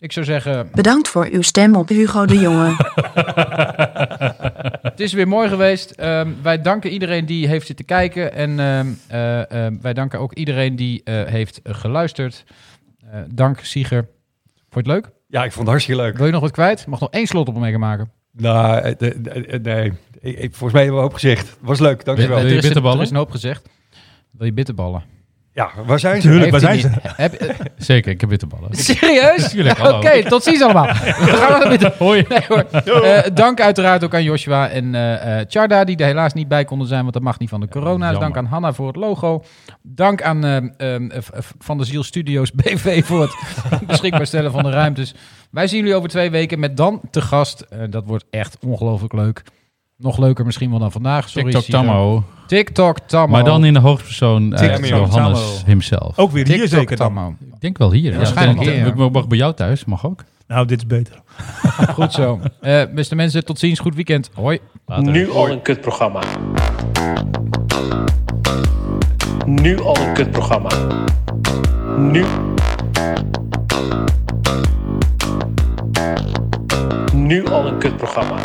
[0.00, 2.74] Ik zou zeggen, Bedankt voor uw stem op Hugo de Jonge.
[4.90, 5.90] het is weer mooi geweest.
[5.90, 8.32] Ehm, wij danken iedereen die heeft zitten kijken.
[8.32, 12.44] En ehm, eh, ehm, wij danken ook iedereen die eh, heeft geluisterd.
[13.10, 14.08] Eh, dank, Sieger.
[14.70, 15.10] Vond je het leuk?
[15.26, 16.16] Ja, ik vond het hartstikke leuk.
[16.16, 16.86] Wil je nog wat kwijt?
[16.86, 18.10] Mag nog één slot op mee maken.
[18.32, 19.92] Nou, de- de- de- nee.
[20.20, 21.56] Ik, volgens mij hebben we een hoop gezegd.
[21.60, 22.36] Was leuk, dankjewel.
[22.36, 22.98] Wil je er, is, bitterballen?
[22.98, 23.68] er is een hoop gezegd.
[24.30, 25.02] Wil je bitterballen?
[25.52, 26.28] Ja, waar zijn ze?
[26.28, 26.88] Tuurlijk, waar zijn ze?
[27.02, 28.68] heb- eh, Zeker, ik heb bitterballen.
[28.76, 29.48] serieus?
[29.48, 30.86] Tuurlijk, Oké, tot ziens allemaal.
[31.26, 31.94] We gaan weer de-
[32.28, 33.02] Nee, hoor.
[33.02, 36.64] Eh, dank uiteraard ook aan Joshua en eh eh Charda, die er helaas niet bij
[36.64, 38.12] konden zijn, want dat mag niet van de corona.
[38.12, 39.42] Dank aan Hanna voor het logo.
[39.82, 40.72] Dank aan
[41.58, 45.14] Van de Ziel Studios BV voor het beschikbaar stellen van de ruimtes.
[45.50, 47.66] Wij zien jullie over twee weken met dan te gast.
[47.90, 49.42] Dat wordt echt ongelooflijk leuk.
[50.00, 51.28] Nog leuker misschien wel dan vandaag.
[51.28, 51.70] Sorry, TikTok.
[51.70, 52.24] Tammo.
[52.46, 53.26] TikTok Tammo.
[53.32, 56.18] Maar dan in de hoofdpersoon eh, TikTok Johannes himself.
[56.18, 57.14] Ook weer hier TikTok zeker dan.
[57.14, 57.34] Tammo.
[57.40, 58.10] Ik denk wel hier.
[58.12, 59.08] Ja, waarschijnlijk denk- hier, ja.
[59.08, 60.24] Mag bij jou thuis, mag ook.
[60.46, 61.14] Nou, dit is beter.
[61.94, 62.40] Goed zo.
[62.60, 63.78] Eh, beste mensen, tot ziens.
[63.78, 64.30] Goed weekend.
[64.34, 64.58] Hoi.
[64.86, 65.12] Later.
[65.12, 66.20] Nu al een kutprogramma.
[69.46, 70.70] Nu al een kutprogramma.
[71.98, 72.24] Nu.
[77.14, 78.36] Nu al een kutprogramma.